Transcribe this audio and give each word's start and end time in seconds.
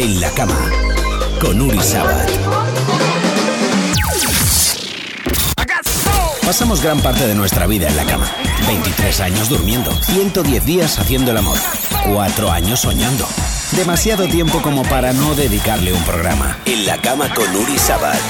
En 0.00 0.20
la 0.20 0.30
cama, 0.30 0.70
con 1.40 1.60
Uri 1.60 1.80
Sabat. 1.80 2.30
Pasamos 6.46 6.80
gran 6.80 7.00
parte 7.00 7.26
de 7.26 7.34
nuestra 7.34 7.66
vida 7.66 7.88
en 7.88 7.96
la 7.96 8.04
cama. 8.04 8.30
23 8.68 9.20
años 9.22 9.48
durmiendo, 9.48 9.90
110 10.04 10.64
días 10.64 11.00
haciendo 11.00 11.32
el 11.32 11.38
amor, 11.38 11.58
4 12.12 12.48
años 12.52 12.78
soñando. 12.78 13.26
Demasiado 13.72 14.28
tiempo 14.28 14.62
como 14.62 14.84
para 14.84 15.12
no 15.12 15.34
dedicarle 15.34 15.92
un 15.92 16.02
programa. 16.04 16.56
En 16.64 16.86
la 16.86 16.98
cama 16.98 17.34
con 17.34 17.52
Uri 17.56 17.76
Sabat. 17.76 18.20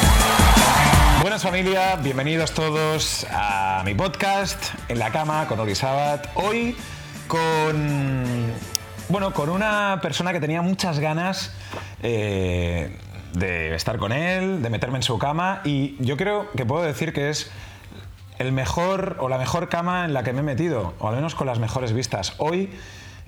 Buenas 1.21 1.43
familia, 1.43 1.97
bienvenidos 1.97 2.53
todos 2.53 3.27
a 3.31 3.83
mi 3.85 3.93
podcast 3.93 4.59
En 4.89 4.99
la 4.99 5.11
cama 5.13 5.47
con 5.47 5.61
Uri 5.61 5.75
Sabat. 5.75 6.29
Hoy 6.35 6.75
con 7.27 8.38
bueno, 9.09 9.33
con 9.33 9.49
una 9.49 10.01
persona 10.03 10.33
que 10.33 10.41
tenía 10.41 10.61
muchas 10.63 10.99
ganas 10.99 11.53
eh, 12.03 12.95
de 13.33 13.75
estar 13.75 13.99
con 13.99 14.13
él, 14.13 14.63
de 14.63 14.71
meterme 14.71 14.99
en 14.99 15.03
su 15.03 15.19
cama 15.19 15.63
y 15.65 15.97
yo 16.01 16.17
creo 16.17 16.51
que 16.53 16.67
puedo 16.67 16.83
decir 16.83 17.13
que 17.13 17.31
es 17.31 17.51
el 18.39 18.53
mejor 18.53 19.17
o 19.21 19.29
la 19.29 19.39
mejor 19.39 19.69
cama 19.69 20.05
en 20.05 20.13
la 20.13 20.23
que 20.23 20.33
me 20.33 20.41
he 20.41 20.43
metido, 20.43 20.95
o 20.99 21.09
al 21.09 21.17
menos 21.17 21.35
con 21.35 21.47
las 21.47 21.59
mejores 21.59 21.93
vistas. 21.93 22.35
Hoy 22.39 22.71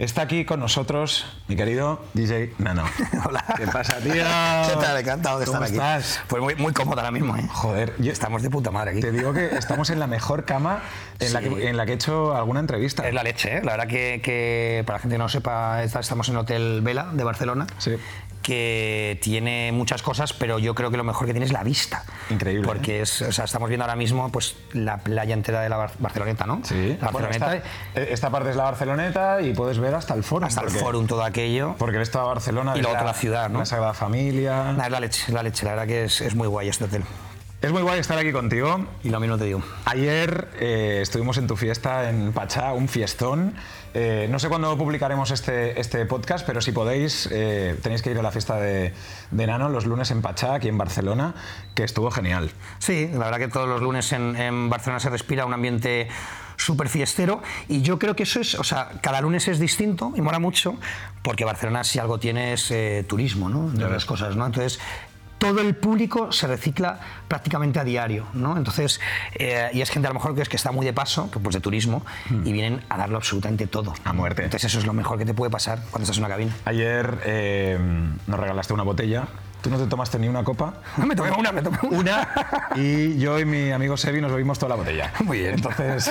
está 0.00 0.22
aquí 0.22 0.44
con 0.46 0.60
nosotros 0.60 1.26
mi 1.46 1.56
querido 1.56 2.00
DJ 2.14 2.54
Nano. 2.58 2.84
Hola. 3.28 3.44
¿Qué 3.56 3.66
pasa, 3.66 3.98
tío? 3.98 4.12
¿Qué 4.14 4.76
tal? 4.80 4.96
Encantado 4.98 5.38
de 5.38 5.46
¿Cómo 5.46 5.62
estar 5.62 5.92
aquí. 5.92 5.98
estás? 6.00 6.20
Pues 6.26 6.42
muy, 6.42 6.54
muy 6.56 6.72
cómodo 6.72 6.98
ahora 7.00 7.10
mismo, 7.10 7.36
¿eh? 7.36 7.46
Joder, 7.52 7.94
yo- 7.98 8.10
Estamos 8.12 8.42
de 8.42 8.50
puta 8.50 8.70
madre 8.70 8.92
aquí. 8.92 9.00
Te 9.00 9.12
digo 9.12 9.32
que 9.32 9.46
estamos 9.56 9.90
en 9.90 9.98
la 9.98 10.06
mejor 10.06 10.44
cama 10.44 10.80
en, 11.18 11.32
la, 11.32 11.40
Sí. 11.40 11.48
que, 11.50 11.68
en 11.68 11.76
la 11.76 11.84
que 11.86 11.92
he 11.92 11.94
hecho 11.96 12.34
alguna 12.34 12.60
entrevista. 12.60 13.06
Es 13.06 13.14
la 13.14 13.22
leche, 13.22 13.58
¿eh? 13.58 13.62
La 13.62 13.72
verdad 13.72 13.86
que, 13.88 14.20
que, 14.22 14.82
para 14.86 14.98
la 14.98 15.02
gente 15.02 15.14
que 15.14 15.18
no 15.18 15.24
lo 15.24 15.28
sepa, 15.28 15.82
estamos 15.82 16.28
en 16.28 16.36
Hotel 16.36 16.80
Vela 16.82 17.08
de 17.12 17.24
Barcelona. 17.24 17.66
Sí. 17.78 17.96
Que 18.50 19.16
tiene 19.22 19.70
muchas 19.70 20.02
cosas, 20.02 20.32
pero 20.32 20.58
yo 20.58 20.74
creo 20.74 20.90
que 20.90 20.96
lo 20.96 21.04
mejor 21.04 21.24
que 21.24 21.32
tiene 21.32 21.46
es 21.46 21.52
la 21.52 21.62
vista. 21.62 22.02
Increíble, 22.30 22.62
¿eh? 22.64 22.66
Porque 22.66 23.00
es, 23.02 23.22
o 23.22 23.30
sea, 23.30 23.44
estamos 23.44 23.68
viendo 23.68 23.84
ahora 23.84 23.94
mismo 23.94 24.28
pues, 24.32 24.56
la 24.72 24.98
playa 24.98 25.34
entera 25.34 25.60
de 25.60 25.68
la 25.68 25.76
Bar- 25.76 25.92
Barceloneta, 26.00 26.46
¿no? 26.46 26.60
Sí. 26.64 26.98
La 27.00 27.10
Bueno, 27.12 27.28
Barceloneta. 27.28 27.68
esta, 27.94 28.00
eh, 28.00 28.08
esta 28.10 28.28
parte 28.30 28.50
es 28.50 28.56
la 28.56 28.64
Barceloneta 28.64 29.40
y 29.40 29.52
puedes 29.54 29.78
ver 29.78 29.94
hasta 29.94 30.14
el 30.14 30.24
foro. 30.24 30.46
hasta 30.46 30.62
el 30.62 30.70
Forum, 30.70 31.06
todo 31.06 31.22
aquello. 31.22 31.76
Porque 31.78 31.98
ves 31.98 32.10
toda 32.10 32.24
Barcelona. 32.24 32.72
Y 32.74 32.80
luego 32.80 32.94
toda 32.96 33.06
la 33.06 33.14
ciudad, 33.14 33.48
¿no? 33.50 33.60
La 33.60 33.66
Sagrada 33.66 33.94
Familia. 33.94 34.72
Nah, 34.72 34.86
es 34.86 34.90
la 34.90 34.98
leche, 34.98 35.32
la 35.32 35.42
leche. 35.44 35.64
La 35.64 35.70
verdad 35.72 35.86
que 35.86 36.04
es, 36.06 36.20
es 36.20 36.34
muy 36.34 36.48
guay 36.48 36.68
este 36.68 36.86
hotel. 36.86 37.04
Es 37.62 37.70
muy 37.72 37.82
guay 37.82 38.00
estar 38.00 38.16
aquí 38.16 38.32
contigo. 38.32 38.86
Y 39.04 39.10
lo 39.10 39.20
mismo 39.20 39.36
te 39.36 39.44
digo. 39.44 39.62
Ayer 39.84 40.48
eh, 40.58 41.00
estuvimos 41.02 41.36
en 41.36 41.46
tu 41.46 41.56
fiesta 41.56 42.08
en 42.08 42.32
Pachá, 42.32 42.72
un 42.72 42.88
fiestón. 42.88 43.54
Eh, 43.92 44.28
no 44.30 44.38
sé 44.38 44.48
cuándo 44.48 44.78
publicaremos 44.78 45.30
este, 45.30 45.78
este 45.78 46.06
podcast, 46.06 46.46
pero 46.46 46.62
si 46.62 46.72
podéis, 46.72 47.28
eh, 47.30 47.76
tenéis 47.82 48.00
que 48.00 48.12
ir 48.12 48.18
a 48.18 48.22
la 48.22 48.30
fiesta 48.30 48.56
de, 48.56 48.94
de 49.30 49.46
Nano 49.46 49.68
los 49.68 49.84
lunes 49.84 50.10
en 50.10 50.22
Pachá, 50.22 50.54
aquí 50.54 50.68
en 50.68 50.78
Barcelona, 50.78 51.34
que 51.74 51.84
estuvo 51.84 52.10
genial. 52.10 52.50
Sí, 52.78 53.10
la 53.12 53.26
verdad 53.26 53.38
que 53.38 53.48
todos 53.48 53.68
los 53.68 53.82
lunes 53.82 54.10
en, 54.12 54.36
en 54.36 54.70
Barcelona 54.70 54.98
se 54.98 55.10
respira 55.10 55.44
un 55.44 55.52
ambiente 55.52 56.08
súper 56.56 56.88
fiestero 56.88 57.42
y 57.68 57.82
yo 57.82 57.98
creo 57.98 58.14
que 58.14 58.24
eso 58.24 58.40
es, 58.40 58.54
o 58.54 58.64
sea, 58.64 58.90
cada 59.02 59.20
lunes 59.22 59.48
es 59.48 59.58
distinto 59.58 60.12
y 60.14 60.20
mola 60.20 60.38
mucho 60.38 60.76
porque 61.22 61.44
Barcelona 61.44 61.84
si 61.84 61.98
algo 61.98 62.18
tiene 62.18 62.52
es 62.52 62.70
eh, 62.70 63.04
turismo, 63.08 63.48
¿no? 63.48 63.70
De 63.70 63.88
las 63.88 64.04
cosas, 64.04 64.36
¿no? 64.36 64.44
Entonces 64.44 64.78
todo 65.40 65.60
el 65.62 65.74
público 65.74 66.30
se 66.32 66.46
recicla 66.46 67.00
prácticamente 67.26 67.80
a 67.80 67.84
diario, 67.84 68.26
¿no? 68.34 68.56
Entonces, 68.58 69.00
eh, 69.34 69.70
y 69.72 69.80
es 69.80 69.88
gente 69.90 70.06
a 70.06 70.10
lo 70.10 70.14
mejor 70.14 70.34
que 70.34 70.42
es 70.42 70.48
que 70.50 70.56
está 70.56 70.70
muy 70.70 70.84
de 70.84 70.92
paso, 70.92 71.30
pues 71.42 71.54
de 71.54 71.60
turismo, 71.60 72.04
y 72.44 72.52
vienen 72.52 72.82
a 72.90 72.98
darlo 72.98 73.16
absolutamente 73.16 73.66
todo. 73.66 73.94
A 74.04 74.12
muerte. 74.12 74.44
Entonces 74.44 74.70
eso 74.70 74.78
es 74.78 74.86
lo 74.86 74.92
mejor 74.92 75.18
que 75.18 75.24
te 75.24 75.32
puede 75.34 75.50
pasar 75.50 75.78
cuando 75.90 76.04
estás 76.04 76.18
en 76.18 76.24
una 76.24 76.32
cabina. 76.34 76.54
Ayer 76.66 77.20
eh, 77.24 77.78
nos 78.26 78.38
regalaste 78.38 78.74
una 78.74 78.82
botella. 78.82 79.26
Tú 79.62 79.68
no 79.70 79.78
te 79.78 79.86
tomaste 79.86 80.18
ni 80.18 80.28
una 80.28 80.44
copa. 80.44 80.74
me 81.06 81.16
tomé 81.16 81.30
una, 81.32 81.52
me 81.52 81.62
tomé 81.62 81.78
Una 81.90 82.28
y 82.76 83.18
yo 83.18 83.38
y 83.38 83.44
mi 83.46 83.70
amigo 83.72 83.96
Sebi 83.96 84.20
nos 84.20 84.30
bebimos 84.32 84.58
toda 84.58 84.70
la 84.70 84.74
botella. 84.76 85.10
Muy 85.24 85.38
bien. 85.40 85.54
Entonces, 85.54 86.10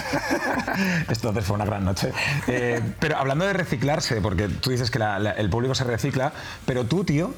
entonces 1.08 1.46
fue 1.46 1.56
una 1.56 1.66
gran 1.66 1.86
noche. 1.86 2.12
Eh, 2.48 2.82
pero 3.00 3.18
hablando 3.18 3.46
de 3.46 3.54
reciclarse, 3.54 4.22
porque 4.22 4.48
tú 4.48 4.72
dices 4.72 4.90
que 4.92 5.00
la- 5.00 5.20
la- 5.20 5.32
el 5.32 5.50
público 5.52 5.76
se 5.76 5.84
recicla, 5.84 6.32
pero 6.66 6.86
tú, 6.86 7.04
tío, 7.04 7.34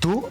tú 0.00 0.28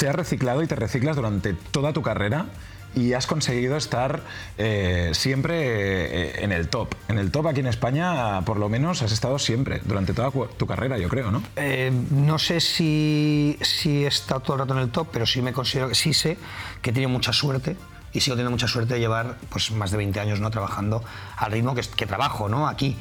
te 0.00 0.08
has 0.08 0.14
reciclado 0.14 0.62
y 0.62 0.66
te 0.66 0.76
reciclas 0.76 1.14
durante 1.14 1.52
toda 1.52 1.92
tu 1.92 2.00
carrera 2.00 2.46
y 2.94 3.12
has 3.12 3.26
conseguido 3.26 3.76
estar 3.76 4.22
eh, 4.56 5.10
siempre 5.12 5.58
eh, 5.58 6.42
en 6.42 6.52
el 6.52 6.68
top. 6.68 6.94
En 7.08 7.18
el 7.18 7.30
top 7.30 7.48
aquí 7.48 7.60
en 7.60 7.66
España, 7.66 8.40
por 8.46 8.56
lo 8.56 8.70
menos, 8.70 9.02
has 9.02 9.12
estado 9.12 9.38
siempre, 9.38 9.82
durante 9.84 10.14
toda 10.14 10.30
tu 10.56 10.66
carrera, 10.66 10.96
yo 10.96 11.10
creo, 11.10 11.30
¿no? 11.30 11.42
Eh, 11.54 11.92
no 12.12 12.38
sé 12.38 12.60
si, 12.60 13.58
si 13.60 14.04
he 14.04 14.06
estado 14.06 14.40
todo 14.40 14.54
el 14.54 14.60
rato 14.60 14.72
en 14.72 14.80
el 14.80 14.90
top, 14.90 15.08
pero 15.12 15.26
sí 15.26 15.42
me 15.42 15.52
considero 15.52 15.90
que 15.90 15.94
sí 15.94 16.14
sé 16.14 16.38
que 16.80 16.90
he 16.90 16.92
tenido 16.94 17.10
mucha 17.10 17.34
suerte 17.34 17.76
y 18.14 18.20
sigo 18.20 18.36
teniendo 18.36 18.52
mucha 18.52 18.68
suerte 18.68 18.94
de 18.94 19.00
llevar 19.00 19.36
pues, 19.50 19.70
más 19.70 19.90
de 19.90 19.98
20 19.98 20.18
años 20.18 20.40
¿no? 20.40 20.50
trabajando 20.50 21.04
al 21.36 21.52
ritmo 21.52 21.74
que, 21.74 22.06
trabajo 22.06 22.48
¿no? 22.48 22.66
aquí. 22.68 22.96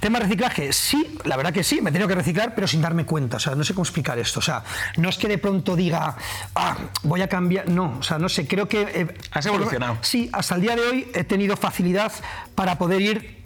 Tema 0.00 0.20
reciclaje, 0.20 0.72
sí, 0.72 1.16
la 1.24 1.36
verdad 1.36 1.52
que 1.52 1.64
sí, 1.64 1.80
me 1.80 1.90
he 1.90 1.92
tenido 1.92 2.06
que 2.06 2.14
reciclar, 2.14 2.54
pero 2.54 2.68
sin 2.68 2.80
darme 2.80 3.04
cuenta. 3.04 3.38
O 3.38 3.40
sea, 3.40 3.54
no 3.56 3.64
sé 3.64 3.74
cómo 3.74 3.82
explicar 3.82 4.18
esto. 4.18 4.38
O 4.38 4.42
sea, 4.42 4.62
no 4.96 5.08
es 5.08 5.18
que 5.18 5.26
de 5.26 5.38
pronto 5.38 5.74
diga, 5.74 6.16
ah, 6.54 6.76
voy 7.02 7.20
a 7.22 7.28
cambiar. 7.28 7.68
No, 7.68 7.96
o 7.98 8.02
sea, 8.02 8.18
no 8.18 8.28
sé, 8.28 8.46
creo 8.46 8.68
que. 8.68 8.82
eh, 8.82 9.06
Has 9.32 9.46
evolucionado. 9.46 9.98
Sí, 10.02 10.30
hasta 10.32 10.54
el 10.54 10.60
día 10.60 10.76
de 10.76 10.82
hoy 10.82 11.10
he 11.14 11.24
tenido 11.24 11.56
facilidad 11.56 12.12
para 12.54 12.78
poder 12.78 13.00
ir 13.00 13.37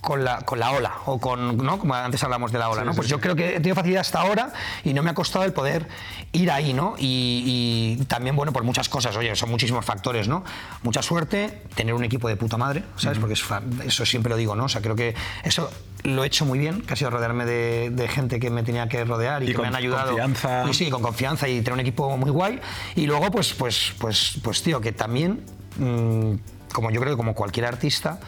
con 0.00 0.24
la, 0.24 0.38
con 0.38 0.58
la 0.58 0.70
ola, 0.72 0.92
o 1.06 1.18
con, 1.20 1.58
¿no? 1.58 1.78
Como 1.78 1.94
antes 1.94 2.22
hablamos 2.24 2.52
de 2.52 2.58
la 2.58 2.68
ola, 2.70 2.80
Sí, 2.80 2.86
¿no? 2.86 2.92
sí, 2.92 2.96
Pues 2.96 3.06
sí. 3.08 3.10
yo 3.10 3.20
creo 3.20 3.36
que 3.36 3.50
he 3.50 3.54
tenido 3.54 3.74
facilidad 3.74 4.00
hasta 4.00 4.20
ahora 4.20 4.52
y 4.82 4.94
no 4.94 5.02
me 5.02 5.10
ha 5.10 5.14
costado 5.14 5.44
el 5.44 5.52
poder 5.52 5.86
ir 6.32 6.50
ahí, 6.50 6.72
¿no? 6.72 6.94
Y, 6.98 7.96
y 8.00 8.04
también, 8.06 8.34
bueno, 8.34 8.52
por 8.52 8.64
muchas 8.64 8.88
cosas, 8.88 9.14
oye, 9.16 9.36
son 9.36 9.50
muchísimos 9.50 9.84
factores, 9.84 10.26
¿no? 10.28 10.42
Mucha 10.82 11.02
suerte, 11.02 11.62
tener 11.74 11.92
un 11.94 12.02
equipo 12.04 12.28
de 12.28 12.36
puta 12.36 12.56
madre, 12.56 12.82
¿sabes? 12.96 13.18
Porque 13.18 13.34
es 13.34 13.42
fa- 13.42 13.62
eso 13.84 14.06
siempre 14.06 14.30
lo 14.30 14.36
digo, 14.36 14.56
¿no? 14.56 14.64
O 14.64 14.68
sea, 14.68 14.80
creo 14.80 14.96
que 14.96 15.14
eso 15.44 15.70
lo 16.04 16.24
he 16.24 16.28
hecho 16.28 16.46
muy 16.46 16.58
bien, 16.58 16.80
que 16.80 16.94
ha 16.94 16.96
sido 16.96 17.10
rodearme 17.10 17.44
de, 17.44 17.90
de 17.90 18.08
gente 18.08 18.40
que 18.40 18.48
me 18.48 18.62
tenía 18.62 18.88
que 18.88 19.04
rodear 19.04 19.42
y, 19.42 19.46
Y 19.46 19.48
que 19.48 19.54
con 19.54 19.62
me 19.64 19.68
han 19.68 19.76
ayudado. 19.76 20.08
confianza. 20.16 20.64
Y 20.70 20.72
sí, 20.72 20.88
con 20.90 21.02
confianza 21.02 21.46
y 21.46 21.58
tener 21.58 21.74
un 21.74 21.80
equipo 21.80 22.16
muy 22.16 22.30
guay. 22.30 22.58
Y 22.96 23.04
luego, 23.06 23.30
pues, 23.30 23.52
pues, 23.52 23.92
pues, 23.98 24.40
pues 24.42 24.62
tío, 24.62 24.80
que 24.80 24.92
también, 24.92 25.44
mm, 25.76 26.34
como 26.72 26.90
yo 26.90 27.00
creo 27.00 27.12
que 27.12 27.16
como 27.18 27.34
cualquier 27.34 27.66
artista, 27.66 28.18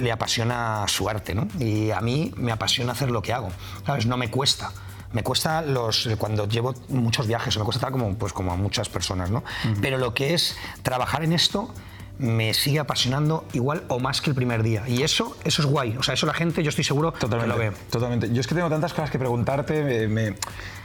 le 0.00 0.12
apasiona 0.12 0.84
su 0.88 1.08
arte, 1.08 1.34
¿no? 1.34 1.48
Y 1.58 1.90
a 1.90 2.00
mí 2.00 2.32
me 2.36 2.52
apasiona 2.52 2.92
hacer 2.92 3.10
lo 3.10 3.22
que 3.22 3.32
hago, 3.32 3.48
¿sabes? 3.86 4.06
No 4.06 4.16
me 4.16 4.30
cuesta. 4.30 4.70
Me 5.12 5.22
cuesta 5.22 5.62
los 5.62 6.08
cuando 6.18 6.46
llevo 6.46 6.74
muchos 6.88 7.26
viajes, 7.26 7.56
me 7.56 7.64
cuesta 7.64 7.78
estar 7.78 7.92
como, 7.92 8.14
pues, 8.18 8.32
como 8.34 8.52
a 8.52 8.56
muchas 8.56 8.88
personas, 8.88 9.30
¿no? 9.30 9.42
Pero 9.80 9.96
lo 9.98 10.12
que 10.12 10.34
es 10.34 10.56
trabajar 10.82 11.24
en 11.24 11.32
esto 11.32 11.72
me 12.18 12.52
sigue 12.52 12.80
apasionando 12.80 13.46
igual 13.52 13.84
o 13.88 14.00
más 14.00 14.20
que 14.20 14.28
el 14.28 14.34
primer 14.36 14.62
día. 14.64 14.82
Y 14.88 15.04
eso, 15.04 15.36
eso 15.44 15.62
es 15.62 15.66
guay. 15.68 15.96
O 15.98 16.02
sea, 16.02 16.14
eso 16.14 16.26
la 16.26 16.34
gente, 16.34 16.62
yo 16.64 16.68
estoy 16.68 16.82
seguro 16.84 17.12
Totalmente, 17.12 17.54
que 17.56 17.64
lo 17.66 17.70
ve. 17.70 17.76
totalmente. 17.90 18.32
Yo 18.34 18.40
es 18.40 18.46
que 18.48 18.56
tengo 18.56 18.68
tantas 18.68 18.92
cosas 18.92 19.08
que 19.10 19.18
preguntarte, 19.20 19.84
me- 19.84 20.08
me- 20.08 20.34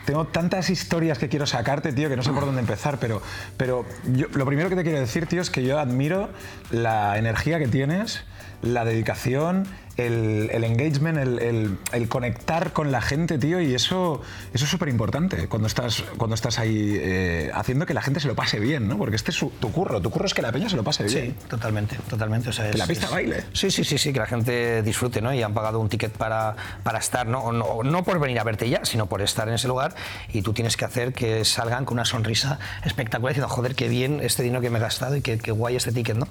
tengo 0.05 0.25
tantas 0.27 0.69
historias 0.69 1.17
que 1.17 1.29
quiero 1.29 1.47
sacarte, 1.47 1.91
tío, 1.91 2.07
que 2.07 2.15
no 2.15 2.21
sé 2.23 2.31
por 2.31 2.45
dónde 2.45 2.61
empezar, 2.61 2.99
pero, 2.99 3.19
pero 3.57 3.83
yo- 4.13 4.27
lo 4.33 4.45
primero 4.45 4.69
que 4.69 4.75
te 4.75 4.83
quiero 4.83 4.99
decir, 4.99 5.25
tío, 5.25 5.41
es 5.41 5.49
que 5.49 5.63
yo 5.63 5.79
admiro 5.79 6.29
la 6.69 7.17
energía 7.17 7.57
que 7.57 7.67
tienes, 7.67 8.23
la 8.63 8.85
dedicación, 8.85 9.67
el, 9.97 10.49
el 10.51 10.63
engagement, 10.63 11.19
el, 11.19 11.37
el- 11.39 11.77
el 11.91 12.07
conectar 12.09 12.73
con 12.73 12.91
la 12.91 12.99
gente, 13.01 13.37
tío, 13.37 13.61
y 13.61 13.75
eso, 13.75 14.21
eso 14.51 14.65
es 14.65 14.71
súper 14.71 14.89
importante 14.89 15.47
cuando 15.47 15.67
estás, 15.67 16.03
cuando 16.17 16.33
estás 16.33 16.57
ahí 16.57 16.97
eh, 16.99 17.51
haciendo 17.53 17.85
que 17.85 17.93
la 17.93 18.01
gente 18.01 18.19
se 18.19 18.27
lo 18.27 18.33
pase 18.33 18.59
bien, 18.59 18.87
¿no? 18.87 18.97
Porque 18.97 19.15
este 19.15 19.29
es 19.29 19.37
su- 19.37 19.51
tu 19.59 19.71
curro, 19.71 20.01
tu 20.01 20.09
curro 20.09 20.25
es 20.25 20.33
que 20.33 20.41
la 20.41 20.51
peña 20.51 20.67
se 20.67 20.75
lo 20.77 20.83
pase 20.83 21.03
bien. 21.03 21.35
Sí, 21.39 21.47
totalmente, 21.47 21.95
totalmente. 22.09 22.49
O 22.49 22.53
sea, 22.53 22.71
Que 22.71 22.77
la 22.79 22.87
pista 22.87 23.05
es- 23.05 23.11
baile. 23.11 23.43
Sí, 23.53 23.69
sí, 23.69 23.83
sí, 23.83 23.99
sí, 23.99 24.11
que 24.13 24.19
la 24.19 24.25
gente 24.25 24.81
disfrute, 24.81 25.21
¿no? 25.21 25.31
Y 25.31 25.43
han 25.43 25.53
pagado 25.53 25.79
un 25.79 25.89
ticket 25.89 26.13
para, 26.13 26.55
para 26.81 26.97
estar, 26.97 27.27
¿no? 27.27 27.51
No, 27.51 27.83
no 27.83 28.03
por 28.03 28.19
venir 28.19 28.39
a 28.39 28.43
verte 28.43 28.67
ya, 28.69 28.85
sino 28.85 29.05
por 29.05 29.21
estar 29.21 29.47
en 29.47 29.53
ese 29.53 29.67
lugar 29.67 29.93
y 30.31 30.41
tú 30.41 30.53
tienes 30.53 30.75
que 30.75 30.85
hacer 30.85 31.13
que 31.13 31.45
salgan 31.45 31.85
con 31.85 31.95
una 31.97 32.05
sonrisa 32.05 32.57
espectacular 32.83 33.33
diciendo, 33.35 33.53
joder, 33.53 33.75
qué 33.75 33.89
bien 33.89 34.21
este 34.23 34.41
dinero 34.41 34.61
que 34.61 34.71
me 34.71 34.79
he 34.79 34.81
gastado 34.81 35.15
y 35.15 35.21
qué, 35.21 35.37
qué 35.37 35.51
guay 35.51 35.75
este 35.75 35.91
ticket, 35.91 36.15
¿no? 36.17 36.27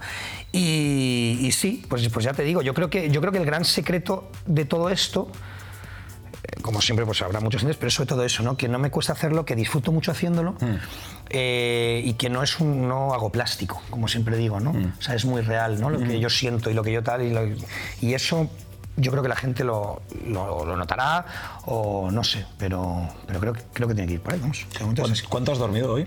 Y, 0.52 1.38
y 1.40 1.52
sí, 1.52 1.84
pues, 1.88 2.06
pues 2.10 2.24
ya 2.24 2.32
te 2.34 2.42
digo, 2.42 2.60
yo 2.62 2.74
creo, 2.74 2.90
que, 2.90 3.10
yo 3.10 3.20
creo 3.20 3.32
que 3.32 3.38
el 3.38 3.46
gran 3.46 3.64
secreto 3.64 4.30
de 4.46 4.64
todo 4.66 4.90
esto 4.90 5.28
eh, 6.44 6.60
como 6.60 6.80
siempre, 6.82 7.06
pues 7.06 7.22
habrá 7.22 7.40
muchos 7.40 7.62
entes, 7.62 7.76
pero 7.78 7.90
sobre 7.90 8.08
todo 8.08 8.24
eso, 8.24 8.42
¿no? 8.42 8.56
Que 8.56 8.68
no 8.68 8.78
me 8.78 8.90
cuesta 8.90 9.12
hacerlo, 9.14 9.44
que 9.44 9.56
disfruto 9.56 9.92
mucho 9.92 10.10
haciéndolo 10.10 10.54
eh, 11.30 12.02
y 12.04 12.12
que 12.14 12.28
no 12.28 12.42
es 12.42 12.60
un 12.60 12.86
no 12.88 13.14
hago 13.14 13.30
plástico, 13.30 13.80
como 13.90 14.08
siempre 14.08 14.36
digo, 14.36 14.60
¿no? 14.60 14.70
O 14.98 15.02
sea, 15.02 15.14
es 15.14 15.24
muy 15.24 15.40
real, 15.40 15.80
¿no? 15.80 15.88
Lo 15.88 15.98
que 16.00 16.20
yo 16.20 16.28
siento 16.28 16.68
y 16.70 16.74
lo 16.74 16.82
que 16.82 16.92
yo 16.92 17.02
tal 17.02 17.22
y, 17.22 17.30
lo- 17.32 17.46
y 18.00 18.12
eso 18.14 18.50
yo 18.98 19.10
creo 19.10 19.22
que 19.22 19.28
la 19.30 19.36
gente 19.36 19.64
lo, 19.64 20.02
lo- 20.26 20.66
lo 20.66 20.76
notará 20.76 21.24
o 21.64 22.10
no 22.10 22.22
sé, 22.24 22.44
pero, 22.58 23.08
pero 23.26 23.40
creo, 23.40 23.52
que- 23.54 23.62
creo 23.72 23.88
que 23.88 23.94
tiene 23.94 24.08
que 24.08 24.14
ir 24.14 24.20
por 24.20 24.34
ahí, 24.34 24.40
vamos. 24.40 24.66
¿Cuánto 25.30 25.52
has 25.52 25.58
dormido 25.58 25.94
hoy? 25.94 26.06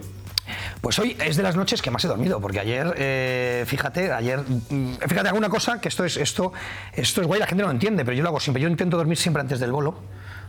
Pues 0.82 1.00
hoy 1.00 1.18
es 1.20 1.38
de 1.38 1.44
las 1.44 1.56
noches 1.56 1.82
que 1.82 1.92
más 1.92 2.04
he 2.06 2.08
dormido, 2.08 2.40
porque 2.40 2.60
ayer, 2.60 2.94
eh, 2.98 3.64
fíjate, 3.68 4.12
ayer, 4.12 4.40
mm, 4.40 4.94
fíjate, 5.08 5.30
alguna 5.30 5.50
cosa 5.50 5.80
que 5.82 5.90
esto 5.90 6.06
es, 6.06 6.18
esto, 6.18 6.54
esto 6.94 7.22
es 7.22 7.28
guay, 7.28 7.40
la 7.40 7.48
gente 7.48 7.64
no 7.64 7.68
lo 7.68 7.74
entiende, 7.74 8.06
pero 8.06 8.16
yo 8.16 8.24
lo 8.24 8.30
hago 8.30 8.40
siempre. 8.40 8.62
Yo 8.62 8.70
intento 8.70 8.98
dormir 8.98 9.18
siempre 9.18 9.42
antes 9.42 9.60
del 9.60 9.72
bolo, 9.72 9.96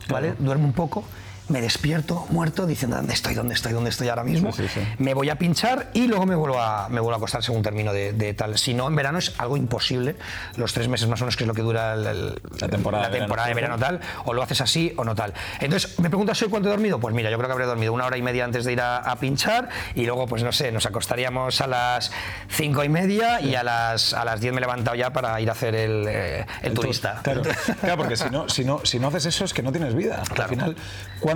¿vale? 0.08 0.34
Duermo 0.38 0.64
un 0.64 0.72
poco 0.72 1.04
me 1.48 1.60
despierto 1.60 2.26
muerto 2.30 2.66
diciendo 2.66 2.96
dónde 2.96 3.14
estoy, 3.14 3.34
dónde 3.34 3.54
estoy, 3.54 3.72
dónde 3.72 3.90
estoy 3.90 4.08
ahora 4.08 4.24
mismo. 4.24 4.52
Sí, 4.52 4.66
sí, 4.68 4.80
sí. 4.80 4.86
Me 4.98 5.14
voy 5.14 5.30
a 5.30 5.36
pinchar 5.36 5.90
y 5.94 6.06
luego 6.08 6.26
me 6.26 6.34
vuelvo 6.34 6.60
a, 6.60 6.88
me 6.88 7.00
vuelvo 7.00 7.14
a 7.14 7.16
acostar 7.18 7.42
según 7.42 7.62
termino 7.62 7.92
de, 7.92 8.12
de 8.12 8.34
tal. 8.34 8.58
Si 8.58 8.74
no, 8.74 8.88
en 8.88 8.96
verano 8.96 9.18
es 9.18 9.32
algo 9.38 9.56
imposible. 9.56 10.16
Los 10.56 10.72
tres 10.72 10.88
meses 10.88 11.08
más 11.08 11.20
o 11.20 11.24
menos 11.24 11.36
que 11.36 11.44
es 11.44 11.48
lo 11.48 11.54
que 11.54 11.62
dura 11.62 11.94
el- 11.94 12.06
el- 12.06 12.40
La 12.60 12.68
temporada 12.68 13.04
la 13.04 13.10
de 13.10 13.18
temporada 13.20 13.48
de 13.48 13.54
verano. 13.54 13.78
tal, 13.78 14.00
o 14.24 14.32
lo 14.32 14.42
haces 14.42 14.60
así 14.60 14.92
o 14.96 15.04
no 15.04 15.14
tal. 15.14 15.34
Entonces, 15.60 15.98
¿me 16.00 16.08
preguntas 16.08 16.40
hoy 16.42 16.48
cuánto 16.48 16.68
he 16.68 16.72
dormido? 16.72 16.98
Pues 16.98 17.14
mira, 17.14 17.30
yo 17.30 17.36
creo 17.36 17.48
que 17.48 17.52
habré 17.52 17.66
dormido 17.66 17.92
una 17.92 18.06
hora 18.06 18.16
y 18.16 18.22
media 18.22 18.44
antes 18.44 18.64
de 18.64 18.72
ir 18.72 18.80
a, 18.80 18.98
a 18.98 19.16
pinchar 19.16 19.68
y 19.94 20.04
luego, 20.06 20.26
pues 20.26 20.42
no 20.42 20.50
sé, 20.52 20.72
nos 20.72 20.86
acostaríamos 20.86 21.60
a 21.60 21.66
las 21.66 22.10
cinco 22.48 22.82
y 22.82 22.88
media 22.88 23.40
y 23.40 23.54
a 23.54 23.62
las, 23.62 24.14
a 24.14 24.24
las 24.24 24.40
diez 24.40 24.52
me 24.52 24.58
he 24.58 24.62
levantado 24.62 24.96
ya 24.96 25.12
para 25.12 25.40
ir 25.40 25.48
a 25.48 25.52
hacer 25.52 25.74
el, 25.74 26.06
eh, 26.08 26.46
el 26.62 26.74
turista. 26.74 27.20
Claro, 27.22 27.42
claro, 27.80 27.96
porque 27.98 28.16
si 28.16 28.30
no, 28.30 28.48
si, 28.48 28.64
no, 28.64 28.80
si 28.84 28.98
no 28.98 29.08
haces 29.08 29.26
eso 29.26 29.44
es 29.44 29.54
que 29.54 29.62
no 29.62 29.70
tienes 29.70 29.94
vida. 29.94 30.22
Al 30.36 30.48
final, 30.48 30.76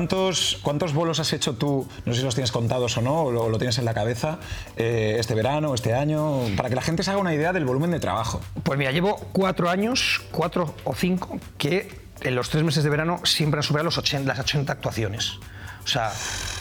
¿cuántos, 0.00 0.58
¿cuántos 0.62 0.94
bolos 0.94 1.20
has 1.20 1.30
hecho 1.34 1.56
tú? 1.56 1.86
No 2.06 2.14
sé 2.14 2.20
si 2.20 2.24
los 2.24 2.34
tienes 2.34 2.52
contados 2.52 2.96
o 2.96 3.02
no, 3.02 3.24
o 3.24 3.50
lo, 3.50 3.58
tienes 3.58 3.76
en 3.76 3.84
la 3.84 3.92
cabeza, 3.92 4.38
eh, 4.78 5.16
este 5.18 5.34
verano, 5.34 5.74
este 5.74 5.92
año, 5.92 6.40
para 6.56 6.70
que 6.70 6.74
la 6.74 6.80
gente 6.80 7.02
se 7.02 7.10
haga 7.10 7.20
una 7.20 7.34
idea 7.34 7.52
del 7.52 7.66
volumen 7.66 7.90
de 7.90 8.00
trabajo. 8.00 8.40
Pues 8.62 8.78
mira, 8.78 8.92
llevo 8.92 9.16
cuatro 9.32 9.68
años, 9.68 10.22
cuatro 10.30 10.74
o 10.84 10.94
cinco, 10.94 11.38
que 11.58 12.00
en 12.22 12.34
los 12.34 12.48
tres 12.48 12.64
meses 12.64 12.82
de 12.82 12.88
verano 12.88 13.20
siempre 13.24 13.58
han 13.58 13.62
superado 13.62 13.84
los 13.84 13.98
80, 13.98 14.26
las 14.26 14.38
80 14.38 14.72
actuaciones. 14.72 15.38
O 15.84 15.86
sea, 15.86 16.12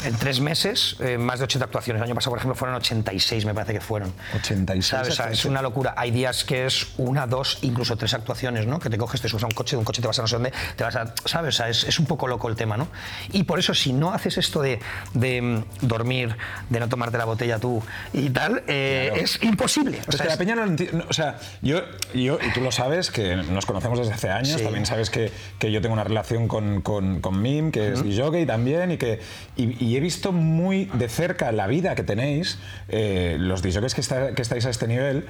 en 0.06 0.16
tres 0.16 0.39
meses, 0.39 0.95
eh, 1.00 1.18
más 1.18 1.39
de 1.39 1.45
80 1.45 1.66
actuaciones. 1.66 2.00
El 2.01 2.06
año 2.06 2.16
pasado, 2.16 2.31
por 2.31 2.39
ejemplo, 2.39 2.56
fueron 2.56 2.75
86, 2.77 3.45
me 3.45 3.54
parece 3.54 3.74
que 3.74 3.81
fueron. 3.81 4.13
86 4.36 4.86
¿Sabes? 4.88 5.10
O 5.10 5.16
sea, 5.16 5.31
es 5.31 5.45
una 5.45 5.62
locura. 5.62 5.94
Hay 5.98 6.12
días 6.12 6.44
que 6.45 6.66
es 6.66 6.88
una, 6.98 7.27
dos, 7.27 7.60
incluso 7.62 7.98
tres 7.98 8.13
actuaciones, 8.13 8.66
¿no? 8.66 8.80
Que 8.80 8.89
te 8.89 8.98
coges, 8.98 9.21
te 9.21 9.27
subes 9.30 9.44
a 9.44 9.48
un 9.48 9.51
coche, 9.51 9.75
de 9.75 9.80
un 9.80 9.83
coche 9.86 10.01
te 10.01 10.07
vas 10.07 10.18
a 10.19 10.21
no 10.21 10.27
sé 10.27 10.36
dónde, 10.36 10.54
te 10.75 10.83
vas 10.83 10.95
a. 10.95 11.13
¿Sabes? 11.25 11.56
O 11.56 11.57
sea, 11.57 11.69
es, 11.69 11.83
es 11.83 12.00
un 12.00 12.06
poco 12.06 12.27
loco 12.27 12.48
el 12.48 12.56
tema, 12.56 12.77
¿no? 12.77 12.88
Y 13.33 13.44
por 13.44 13.60
eso, 13.60 13.74
si 13.74 13.92
no 13.94 14.13
haces 14.13 14.38
esto 14.38 14.62
de, 14.62 14.80
de, 15.13 15.42
mm, 15.42 15.63
dormir, 15.81 16.36
de 16.69 16.80
no 16.80 16.88
tomarte 16.88 17.18
la 17.18 17.25
botella 17.25 17.60
tú 17.60 17.83
y 18.13 18.30
tal, 18.30 18.63
eh, 18.68 19.07
Claro. 19.10 19.24
es 19.24 19.44
imposible. 19.44 19.98
O 19.98 20.01
Pero 20.06 20.10
es 20.12 20.15
sea, 20.18 20.24
que 20.24 20.27
la 20.27 20.33
es- 20.33 20.38
peña 20.39 20.56
no 20.56 20.63
lo 20.63 20.69
entiende. 20.72 21.06
O 21.10 21.13
sea, 21.13 21.39
yo, 21.62 21.81
yo, 22.13 22.38
y 22.45 22.54
tú 22.54 22.62
lo 22.62 22.72
sabes, 22.72 23.12
que 23.12 23.36
nos 23.36 23.65
conocemos 23.65 24.00
desde 24.00 24.13
hace 24.13 24.30
años, 24.30 24.57
Sí. 24.60 24.63
también 24.63 24.86
sabes 24.86 25.10
que, 25.10 25.31
que 25.60 25.72
yo 25.72 25.81
tengo 25.81 25.94
una 25.94 26.04
relación 26.04 26.48
con, 26.48 26.81
con, 26.81 27.19
con 27.22 27.42
Mim, 27.42 27.72
que 27.72 27.94
es 27.94 28.04
jockey 28.18 28.45
también, 28.45 28.92
y 28.92 28.98
que 28.98 29.09
y, 29.56 29.84
y 29.84 29.98
he 29.98 30.00
visto 30.00 30.32
muy 30.32 30.86
de 30.94 31.10
cerca 31.10 31.52
la 31.52 31.66
vida 31.68 31.96
que 31.96 32.04
tenéis, 32.04 32.60
eh, 32.90 33.38
los 33.40 33.62
DJs 33.62 33.94
que, 33.96 34.02
está- 34.02 34.36
que 34.36 34.42
estáis 34.42 34.66
a 34.66 34.70
este 34.70 34.88
nivel. 34.88 35.26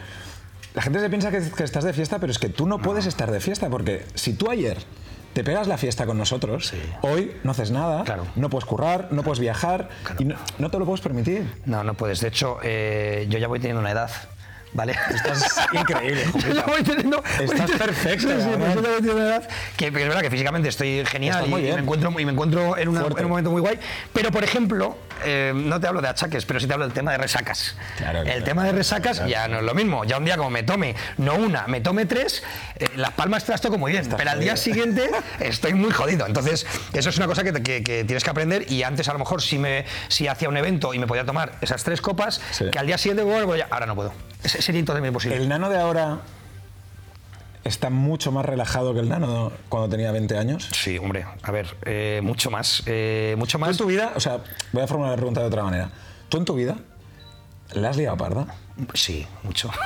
La 0.76 0.82
gente 0.82 1.00
se 1.00 1.10
piensa 1.10 1.32
que, 1.32 1.40
que 1.56 1.64
estás 1.64 1.84
de 1.84 1.94
fiesta, 1.94 2.20
pero 2.20 2.32
es 2.32 2.38
que 2.40 2.50
tú 2.50 2.68
no, 2.68 2.80
puedes 2.80 3.06
estar 3.06 3.32
de 3.32 3.40
fiesta, 3.40 3.70
porque 3.70 4.04
si 4.16 4.34
tú 4.34 4.50
ayer 4.52 4.78
te 5.34 5.44
pegas 5.44 5.68
la 5.68 5.78
fiesta 5.78 6.06
con 6.06 6.18
nosotros, 6.18 6.68
Sí. 6.68 6.78
hoy 7.02 7.32
no 7.44 7.52
haces 7.52 7.72
nada, 7.72 8.04
Claro. 8.04 8.26
no 8.36 8.50
puedes 8.50 8.66
currar, 8.66 9.08
no 9.12 9.24
puedes 9.24 9.40
viajar, 9.40 9.90
y 10.20 10.26
no, 10.26 10.36
no 10.58 10.70
te 10.72 10.78
lo 10.80 10.86
puedes 10.86 11.02
permitir. 11.02 11.52
No, 11.66 11.84
no 11.84 11.94
puedes. 11.96 12.20
De 12.22 12.28
hecho, 12.28 12.58
eh, 12.64 13.28
yo 13.30 13.38
ya 13.40 13.48
voy 13.48 13.60
teniendo 13.60 13.80
una 13.82 13.92
edad. 13.92 14.10
¿Vale? 14.72 14.96
Estás 15.14 15.68
increíble, 15.74 16.26
voy 16.68 16.84
teniendo- 16.84 17.24
Estás 17.40 17.72
perfecto, 17.72 18.28
Sí, 18.30 18.36
sí, 18.40 18.50
pues 18.56 19.04
edad 19.04 19.50
que, 19.76 19.88
es 19.88 19.94
verdad 19.94 20.22
que 20.22 20.30
físicamente 20.30 20.70
estoy 20.70 21.04
genial 21.06 21.44
Estás 21.46 21.60
y, 21.60 21.64
me 21.64 21.70
encuentro, 21.80 22.20
y 22.20 22.26
me 22.26 22.32
encuentro 22.32 22.78
en, 22.78 22.88
una- 22.90 23.02
en 23.08 23.24
un 23.26 23.30
momento 23.30 23.50
muy 23.52 23.62
guay. 23.62 23.80
Pero, 24.14 24.32
por 24.32 24.44
ejemplo, 24.44 24.96
eh, 25.26 25.54
no 25.56 25.80
te 25.80 25.88
hablo 25.88 26.02
de 26.02 26.08
achaques, 26.10 26.46
pero 26.46 26.60
sí 26.60 26.68
te 26.68 26.74
hablo 26.74 26.86
del 26.86 26.94
tema 26.94 27.12
de 27.14 27.18
resacas. 27.18 27.76
Claro, 27.98 28.20
el 28.20 28.26
claro. 28.26 28.44
tema 28.44 28.64
de 28.64 28.72
resacas 28.74 29.26
ya 29.28 29.48
no 29.48 29.58
es 29.58 29.64
lo 29.64 29.74
mismo. 29.74 30.04
Ya 30.06 30.18
un 30.18 30.26
día 30.26 30.38
como 30.38 30.52
me 30.52 30.62
tome, 30.64 30.96
no 31.18 31.34
una, 31.34 31.66
me 31.68 31.82
tome 31.82 32.06
tres, 32.06 32.44
eh, 32.78 32.88
las 32.96 33.12
palmas 33.14 33.46
te 33.46 33.52
las 33.54 33.62
toco 33.62 33.78
muy 33.80 33.92
bien. 33.92 34.08
pero 34.18 34.30
al 34.30 34.40
día 34.40 34.52
jodido. 34.52 34.58
siguiente 34.64 35.10
estoy 35.40 35.74
muy 35.74 35.92
jodido. 35.92 36.28
Entonces, 36.28 36.68
eso 36.94 37.10
es 37.10 37.18
una 37.18 37.26
cosa 37.26 37.44
que, 37.44 37.54
que- 37.54 37.84
que 37.84 38.04
tienes 38.04 38.24
que 38.24 38.30
aprender. 38.30 38.72
Y 38.72 38.84
antes, 38.84 39.10
a 39.10 39.14
lo 39.14 39.20
mejor, 39.20 39.42
si, 39.42 39.58
me, 39.58 39.86
si 40.10 40.28
hacía 40.28 40.48
un 40.48 40.58
evento 40.58 40.94
y 40.94 41.00
me 41.00 41.08
podía 41.08 41.26
tomar 41.26 41.54
esas 41.62 41.84
tres 41.84 42.02
copas, 42.02 42.40
Sí. 42.52 42.66
que 42.72 42.78
al 42.78 42.86
día 42.86 42.98
siguiente, 43.00 43.24
pues 43.24 43.58
ya, 43.60 43.68
ahora 43.72 43.88
no 43.88 43.96
puedo. 43.96 44.14
Sería 44.44 44.82
totalmente 44.82 45.10
imposible. 45.10 45.38
El 45.38 45.50
nano 45.50 45.70
de 45.70 45.78
ahora 45.80 46.20
está 47.64 47.90
mucho 47.90 48.32
más 48.32 48.46
relajado 48.46 48.94
que 48.94 49.02
el 49.02 49.10
nano 49.10 49.52
cuando 49.68 49.90
tenía 49.90 50.12
20 50.12 50.38
años. 50.38 50.68
Sí, 50.72 50.98
hombre, 50.98 51.26
a 51.44 51.52
ver, 51.52 51.76
eh, 51.86 52.22
mucho 52.24 52.50
más, 52.50 52.84
eh, 52.86 53.36
mucho 53.38 53.58
¿Tú 53.58 53.64
en 53.66 53.70
más. 53.70 53.78
tu 53.78 53.86
vida, 53.86 54.14
o 54.16 54.20
sea, 54.20 54.40
voy 54.72 54.84
a 54.84 54.88
formular 54.88 55.12
la 55.12 55.18
pregunta 55.18 55.42
de 55.42 55.48
otra 55.48 55.64
manera. 55.64 55.90
¿Tú 56.30 56.38
en 56.38 56.46
tu 56.46 56.56
vida 56.56 56.78
la 57.74 57.90
has 57.90 57.98
liado 57.98 58.18
parda? 58.18 58.48
Sí, 58.94 59.28
mucho. 59.44 59.70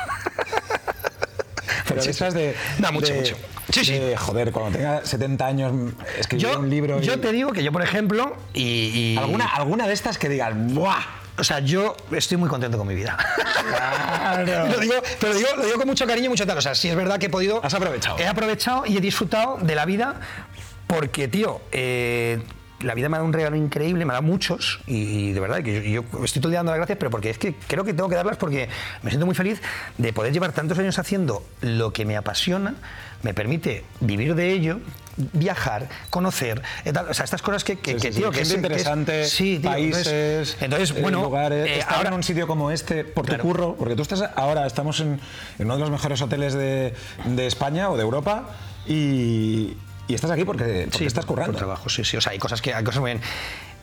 Pero 1.88 2.01
esas 2.01 2.33
de... 2.33 2.56
No, 2.79 2.91
mucho, 2.91 3.11
de- 3.13 3.19
mucho. 3.19 3.35
Sí, 3.71 3.83
sí. 3.85 3.94
de, 3.94 4.15
joder, 4.17 4.51
cuando 4.51 4.77
tenga 4.77 5.06
70 5.06 5.45
años 5.45 5.94
escribir 6.19 6.45
Yo, 6.47 6.59
un 6.59 6.69
libro 6.69 6.99
y... 6.99 7.03
yo 7.03 7.19
te 7.19 7.31
digo 7.31 7.51
que 7.53 7.63
yo, 7.63 7.71
por 7.71 7.81
ejemplo, 7.81 8.35
y, 8.53 8.61
y- 8.63 9.17
¿Alguna, 9.17 9.45
alguna 9.47 9.88
de 9.88 9.94
estas 9.94 10.17
que 10.17 10.29
digas, 10.29 10.53
¡buah! 10.56 11.01
O 11.38 11.44
sea, 11.44 11.59
yo 11.59 11.95
estoy 12.12 12.38
muy 12.38 12.50
contento 12.50 12.77
con 12.77 12.88
mi 12.88 12.95
vida. 12.95 13.18
Claro. 13.68 14.68
lo 14.71 14.80
digo, 14.80 14.95
pero 15.19 15.33
lo 15.33 15.39
digo, 15.39 15.50
lo 15.57 15.65
digo 15.65 15.77
con 15.77 15.88
mucho 15.88 16.06
cariño 16.06 16.27
y 16.27 16.30
mucho 16.30 16.45
tal. 16.45 16.57
O 16.57 16.62
sea, 16.62 16.75
sí 16.75 16.89
es 16.89 16.95
verdad 16.95 17.18
que 17.18 17.25
he 17.27 17.30
podido. 17.30 17.63
Has 17.63 17.74
aprovechado. 17.74 18.19
He 18.19 18.27
aprovechado 18.27 18.85
y 18.85 18.97
he 18.97 19.01
disfrutado 19.01 19.57
de 19.57 19.75
la 19.75 19.85
vida 19.85 20.19
porque, 20.85 21.27
tío, 21.27 21.62
eh, 21.71 22.39
la 22.81 22.94
vida 22.94 23.09
me 23.09 23.15
ha 23.15 23.19
dado 23.19 23.27
un 23.27 23.33
regalo 23.33 23.56
increíble, 23.56 24.06
me 24.06 24.12
ha 24.12 24.15
dado 24.15 24.27
muchos 24.27 24.81
y, 24.85 25.31
de 25.31 25.39
verdad 25.39 25.63
que 25.63 25.89
yo, 25.89 26.03
yo 26.12 26.24
estoy 26.24 26.41
todo 26.41 26.51
dando 26.51 26.71
las 26.71 26.77
gracias, 26.77 26.97
pero 26.97 27.09
porque 27.09 27.30
es 27.30 27.38
que 27.38 27.56
creo 27.68 27.83
que 27.83 27.94
tengo 27.94 28.09
que 28.09 28.15
darlas 28.15 28.38
porque 28.38 28.69
me 29.01 29.09
siento 29.09 29.25
muy 29.25 29.35
feliz 29.35 29.62
de 29.97 30.13
poder 30.13 30.33
llevar 30.33 30.51
tantos 30.51 30.77
años 30.77 31.00
haciendo 31.00 31.44
lo 31.62 31.94
que 31.94 32.06
me 32.06 32.18
apasiona, 32.18 32.75
me 33.24 33.33
permite 33.33 33.85
vivir 34.01 34.35
de 34.35 34.51
ello, 34.51 34.80
viajar, 35.18 35.89
conocer, 36.10 36.62
eh, 36.86 36.92
tal, 36.94 37.07
o 37.10 37.13
sea, 37.13 37.24
estas 37.25 37.42
cosas 37.42 37.63
que, 37.63 37.77
que, 37.80 37.92
Sí, 37.94 37.98
que, 37.98 38.07
sí, 38.07 38.13
sí. 38.13 38.19
tío, 38.19 38.31
que 38.31 38.42
es- 38.42 38.48
que 38.48 38.54
es- 38.54 38.57
interesante, 38.57 39.25
sí, 39.25 39.60
tío, 39.60 39.69
países, 39.69 40.57
entonces, 40.60 40.92
eh, 40.92 41.01
bueno, 41.01 41.21
lugares. 41.24 41.68
eh, 41.68 41.80
estar 41.80 41.98
ahora 41.98 42.10
en 42.10 42.15
un 42.15 42.24
sitio 42.24 42.48
como 42.48 42.71
este 42.71 43.04
por 43.04 43.25
Claro. 43.25 43.44
tu 43.44 43.48
curro, 43.48 43.75
porque 43.77 43.95
tú 43.95 44.01
estás 44.01 44.24
ahora 44.36 44.65
estamos 44.65 45.00
en, 45.01 45.19
en 45.60 45.65
uno 45.65 45.75
de 45.75 45.81
los 45.81 45.92
mejores 45.92 46.21
hoteles 46.21 46.54
de, 46.54 46.94
de 47.25 47.45
España 47.48 47.89
o 47.92 47.95
de 47.98 48.01
Europa 48.04 48.50
y, 48.88 49.77
y 50.07 50.13
estás 50.15 50.31
aquí 50.31 50.45
porque, 50.45 50.88
porque 50.92 51.06
estás 51.06 51.25
currando. 51.25 51.51
Por 51.54 51.59
trabajo, 51.59 51.89
sí, 51.89 52.04
sí. 52.04 52.18
O 52.18 52.21
sea, 52.21 52.31
hay 52.31 52.39
cosas 52.39 52.62
que 52.62 52.74
hay 52.74 52.83
cosas 52.83 53.01
muy 53.01 53.12
bien. 53.12 53.21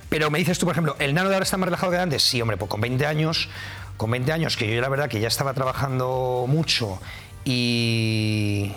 Pero 0.08 0.28
me 0.30 0.40
dices 0.40 0.58
tú, 0.58 0.66
por 0.66 0.72
ejemplo, 0.74 0.96
¿el 0.98 1.14
nano 1.14 1.28
de 1.28 1.36
ahora 1.36 1.44
está 1.44 1.56
más 1.56 1.66
relajado 1.68 1.92
que 1.92 1.98
antes? 1.98 2.24
Sí, 2.24 2.40
hombre, 2.42 2.56
pues 2.56 2.68
con 2.68 2.80
20 2.80 3.06
años, 3.06 3.48
con 3.96 4.10
20 4.10 4.32
años, 4.32 4.56
que 4.56 4.74
yo 4.74 4.80
la 4.80 4.88
verdad 4.88 5.08
que 5.08 5.20
ya 5.20 5.28
estaba 5.28 5.54
trabajando 5.54 6.46
mucho 6.48 7.00
y, 7.44 8.72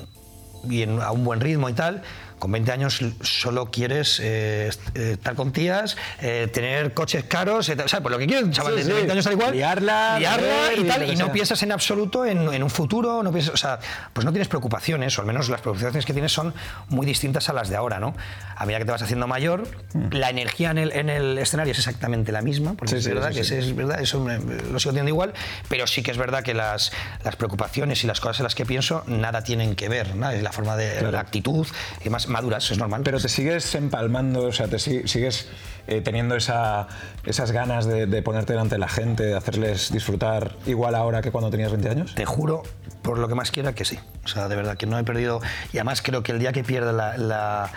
y 0.69 0.81
en, 0.83 1.01
a 1.01 1.11
un 1.11 1.23
buen 1.23 1.39
ritmo 1.41 1.69
y 1.69 1.73
tal. 1.73 2.03
Con 2.43 2.51
20 2.51 2.73
años 2.73 2.99
solo 3.21 3.71
quieres 3.71 4.19
eh, 4.21 4.69
eh, 4.95 5.11
estar 5.13 5.33
con 5.35 5.53
tías, 5.53 5.95
eh, 6.19 6.49
tener 6.51 6.93
coches 6.93 7.23
caros, 7.23 7.67
tal, 7.67 7.87
¿sabes? 7.87 8.01
Pues 8.03 8.11
lo 8.11 8.17
que 8.19 8.27
quieres, 8.27 8.51
chaval 8.51 8.73
Sí, 8.73 8.79
de 8.79 8.83
sí. 8.83 8.91
20 8.91 9.11
años 9.13 9.23
tal 9.23 9.33
igual. 9.33 9.53
Liarla, 9.53 10.19
liarla 10.19 10.45
beber 10.47 10.79
y 10.79 10.83
tal. 10.83 11.03
Y 11.09 11.11
no 11.15 11.25
sea. 11.27 11.31
piensas 11.31 11.63
en 11.63 11.71
absoluto 11.71 12.25
en, 12.25 12.53
en 12.53 12.61
un 12.61 12.69
futuro, 12.69 13.23
no 13.23 13.31
piensas, 13.31 13.53
o 13.53 13.57
sea, 13.57 13.79
pues 14.11 14.25
no 14.25 14.33
tienes 14.33 14.49
preocupaciones, 14.49 15.17
o 15.17 15.21
al 15.21 15.27
menos 15.27 15.47
las 15.47 15.61
preocupaciones 15.61 16.05
que 16.05 16.11
tienes 16.11 16.33
son 16.33 16.53
muy 16.89 17.05
distintas 17.05 17.47
a 17.47 17.53
las 17.53 17.69
de 17.69 17.77
ahora, 17.77 18.01
¿no? 18.01 18.13
A 18.57 18.65
medida 18.65 18.79
que 18.79 18.85
te 18.87 18.91
vas 18.91 19.01
haciendo 19.01 19.25
mayor, 19.25 19.65
la 20.11 20.29
energía 20.29 20.71
en 20.71 20.79
el, 20.79 20.91
en 20.91 21.09
el 21.09 21.37
escenario 21.37 21.71
es 21.71 21.77
exactamente 21.77 22.33
la 22.33 22.41
misma, 22.41 22.73
porque 22.73 22.95
Mm. 22.95 22.97
Sí, 23.01 23.07
es 23.07 23.13
verdad 23.15 23.31
que 23.31 23.39
es 23.39 23.73
verdad, 23.77 24.01
eso 24.01 24.19
me- 24.19 24.37
lo 24.39 24.79
sigo 24.79 24.91
teniendo 24.91 25.07
igual, 25.11 25.31
pero 25.69 25.87
sí 25.87 26.03
que 26.03 26.11
es 26.11 26.17
verdad 26.17 26.43
que 26.43 26.53
las, 26.53 26.91
las 27.23 27.37
preocupaciones 27.37 28.03
y 28.03 28.07
las 28.07 28.19
cosas 28.19 28.41
en 28.41 28.43
las 28.43 28.53
que 28.55 28.65
pienso 28.65 29.05
nada 29.07 29.45
tienen 29.45 29.75
que 29.75 29.87
ver, 29.87 30.13
¿no? 30.17 30.29
Es 30.29 30.43
la 30.43 30.51
forma 30.51 30.75
de 30.75 31.09
la 31.09 31.21
actitud 31.21 31.65
y 32.03 32.09
más 32.09 32.27
maduras, 32.33 32.69
es 32.71 32.77
normal. 32.77 33.01
Pero 33.05 33.19
te 33.19 33.29
sigues 33.29 33.73
empalmando, 33.75 34.43
o 34.47 34.51
sea, 34.51 34.67
te 34.67 34.79
si- 34.79 35.07
sigues 35.07 35.47
eh, 35.87 36.01
teniendo 36.01 36.35
esa- 36.35 36.87
esas 37.25 37.51
ganas 37.51 37.85
de, 37.85 38.05
de 38.07 38.21
ponerte 38.21 38.53
delante 38.53 38.75
de 38.75 38.79
la 38.79 38.87
gente, 38.89 39.23
de 39.23 39.35
hacerles 39.37 39.91
disfrutar 39.91 40.55
igual 40.65 40.95
ahora 40.95 41.21
que 41.21 41.31
cuando 41.31 41.49
tenías 41.49 41.71
20 41.71 41.89
años. 41.89 42.15
Te 42.15 42.25
juro, 42.25 42.63
por 43.01 43.17
lo 43.17 43.27
que 43.27 43.35
más 43.35 43.51
quiera, 43.51 43.73
que 43.73 43.85
sí. 43.85 43.97
O 44.25 44.27
sea, 44.27 44.47
de 44.49 44.55
verdad, 44.55 44.75
que 44.77 44.85
no 44.85 44.97
he 44.99 45.03
perdido. 45.03 45.41
Y 45.71 45.77
además 45.77 46.01
creo 46.01 46.23
que 46.23 46.31
el 46.33 46.39
día 46.39 46.51
que 46.51 46.63
pierda 46.63 46.91
la- 46.91 47.17
la- 47.17 47.71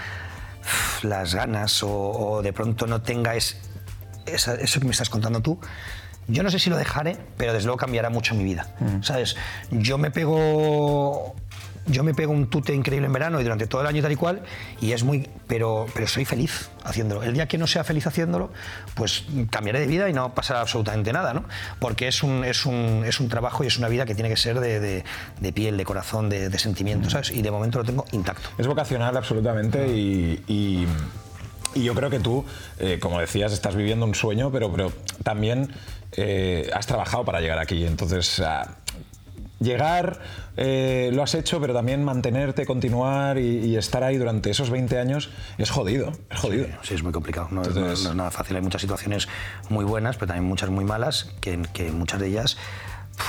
las 1.02 1.34
ganas 1.34 1.82
o, 1.82 1.90
o 1.90 2.42
de 2.42 2.52
pronto 2.52 2.86
no 2.86 3.02
tenga 3.02 3.34
es- 3.36 3.56
esa- 4.26 4.54
eso 4.54 4.80
que 4.80 4.86
me 4.86 4.92
estás 4.92 5.10
contando 5.10 5.40
tú, 5.40 5.58
yo 6.28 6.42
no 6.42 6.50
sé 6.50 6.58
si 6.58 6.70
lo 6.70 6.76
dejaré, 6.76 7.16
pero 7.36 7.52
desde 7.52 7.66
luego 7.66 7.78
cambiará 7.78 8.10
mucho 8.10 8.34
mi 8.34 8.42
vida. 8.42 8.66
¿Sabes? 9.02 9.36
Yo 9.70 9.96
me 9.98 10.10
pego. 10.10 11.36
Yo 11.86 12.02
me 12.02 12.14
pego 12.14 12.32
un 12.32 12.48
tute 12.50 12.74
increíble 12.74 13.06
en 13.06 13.12
verano 13.12 13.40
y 13.40 13.44
durante 13.44 13.66
todo 13.66 13.80
el 13.80 13.86
año 13.86 14.02
tal 14.02 14.10
y 14.12 14.16
cual, 14.16 14.42
y 14.80 14.92
es 14.92 15.04
muy. 15.04 15.28
Pero, 15.46 15.86
pero 15.94 16.06
soy 16.08 16.24
feliz 16.24 16.68
haciéndolo. 16.84 17.22
El 17.22 17.32
día 17.34 17.46
que 17.46 17.58
no 17.58 17.66
sea 17.68 17.84
feliz 17.84 18.06
haciéndolo, 18.06 18.50
pues 18.94 19.24
cambiaré 19.50 19.78
de 19.80 19.86
vida 19.86 20.08
y 20.08 20.12
no 20.12 20.34
pasará 20.34 20.60
absolutamente 20.60 21.12
nada, 21.12 21.32
¿no? 21.32 21.44
Porque 21.78 22.08
es 22.08 22.22
un, 22.24 22.44
es 22.44 22.66
un, 22.66 23.04
es 23.06 23.20
un 23.20 23.28
trabajo 23.28 23.62
y 23.62 23.68
es 23.68 23.78
una 23.78 23.88
vida 23.88 24.04
que 24.06 24.14
tiene 24.14 24.28
que 24.28 24.36
ser 24.36 24.58
de, 24.58 24.80
de- 24.80 25.52
piel, 25.52 25.76
de 25.76 25.84
corazón, 25.84 26.28
de, 26.28 26.48
de 26.48 26.58
sentimiento, 26.58 27.08
¿sabes? 27.08 27.30
Y 27.30 27.40
de 27.42 27.50
momento 27.50 27.78
lo 27.78 27.84
tengo 27.84 28.04
intacto. 28.12 28.50
Es 28.58 28.66
vocacional 28.66 29.16
absolutamente 29.16 29.86
y, 29.88 30.42
y- 30.48 30.86
y 31.74 31.84
yo 31.84 31.94
creo 31.94 32.08
que 32.10 32.20
tú, 32.20 32.44
eh, 32.78 32.98
como 33.00 33.20
decías, 33.20 33.52
estás 33.52 33.76
viviendo 33.76 34.06
un 34.06 34.14
sueño, 34.14 34.50
pero, 34.50 34.72
pero 34.72 34.92
también 35.22 35.70
eh, 36.12 36.70
has 36.74 36.86
trabajado 36.86 37.24
para 37.24 37.40
llegar 37.40 37.58
aquí. 37.58 37.84
Entonces, 37.84 38.40
ah, 38.40 38.76
llegar, 39.60 40.20
eh, 40.56 41.10
lo 41.12 41.22
has 41.22 41.34
hecho, 41.34 41.60
pero 41.60 41.74
también 41.74 42.04
mantenerte, 42.04 42.66
continuar 42.66 43.38
y, 43.38 43.58
y 43.66 43.76
estar 43.76 44.04
ahí 44.04 44.16
durante 44.16 44.50
esos 44.50 44.70
20 44.70 44.98
años 44.98 45.30
es 45.58 45.70
jodido, 45.70 46.12
es 46.30 46.38
jodido. 46.38 46.66
Sí, 46.82 46.94
es 46.94 47.02
muy 47.02 47.12
complicado. 47.12 47.48
No 47.50 47.62
es 47.62 48.14
nada 48.14 48.30
fácil. 48.30 48.56
Hay 48.56 48.62
muchas 48.62 48.80
situaciones 48.82 49.28
muy 49.68 49.84
buenas, 49.84 50.16
pero 50.16 50.28
también 50.28 50.48
muchas 50.48 50.70
muy 50.70 50.84
malas, 50.84 51.30
que, 51.40 51.60
que 51.72 51.90
muchas 51.90 52.20
de 52.20 52.28
ellas, 52.28 52.56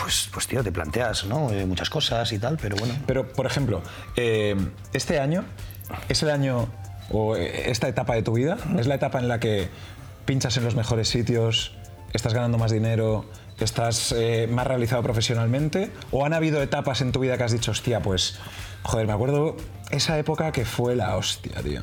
pues, 0.02 0.30
pues 0.32 0.48
tío, 0.48 0.64
te 0.64 0.72
planteas 0.72 1.26
¿no? 1.26 1.50
Eh, 1.52 1.66
muchas 1.66 1.90
cosas 1.90 2.32
y 2.32 2.40
tal, 2.40 2.58
pero 2.62 2.76
bueno. 2.78 2.94
Pero, 3.06 3.28
por 3.28 3.46
ejemplo, 3.46 3.82
eh, 4.16 4.56
este 4.94 5.20
año 5.20 5.46
es 6.10 6.24
el 6.24 6.30
año 6.30 6.68
o 7.10 7.36
eh, 7.36 7.70
esta 7.72 7.88
etapa 7.88 8.16
de 8.16 8.24
tu 8.24 8.34
vida, 8.34 8.58
es 8.78 8.88
la 8.88 8.96
etapa 8.96 9.20
en 9.20 9.28
la 9.28 9.40
que 9.40 9.70
pinchas 10.26 10.58
en 10.58 10.66
los 10.66 10.76
mejores 10.76 11.08
sitios, 11.08 11.74
estás 12.14 12.34
ganando 12.34 12.58
más 12.58 12.72
dinero, 12.72 13.26
estás 13.66 14.12
eh, 14.18 14.48
más 14.50 14.68
realizado 14.68 15.02
profesionalmente, 15.04 15.92
o 16.12 16.26
han 16.26 16.34
habido 16.34 16.62
etapas 16.62 17.02
en 17.02 17.12
tu 17.12 17.20
vida 17.20 17.38
que 17.38 17.44
has 17.44 17.52
dicho, 17.52 17.72
hostia, 17.72 18.02
pues, 18.02 18.38
joder, 18.84 19.08
me 19.08 19.14
acuerdo 19.14 19.58
esa 19.92 20.18
época 20.20 20.52
que 20.52 20.66
fue 20.66 20.96
la 20.96 21.16
hostia, 21.18 21.62
tío. 21.64 21.82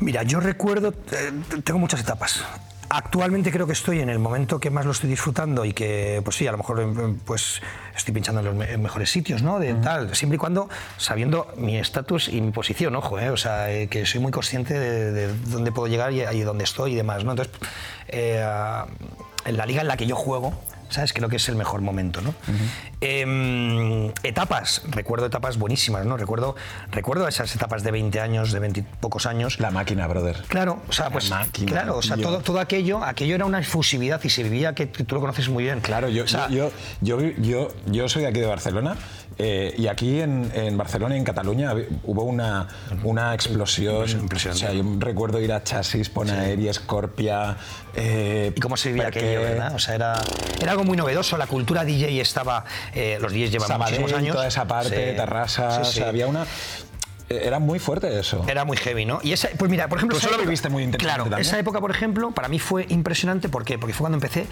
Mira, 0.00 0.22
yo 0.24 0.40
recuerdo, 0.40 0.92
eh, 1.12 1.32
tengo 1.62 1.78
muchas 1.78 2.00
etapas. 2.00 2.42
Actualmente 2.94 3.50
creo 3.50 3.66
que 3.66 3.72
estoy 3.72 4.00
en 4.00 4.10
el 4.10 4.18
momento 4.18 4.60
que 4.60 4.68
más 4.68 4.84
lo 4.84 4.90
estoy 4.92 5.08
disfrutando 5.08 5.64
y 5.64 5.72
que, 5.72 6.20
pues 6.24 6.36
sí, 6.36 6.46
a 6.46 6.52
lo 6.52 6.58
mejor 6.58 6.80
eh, 6.80 7.14
pues 7.24 7.62
estoy 7.96 8.12
pinchando 8.12 8.40
en 8.40 8.46
los 8.46 8.54
me- 8.54 8.70
en 8.70 8.82
mejores 8.82 9.10
sitios, 9.10 9.42
¿no? 9.42 9.58
De 9.60 9.72
tal, 9.74 10.14
siempre 10.14 10.34
y 10.34 10.38
cuando 10.38 10.68
sabiendo 10.98 11.46
mi 11.56 11.78
estatus 11.78 12.28
y 12.28 12.42
mi 12.42 12.50
posición, 12.50 12.94
ojo, 12.96 13.18
¿eh? 13.18 13.30
O 13.30 13.36
sea, 13.38 13.72
eh, 13.72 13.86
que 13.88 14.04
soy 14.04 14.20
muy 14.20 14.30
consciente 14.32 14.78
de, 14.78 15.10
de 15.12 15.34
dónde 15.46 15.72
puedo 15.72 15.86
llegar 15.88 16.12
y, 16.12 16.20
y 16.20 16.40
dónde 16.42 16.64
estoy 16.64 16.92
y 16.92 16.96
demás, 16.96 17.24
¿no? 17.24 17.30
Entonces, 17.30 17.54
eh, 18.08 18.44
en 19.44 19.56
la 19.56 19.66
liga 19.66 19.82
en 19.82 19.88
la 19.88 19.96
que 19.96 20.06
yo 20.06 20.16
juego, 20.16 20.52
¿sabes? 20.92 21.12
Creo 21.12 21.28
que 21.28 21.36
es 21.36 21.48
el 21.48 21.56
mejor 21.56 21.80
momento, 21.80 22.20
¿no? 22.20 22.34
Em, 23.00 24.12
etapas, 24.22 24.82
recuerdo 24.88 25.26
etapas 25.26 25.56
buenísimas, 25.58 26.06
¿no? 26.06 26.16
Recuerdo, 26.16 26.54
recuerdo 26.90 27.26
esas 27.26 27.54
etapas 27.54 27.82
de 27.82 27.90
20 27.90 28.20
años, 28.20 28.52
de 28.52 28.58
20 28.58 28.80
y 28.80 28.82
pocos 28.82 29.26
años. 29.26 29.58
La 29.58 29.70
máquina, 29.70 30.06
brother. 30.06 30.42
Claro, 30.48 30.82
o 30.88 30.92
sea, 30.92 31.10
pues 31.10 31.30
máquina, 31.30 31.70
claro, 31.70 31.96
o 31.96 32.02
sea, 32.02 32.16
todo, 32.16 32.40
todo 32.40 32.60
aquello, 32.60 33.02
aquello 33.02 33.34
era 33.34 33.44
una 33.44 33.60
efusividad 33.60 34.20
y 34.22 34.30
se 34.30 34.42
vivía 34.42 34.74
que 34.74 34.86
tú 34.86 35.14
lo 35.14 35.20
conoces 35.20 35.48
muy 35.48 35.64
bien. 35.64 35.80
Claro, 35.80 36.08
yo, 36.08 36.24
O 36.24 36.28
sea, 36.28 36.48
yo, 36.48 36.70
yo, 37.00 37.20
yo, 37.20 37.68
yo 37.86 38.08
soy 38.08 38.22
de 38.22 38.28
aquí 38.28 38.40
de 38.40 38.46
Barcelona 38.46 38.96
eh, 39.44 39.74
y 39.76 39.88
aquí 39.88 40.20
en, 40.20 40.50
en 40.54 40.76
Barcelona 40.76 41.16
y 41.16 41.18
en 41.18 41.24
Cataluña 41.24 41.74
hubo 42.04 42.22
una, 42.22 42.68
una 43.02 43.34
explosión. 43.34 44.08
Impresionante. 44.08 44.66
O 44.66 44.68
sea, 44.68 44.72
yo 44.72 44.84
recuerdo 45.00 45.40
ir 45.40 45.52
a 45.52 45.64
Chasis, 45.64 46.08
Ponaeri, 46.10 46.72
Scorpia. 46.72 47.56
eh, 47.94 48.52
y 48.54 48.60
cómo 48.60 48.76
se 48.76 48.90
vivía 48.90 49.08
aquello, 49.08 49.40
¿verdad? 49.42 49.74
O 49.74 49.78
sea, 49.78 49.94
era, 49.96 50.14
era 50.60 50.70
algo 50.72 50.84
muy 50.84 50.96
novedoso. 50.96 51.36
La 51.36 51.46
cultura 51.48 51.84
DJ 51.84 52.20
estaba. 52.20 52.64
eh, 52.94 53.18
los 53.20 53.32
DJs 53.32 53.50
llevan 53.50 53.68
Sabadell, 53.68 54.00
muchísimos 54.00 54.12
años. 54.22 54.36
toda 54.36 54.46
esa 54.46 54.64
parte, 54.66 55.10
Sí, 55.10 55.16
Terrassa, 55.16 55.70
sí, 55.76 55.80
o 55.80 55.84
sí. 55.84 55.98
sea, 55.98 56.08
había 56.08 56.26
una. 56.28 56.44
eh, 57.28 57.42
Era 57.44 57.58
muy 57.58 57.78
fuerte 57.80 58.18
eso. 58.18 58.44
Era 58.48 58.64
muy 58.64 58.76
heavy, 58.76 59.04
¿no? 59.06 59.18
Y 59.22 59.32
esa, 59.32 59.48
pues 59.58 59.70
mira, 59.70 59.88
por 59.88 59.98
ejemplo. 59.98 60.16
Esa 60.18 60.26
eso 60.26 60.30
lo 60.30 60.34
época- 60.36 60.48
viviste 60.48 60.68
muy 60.68 60.84
intensamente 60.84 61.04
Claro, 61.16 61.24
también. 61.30 61.40
esa 61.48 61.58
época, 61.58 61.80
por 61.80 61.90
ejemplo, 61.90 62.30
para 62.30 62.48
mí 62.48 62.58
fue 62.60 62.86
impresionante. 62.90 63.48
¿Por 63.48 63.64
qué? 63.64 63.78
Porque 63.78 63.92
fue 63.92 64.00
cuando 64.04 64.16
empecé 64.16 64.46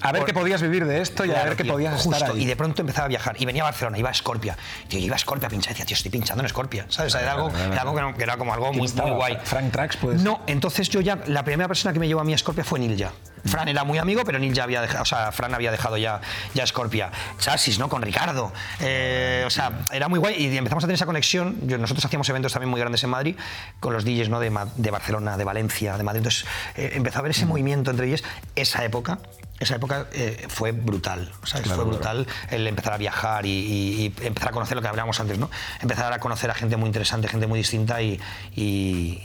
A 0.00 0.12
ver 0.12 0.20
Por- 0.20 0.26
qué 0.26 0.32
podías 0.34 0.62
vivir 0.62 0.86
de 0.86 1.00
esto 1.00 1.24
y 1.24 1.32
a 1.32 1.42
ver 1.44 1.56
qué 1.56 1.64
tío, 1.64 1.72
podías 1.72 1.94
justo, 2.00 2.12
estar 2.12 2.30
ahí. 2.30 2.42
Y 2.42 2.46
de 2.46 2.54
pronto 2.56 2.82
empezaba 2.82 3.06
a 3.06 3.08
viajar. 3.08 3.34
Y 3.40 3.44
venía 3.46 3.62
a 3.62 3.66
Barcelona, 3.66 3.98
iba 3.98 4.10
a 4.10 4.14
Scorpia. 4.14 4.56
Tío, 4.88 5.00
yo 5.00 5.06
iba 5.06 5.16
a 5.16 5.18
Scorpia 5.18 5.48
a 5.48 5.50
pinchar. 5.50 5.72
Decía, 5.72 5.86
tío, 5.86 5.96
estoy 5.96 6.10
pinchando 6.10 6.42
en 6.42 6.48
Scorpia. 6.48 6.86
¿Sabes? 6.88 7.14
Era 7.16 7.32
algo, 7.32 7.50
era 7.50 7.80
algo 7.82 7.94
que, 7.94 8.00
no- 8.00 8.14
que 8.14 8.22
era 8.22 8.36
como 8.36 8.54
algo 8.54 8.70
¿Quién 8.70 8.78
muy, 8.82 8.92
muy 8.92 9.10
guay. 9.10 9.38
Frank 9.42 9.72
Trax, 9.72 9.96
pues. 9.96 10.22
No, 10.22 10.40
entonces 10.46 10.88
yo 10.88 11.00
ya, 11.00 11.18
la 11.26 11.42
primera 11.42 11.66
persona 11.68 11.92
que 11.92 11.98
me 11.98 12.06
llevó 12.06 12.20
a 12.20 12.24
mí 12.24 12.32
a 12.32 12.38
Scorpia 12.38 12.64
fue 12.64 12.78
Nilja. 12.78 13.12
Fran 13.48 13.68
era 13.68 13.84
muy 13.84 13.98
amigo, 13.98 14.22
pero 14.24 14.38
Nilja 14.38 14.62
había 14.64 14.80
dejado, 14.80 15.02
o 15.02 15.06
sea, 15.06 15.32
Fran 15.32 15.54
había 15.54 15.70
dejado 15.70 15.96
ya, 15.96 16.20
ya 16.54 16.66
Scorpia. 16.66 17.10
Chasis, 17.38 17.78
¿no? 17.78 17.88
Con 17.88 18.02
Ricardo. 18.02 18.52
Eh, 18.80 19.44
o 19.46 19.50
sea, 19.50 19.72
era 19.92 20.08
muy 20.08 20.18
guay 20.18 20.34
y 20.36 20.56
empezamos 20.56 20.84
a 20.84 20.86
tener 20.86 20.94
esa 20.96 21.06
conexión. 21.06 21.56
Yo- 21.62 21.78
nosotros 21.78 22.04
hacíamos 22.04 22.28
eventos 22.28 22.52
también 22.52 22.70
muy 22.70 22.80
grandes 22.80 23.02
en 23.04 23.10
Madrid 23.10 23.36
con 23.80 23.92
los 23.92 24.04
DJs, 24.04 24.28
¿no? 24.28 24.40
De, 24.40 24.90
Barcelona, 24.90 25.36
de 25.36 25.44
Valencia, 25.44 25.96
de 25.96 26.02
Madrid. 26.04 26.18
Entonces 26.18 26.44
eh, 26.76 26.92
empezó 26.94 27.18
a 27.18 27.20
haber 27.20 27.30
ese 27.30 27.46
movimiento 27.46 27.90
entre 27.90 28.06
ellos. 28.08 28.22
Esa 28.56 28.84
época, 28.84 29.18
esa 29.60 29.76
época 29.76 30.06
eh, 30.12 30.46
fue 30.48 30.72
brutal. 30.72 31.30
¿sabes? 31.44 31.64
Claro, 31.66 31.82
fue 31.82 31.98
claro. 31.98 32.16
brutal 32.18 32.26
el 32.50 32.66
empezar 32.66 32.92
a 32.92 32.96
viajar 32.98 33.46
y, 33.46 33.50
y- 33.50 34.14
y 34.22 34.26
empezar 34.26 34.50
a 34.50 34.52
conocer 34.52 34.76
lo 34.76 34.82
que 34.82 34.88
hablábamos 34.88 35.18
antes, 35.20 35.38
¿no? 35.38 35.50
Empezar 35.80 36.12
a 36.12 36.18
conocer 36.20 36.50
a 36.50 36.54
gente 36.54 36.76
muy 36.76 36.86
interesante, 36.86 37.28
gente 37.28 37.46
muy 37.46 37.58
distinta 37.58 38.00
y, 38.02 38.20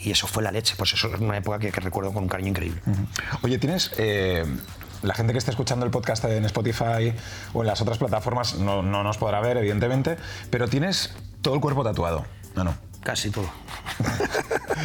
eso 0.05 0.27
fue 0.27 0.43
la 0.43 0.51
leche. 0.51 0.75
Pues 0.77 0.93
eso 0.93 1.07
es 1.13 1.19
una 1.19 1.37
época 1.37 1.59
que, 1.59 1.71
que 1.71 1.81
recuerdo 1.81 2.13
con 2.13 2.23
un 2.23 2.29
cariño 2.29 2.49
increíble. 2.49 2.81
Oye, 3.41 3.57
tienes. 3.57 3.91
eh, 3.97 4.12
la 5.03 5.13
gente 5.13 5.33
que 5.33 5.39
esté 5.39 5.51
escuchando 5.51 5.85
el 5.85 5.91
podcast 5.91 6.23
en 6.25 6.45
Spotify 6.45 7.13
o 7.53 7.61
en 7.61 7.67
las 7.67 7.81
otras 7.81 7.97
plataformas 7.97 8.55
no, 8.55 8.81
no 8.81 9.03
nos 9.03 9.17
podrá 9.17 9.41
ver, 9.41 9.57
evidentemente, 9.57 10.17
pero 10.49 10.67
tienes 10.67 11.13
todo 11.41 11.55
el 11.55 11.61
cuerpo 11.61 11.83
tatuado. 11.83 12.25
No, 12.55 12.63
no. 12.63 12.75
Casi 13.03 13.29
todo. 13.29 13.49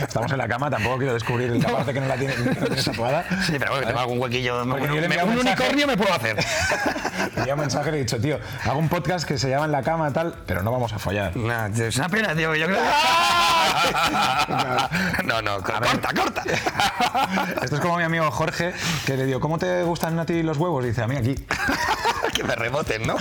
Estamos 0.02 0.32
en 0.32 0.38
la 0.38 0.48
cama, 0.48 0.68
tampoco 0.68 0.98
quiero 0.98 1.14
descubrir 1.14 1.54
la 1.54 1.68
parte 1.68 1.94
que 1.94 2.00
no 2.00 2.06
la 2.06 2.16
tiene, 2.16 2.34
no 2.36 2.76
tatuada. 2.84 3.24
Sí, 3.46 3.54
pero 3.58 3.70
bueno, 3.70 3.80
que 3.80 3.86
tengo 3.86 4.00
algún 4.00 4.18
huequillo. 4.18 4.62
Un 4.64 4.72
unicornio 4.72 5.86
me 5.86 5.96
puedo 5.96 6.12
hacer. 6.12 6.36
Envié 7.36 7.52
un 7.52 7.60
mensaje 7.60 7.88
y 7.88 7.92
le 7.92 7.98
he 7.98 8.00
dicho, 8.00 8.20
tío, 8.20 8.38
hago 8.64 8.78
un 8.78 8.88
podcast 8.88 9.26
que 9.26 9.38
se 9.38 9.48
llama 9.48 9.66
En 9.66 9.72
la 9.72 9.82
cama 9.82 10.12
tal, 10.12 10.34
pero 10.46 10.62
no 10.62 10.72
vamos 10.72 10.92
a 10.92 10.98
follar. 10.98 11.32
Tío, 11.32 11.86
es 11.86 11.96
una 11.96 12.08
pena, 12.08 12.34
tío. 12.34 12.54
Yo 12.54 12.66
creo 12.66 12.78
no, 15.24 15.42
no, 15.42 15.62
corta, 15.62 16.12
corta. 16.14 16.42
Esto 17.62 17.76
es 17.76 17.80
como 17.80 17.96
mi 17.96 18.04
amigo 18.04 18.30
Jorge, 18.30 18.72
que 19.06 19.16
le 19.16 19.26
digo, 19.26 19.40
¿cómo 19.40 19.58
te 19.58 19.82
gustan 19.82 20.18
a 20.18 20.26
ti 20.26 20.42
los 20.42 20.56
huevos? 20.56 20.84
Y 20.84 20.88
dice, 20.88 21.02
a 21.02 21.06
mí 21.06 21.16
aquí. 21.16 21.34
que 22.34 22.44
me 22.44 22.54
reboten, 22.54 23.06
¿no? 23.06 23.16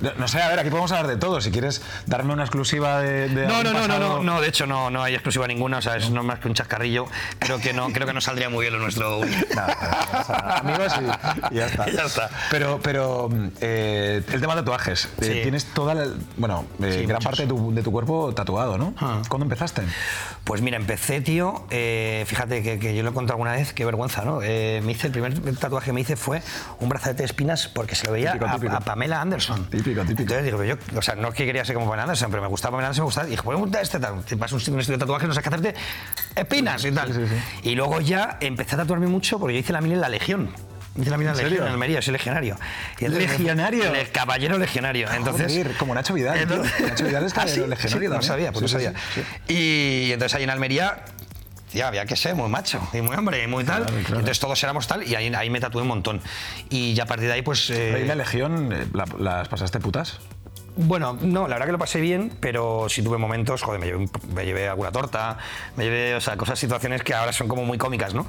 No, 0.00 0.12
no 0.16 0.28
sé, 0.28 0.42
a 0.42 0.48
ver, 0.48 0.58
aquí 0.58 0.70
podemos 0.70 0.90
hablar 0.92 1.06
de 1.06 1.16
todo. 1.16 1.40
Si 1.40 1.50
quieres 1.50 1.82
darme 2.06 2.32
una 2.32 2.44
exclusiva 2.44 3.00
de. 3.00 3.28
de 3.28 3.46
No, 3.46 3.62
no, 3.62 3.72
no, 3.72 3.88
no, 3.88 3.98
no, 3.98 4.22
no, 4.22 4.40
de 4.40 4.48
hecho 4.48 4.66
no, 4.66 4.90
no 4.90 5.02
hay 5.02 5.14
exclusiva 5.14 5.46
ninguna, 5.46 5.78
o 5.78 5.82
sea, 5.82 5.96
es 5.96 6.10
no 6.10 6.22
más 6.22 6.38
que 6.38 6.48
un 6.48 6.54
chascarrillo. 6.54 7.06
Creo 7.38 7.58
que 7.58 7.72
no, 7.72 7.88
creo 7.92 8.06
que 8.06 8.12
no 8.12 8.20
saldría 8.20 8.48
muy 8.48 8.62
bien 8.62 8.74
lo 8.74 8.80
nuestro. 8.80 9.20
Nada, 9.54 9.76
nada, 9.80 10.08
no 10.12 10.34
nada. 10.34 10.58
amigos 10.58 10.92
y, 11.00 11.54
y 11.54 11.58
ya 11.58 11.66
está. 11.66 11.90
Ya 11.90 12.02
está. 12.04 12.15
Pero, 12.50 12.80
pero 12.82 13.28
eh, 13.60 14.22
el 14.32 14.40
tema 14.40 14.54
de 14.54 14.62
tatuajes. 14.62 15.06
eh, 15.20 15.24
Sí. 15.24 15.40
tienes 15.42 15.64
toda 15.66 15.94
la, 15.94 16.06
bueno, 16.36 16.64
eh, 16.82 16.92
Sí, 17.00 17.06
gran 17.06 17.16
muchos. 17.16 17.24
parte 17.24 17.42
de 17.42 17.48
tu, 17.48 17.74
de 17.74 17.82
tu 17.82 17.92
cuerpo 17.92 18.32
tatuado, 18.34 18.78
¿no? 18.78 18.94
Ah. 18.98 19.22
¿Cuándo 19.28 19.44
empezaste? 19.44 19.82
Pues 20.44 20.62
mira, 20.62 20.76
empecé, 20.76 21.20
tío, 21.20 21.66
eh, 21.70 22.24
fíjate 22.26 22.62
que, 22.62 22.78
que 22.78 22.94
yo 22.94 23.02
lo 23.02 23.10
he 23.10 23.12
contado 23.12 23.34
alguna 23.34 23.52
vez, 23.52 23.72
qué 23.72 23.84
vergüenza, 23.84 24.24
¿no? 24.24 24.40
Eh, 24.42 24.80
me 24.84 24.92
hice, 24.92 25.08
el 25.08 25.12
primer 25.12 25.56
tatuaje 25.56 25.86
que 25.86 25.92
me 25.92 26.00
hice 26.02 26.16
fue 26.16 26.40
un 26.80 26.88
brazalete 26.88 27.18
de 27.22 27.26
espinas 27.26 27.68
porque 27.68 27.94
se 27.94 28.06
lo 28.06 28.12
veía 28.12 28.32
Típico, 28.32 28.50
a, 28.50 28.54
típico. 28.54 28.72
a 28.76 28.80
Pamela 28.80 29.20
Anderson. 29.20 29.64
Típico, 29.70 30.02
típico. 30.02 30.22
Entonces 30.22 30.44
digo, 30.44 30.62
yo, 30.64 30.76
o 30.96 31.02
sea, 31.02 31.14
no 31.16 31.28
es 31.28 31.34
que 31.34 31.44
quería 31.46 31.64
ser 31.64 31.74
como 31.74 31.86
Pamela 31.86 32.04
Anderson, 32.04 32.30
pero 32.30 32.42
me 32.42 32.48
gustaba 32.48 32.72
Pamela 32.72 32.88
Anderson, 32.88 33.02
me 33.02 33.06
gustaba. 33.06 33.26
Y 33.26 33.30
dije, 33.30 33.42
pues 33.42 33.58
gusta 33.58 33.80
este 33.80 33.98
tal. 33.98 34.22
Te 34.24 34.34
vas 34.36 34.52
a 34.52 34.56
un, 34.56 34.60
un 34.74 34.80
estudio 34.80 34.98
de 34.98 35.04
tatuajes, 35.04 35.28
no 35.28 35.34
sabes 35.34 35.48
qué 35.48 35.54
hacerte 35.54 35.74
espinas 36.36 36.84
y 36.84 36.92
tal. 36.92 37.12
Sí, 37.12 37.20
sí, 37.26 37.34
sí. 37.62 37.68
Y 37.70 37.74
luego 37.74 38.00
ya 38.00 38.38
empecé 38.40 38.74
a 38.76 38.78
tatuarme 38.78 39.06
mucho 39.08 39.38
porque 39.38 39.54
yo 39.54 39.60
hice 39.60 39.72
la 39.72 39.80
mil 39.80 39.92
en 39.92 40.00
la 40.00 40.08
Legión. 40.08 40.50
Hice 40.98 41.10
la 41.10 41.16
en 41.16 41.24
la 41.24 41.30
¿En 41.32 41.36
Legión 41.36 41.66
en 41.66 41.72
Almería, 41.72 42.02
soy 42.02 42.12
legionario. 42.12 42.56
Y 42.98 43.08
¿Legionario? 43.08 43.94
El 43.94 44.10
caballero 44.10 44.58
legionario. 44.58 45.10
Entonces, 45.12 45.52
Joder, 45.52 45.76
como 45.76 45.94
Nacho 45.94 46.14
Vidal, 46.14 46.46
tío. 46.46 46.62
Nacho 46.86 47.04
Vidal 47.04 47.24
es 47.24 47.32
¿Ah, 47.36 47.36
caballero 47.36 47.64
sí? 47.64 47.70
legionario 47.70 48.10
Sí, 48.10 48.16
No 48.16 48.22
sabía, 48.22 48.52
pues 48.52 48.58
Sí, 48.70 48.74
no 48.74 48.80
sabía. 48.80 48.94
Y 49.48 50.12
entonces 50.12 50.34
ahí 50.36 50.44
en 50.44 50.50
Almería, 50.50 51.04
tía, 51.70 51.88
había 51.88 52.04
que 52.06 52.16
ser 52.16 52.34
muy 52.34 52.48
macho 52.48 52.80
y 52.92 53.00
muy 53.00 53.14
hombre 53.16 53.42
y 53.42 53.46
muy 53.46 53.64
tal. 53.64 53.84
Claro. 53.86 53.98
Entonces 54.08 54.38
todos 54.40 54.62
éramos 54.62 54.86
tal 54.86 55.06
y 55.06 55.14
ahí, 55.14 55.32
ahí 55.34 55.50
me 55.50 55.60
tatué 55.60 55.82
un 55.82 55.88
montón. 55.88 56.20
Y 56.70 56.94
ya 56.94 57.02
a 57.04 57.06
partir 57.06 57.26
de 57.28 57.34
ahí, 57.34 57.42
pues. 57.42 57.70
eh, 57.70 58.04
la 58.06 58.14
Legión, 58.14 58.72
eh, 58.72 58.86
la- 58.92 59.06
¿las 59.18 59.48
pasaste 59.48 59.80
putas? 59.80 60.18
Bueno, 60.76 61.18
no, 61.20 61.42
la 61.48 61.54
verdad 61.54 61.66
que 61.66 61.72
lo 61.72 61.78
pasé 61.78 62.00
bien, 62.00 62.32
pero 62.40 62.86
sí 62.88 63.02
tuve 63.02 63.18
momentos, 63.18 63.62
joder, 63.62 63.80
me 63.80 63.86
llevé, 63.86 63.98
un- 63.98 64.10
me 64.34 64.44
llevé 64.44 64.68
alguna 64.68 64.92
torta, 64.92 65.38
me 65.76 65.84
llevé, 65.84 66.14
o 66.14 66.20
sea, 66.20 66.36
cosas, 66.36 66.58
situaciones 66.58 67.02
que 67.02 67.14
ahora 67.14 67.32
son 67.32 67.48
como 67.48 67.64
muy 67.64 67.78
cómicas, 67.78 68.14
¿no? 68.14 68.26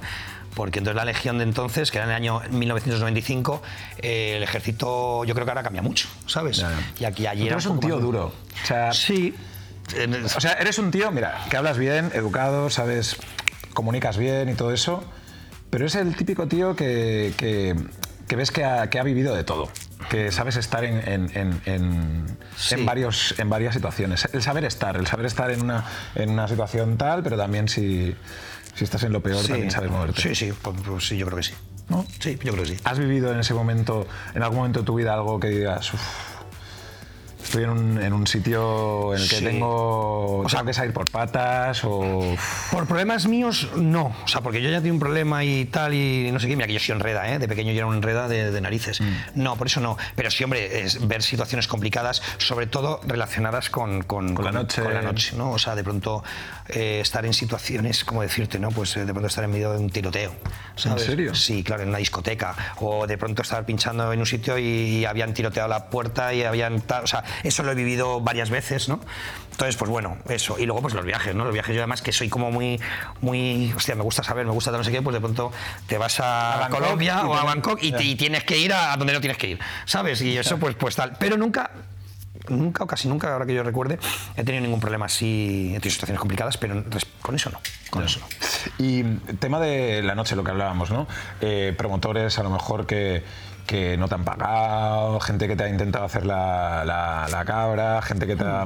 Porque 0.56 0.80
entonces 0.80 0.96
la 0.96 1.06
Legión 1.06 1.38
de 1.38 1.44
entonces, 1.44 1.92
que 1.92 1.98
era 2.00 2.06
en 2.06 2.12
el 2.12 2.16
año 2.16 2.42
1995, 2.50 3.62
eh, 4.00 4.36
el 4.38 4.44
ejército 4.44 5.24
yo 5.26 5.34
creo 5.36 5.46
que 5.46 5.52
ahora 5.52 5.62
cambia 5.64 5.82
mucho, 5.82 6.08
¿sabes? 6.26 6.66
Y 7.00 7.06
aquí 7.06 7.26
era 7.28 7.34
eres 7.34 7.66
un 7.68 7.74
un 7.74 7.80
tío 7.80 7.96
más- 7.96 8.02
duro. 8.04 8.34
O 8.64 8.66
sea, 8.66 8.92
Sí. 8.94 9.36
O 10.36 10.40
sea, 10.42 10.54
eres 10.54 10.80
un 10.80 10.92
tío, 10.92 11.12
mira, 11.12 11.46
que 11.50 11.56
hablas 11.58 11.78
bien, 11.78 12.12
educado, 12.14 12.70
sabes, 12.70 13.16
comunicas 13.74 14.18
bien 14.18 14.50
y 14.50 14.54
todo 14.54 14.74
eso, 14.74 15.04
pero 15.70 15.86
es 15.86 15.96
el 15.96 16.16
típico 16.16 16.48
tío 16.48 16.76
que, 16.76 17.34
que- 17.38 17.76
que 18.28 18.36
ves 18.36 18.52
que 18.52 18.64
ha, 18.66 18.90
que 18.90 19.00
ha 19.00 19.04
vivido 19.04 19.34
de 19.36 19.44
todo, 19.44 19.70
que 20.10 20.32
sabes 20.32 20.56
estar 20.58 20.84
en, 20.84 20.98
en- 21.08 21.32
en- 21.38 21.62
en- 21.66 22.38
Sí. 22.58 22.76
en 22.76 22.86
varios, 22.86 23.36
en 23.40 23.50
varias 23.50 23.74
situaciones. 23.74 24.28
El 24.34 24.42
saber 24.42 24.66
estar, 24.66 24.98
el 24.98 25.08
saber 25.08 25.26
estar 25.26 25.50
en 25.52 25.62
una, 25.62 25.86
en 26.16 26.30
una 26.32 26.48
situación 26.48 26.98
tal, 26.98 27.24
pero 27.24 27.38
también 27.38 27.68
si, 27.70 28.16
si 28.76 28.84
estás 28.84 29.04
en 29.04 29.14
lo 29.14 29.22
peor, 29.22 29.46
también 29.46 29.72
sabes 29.72 29.92
moverte. 29.92 30.22
Sí, 30.22 30.36
sí, 30.36 30.54
pues, 30.62 30.76
pues 30.86 31.08
sí, 31.08 31.18
yo 31.18 31.26
creo 31.26 31.38
que 31.38 31.44
sí. 31.44 31.54
¿No? 31.90 32.06
Sí, 32.20 32.38
yo 32.44 32.52
creo 32.52 32.66
que 32.66 32.72
sí. 32.76 32.78
¿Has 32.84 33.00
vivido 33.00 33.32
en 33.32 33.40
ese 33.40 33.54
momento, 33.54 34.08
en 34.36 34.44
algún 34.44 34.58
momento 34.58 34.82
de 34.82 34.86
tu 34.86 34.96
vida, 34.96 35.14
algo 35.14 35.40
que 35.40 35.48
digas, 35.48 35.94
"Uf, 35.94 36.02
estoy 37.48 37.64
en 37.64 37.70
un, 37.70 38.02
en 38.02 38.14
un 38.14 38.28
sitio 38.28 39.14
en 39.16 39.22
el 39.22 39.30
que 39.30 39.36
Sí. 39.38 39.44
tengo, 39.44 40.40
O 40.40 40.50
sea- 40.50 40.60
tengo 40.60 40.68
que 40.70 40.74
salir 40.74 40.94
por 40.94 41.10
patas 41.10 41.82
o... 41.84 42.36
Por 42.72 42.86
problemas 42.88 43.26
míos, 43.28 43.70
no. 43.76 44.14
O 44.24 44.28
sea, 44.28 44.42
porque 44.42 44.62
yo 44.62 44.70
ya 44.70 44.82
tengo 44.82 44.94
un 44.96 45.00
problema 45.00 45.44
y 45.44 45.66
tal, 45.66 45.94
y 45.94 46.30
no 46.32 46.40
sé 46.40 46.48
qué. 46.48 46.56
Mira, 46.56 46.68
que 46.68 46.74
yo 46.74 46.80
soy 46.80 46.94
enreda, 46.96 47.32
¿eh? 47.34 47.40
De 47.40 47.48
pequeño 47.48 47.72
yo 47.72 47.78
era 47.80 47.88
un 47.88 47.96
enreda 47.96 48.28
de, 48.28 48.52
de 48.52 48.62
narices. 48.62 49.00
Mm. 49.02 49.14
No, 49.36 49.56
por 49.56 49.68
eso 49.68 49.80
no. 49.80 49.98
Pero 50.16 50.30
sí, 50.30 50.44
hombre, 50.44 50.82
es 50.84 51.08
ver 51.08 51.24
situaciones 51.24 51.68
complicadas, 51.68 52.22
sobre 52.38 52.68
todo 52.68 53.00
relacionadas 53.08 53.70
con, 53.70 54.04
con, 54.04 54.34
Con 54.36 54.46
la 54.46 54.52
noche. 54.52 54.82
con 54.84 54.94
la 54.94 55.02
noche, 55.02 55.36
¿no? 55.38 55.52
O 55.52 55.58
sea, 55.60 55.76
de 55.76 55.84
pronto 55.84 56.24
eh, 56.70 57.00
estar 57.02 57.26
en 57.26 57.34
situaciones, 57.34 58.04
como 58.04 58.22
decirte, 58.22 58.60
¿no? 58.60 58.70
Pues 58.72 58.96
eh, 58.98 59.06
de 59.06 59.14
pronto 59.14 59.28
estar 59.28 59.44
en 59.44 59.52
medio 59.52 59.72
de 59.72 59.80
un 59.80 59.90
tiroteo. 59.90 60.36
¿sabes? 60.76 61.04
serio? 61.06 61.34
Sí, 61.36 61.64
claro, 61.64 61.84
en 61.84 61.90
una 61.90 61.98
discoteca. 61.98 62.56
O 62.80 63.08
de 63.08 63.18
pronto 63.18 63.42
estar 63.42 63.66
pinchando 63.66 64.12
en 64.14 64.20
un 64.20 64.26
sitio 64.26 64.58
y 64.58 65.06
habían 65.06 65.34
tiroteado 65.34 65.68
la 65.70 65.90
puerta 65.90 66.34
y 66.34 66.44
habían. 66.44 66.84
O 67.04 67.08
sea, 67.08 67.24
eso 67.44 67.64
lo 67.64 67.72
he 67.72 67.76
vivido 67.76 68.22
varias 68.22 68.50
veces, 68.50 68.88
¿no? 68.90 69.00
Entonces, 69.52 69.76
pues 69.76 69.90
bueno, 69.90 70.18
eso. 70.30 70.60
Y 70.60 70.66
luego, 70.68 70.82
pues 70.84 70.94
los 70.94 71.04
viajes, 71.04 71.34
¿no? 71.34 71.44
Los 71.46 71.54
viajes, 71.54 71.74
yo 71.76 71.82
además 71.82 72.04
que 72.04 72.12
soy 72.12 72.30
como 72.30 72.52
muy, 72.52 72.80
muy. 73.22 73.74
Hostia, 73.76 73.96
me 73.96 74.04
gusta 74.04 74.22
saber, 74.24 74.46
me 74.46 74.52
gusta 74.52 74.70
no 74.72 74.84
sé 74.84 74.92
qué, 74.92 75.02
pues 75.02 75.16
de 75.16 75.20
pronto 75.20 75.52
te 75.88 75.98
vas 75.98 76.20
a, 76.20 76.66
A 76.66 76.70
Colombia 76.70 77.26
o 77.26 77.34
a 77.34 77.44
Bangkok 77.44 77.80
y, 77.82 77.92
te- 77.92 78.04
y 78.04 78.16
tienes 78.16 78.44
que 78.44 78.58
ir 78.58 78.72
a, 78.72 78.94
a 78.94 78.98
donde 78.98 79.14
no 79.14 79.20
tienes 79.20 79.38
que 79.40 79.48
ir, 79.48 79.60
¿sabes? 79.86 80.22
Y 80.22 80.38
eso, 80.38 80.58
pues, 80.60 80.76
pues 80.76 80.96
tal. 80.96 81.14
Pero 81.20 81.38
nunca. 81.38 81.72
Nunca 82.50 82.84
o 82.84 82.88
casi 82.88 83.08
nunca, 83.08 83.34
ahora 83.34 83.46
que 83.46 83.54
yo 83.54 83.64
recuerde, 83.64 84.00
he 84.36 84.44
tenido 84.44 84.62
ningún 84.64 84.80
problema 84.80 85.06
así, 85.08 85.70
he 85.76 85.80
tenido 85.80 85.92
situaciones 85.92 86.20
complicadas, 86.20 86.58
pero 86.58 86.84
con 87.22 87.36
eso 87.36 87.50
no, 87.50 87.60
con 87.90 88.04
eso 88.04 88.20
no. 88.20 88.28
Y 88.78 89.04
tema 89.40 89.60
de 89.60 90.02
la 90.04 90.16
noche, 90.16 90.36
lo 90.36 90.44
que 90.44 90.52
hablábamos, 90.52 90.90
¿no? 90.92 91.08
Eh, 91.42 91.74
promotores 91.78 92.38
a 92.40 92.44
lo 92.44 92.50
mejor 92.50 92.86
que, 92.86 93.24
que 93.66 93.98
no 93.98 94.08
te 94.08 94.16
han 94.16 94.24
pagado, 94.24 95.20
gente 95.20 95.48
que 95.48 95.56
te 95.56 95.64
ha 95.64 95.70
intentado 95.70 96.06
hacer 96.06 96.26
la, 96.26 96.84
la- 96.86 97.28
la 97.30 97.46
cabra, 97.46 98.02
gente 98.02 98.28
que 98.28 98.36
te, 98.36 98.44
ha, 98.44 98.66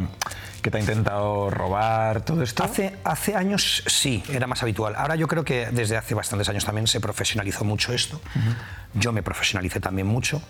que 0.62 0.72
te 0.72 0.78
ha 0.78 0.80
intentado 0.80 1.50
robar, 1.50 2.22
todo 2.22 2.44
esto. 2.44 2.64
Hace, 2.64 2.96
hace 3.04 3.36
años 3.36 3.84
sí, 3.88 4.24
era 4.32 4.48
más 4.48 4.62
habitual. 4.64 4.96
Ahora 4.96 5.16
yo 5.16 5.28
creo 5.28 5.44
que 5.44 5.68
desde 5.72 5.98
hace 5.98 6.14
bastantes 6.16 6.48
años 6.50 6.66
también 6.66 6.88
se 6.88 7.00
profesionalizó 7.00 7.64
mucho 7.66 7.94
esto. 7.94 8.22
Yo 8.94 9.14
me 9.14 9.24
profesionalicé 9.24 9.80
también 9.80 10.06
mucho. 10.06 10.42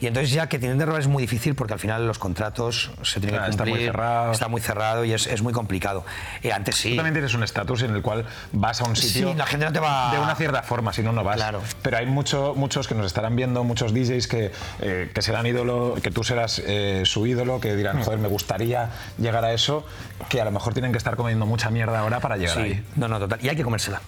Y 0.00 0.06
entonces 0.06 0.30
ya 0.32 0.48
que 0.48 0.58
tienen 0.60 0.78
de 0.78 0.86
robar 0.86 1.00
es 1.00 1.08
muy 1.08 1.20
difícil 1.20 1.54
porque 1.56 1.72
al 1.72 1.80
final 1.80 2.06
los 2.06 2.18
contratos 2.20 2.92
se 3.02 3.18
tienen 3.20 3.40
Ah, 3.40 3.44
que 3.46 3.50
está 3.50 3.64
muy 3.64 3.70
cumplir. 3.72 3.90
cerrado. 3.90 4.32
Está 4.32 4.48
muy 4.48 4.60
cerrado 4.60 5.04
y 5.04 5.12
es, 5.12 5.26
es 5.26 5.42
muy 5.42 5.52
complicado. 5.52 6.04
Y 6.42 6.50
antes 6.50 6.76
sí. 6.76 6.90
Tú 6.90 6.96
también 6.96 7.14
tienes 7.14 7.34
un 7.34 7.42
estatus 7.42 7.82
en 7.82 7.94
el 7.96 8.02
cual 8.02 8.24
vas 8.52 8.80
a 8.80 8.84
un 8.84 8.94
sitio 8.94 9.32
Sí, 9.32 9.34
la 9.36 9.46
gente 9.46 9.66
no 9.66 9.72
te 9.72 9.80
va- 9.80 10.12
de 10.12 10.20
una 10.20 10.36
cierta 10.36 10.62
forma, 10.62 10.92
si 10.92 11.02
no, 11.02 11.12
no 11.12 11.24
vas. 11.24 11.36
Claro. 11.36 11.60
Pero 11.82 11.96
hay 11.96 12.06
mucho, 12.06 12.54
muchos 12.56 12.86
que 12.86 12.94
nos 12.94 13.04
estarán 13.06 13.34
viendo, 13.34 13.64
muchos 13.64 13.92
DJs 13.92 14.28
que, 14.28 14.52
eh, 14.80 15.10
que 15.12 15.22
serán 15.22 15.46
ídolo, 15.46 15.96
que 16.00 16.12
tú 16.12 16.22
serás 16.22 16.62
eh, 16.64 17.02
su 17.04 17.26
ídolo, 17.26 17.60
que 17.60 17.74
dirán, 17.74 18.00
joder, 18.04 18.20
me 18.20 18.28
gustaría 18.28 18.90
llegar 19.18 19.44
a 19.44 19.52
eso, 19.58 19.84
que 20.28 20.40
a 20.40 20.44
lo 20.44 20.50
mejor 20.50 20.72
tienen 20.72 20.92
que 20.92 20.98
estar 20.98 21.14
comiendo 21.16 21.44
mucha 21.46 21.70
mierda 21.70 21.98
ahora 22.00 22.20
para 22.20 22.36
llegar 22.36 22.56
Sí, 22.56 22.62
ahí. 22.62 22.84
no, 22.96 23.06
no, 23.08 23.18
total. 23.18 23.38
Y 23.42 23.48
hay 23.48 23.56
que 23.56 23.62
comérsela. 23.64 24.00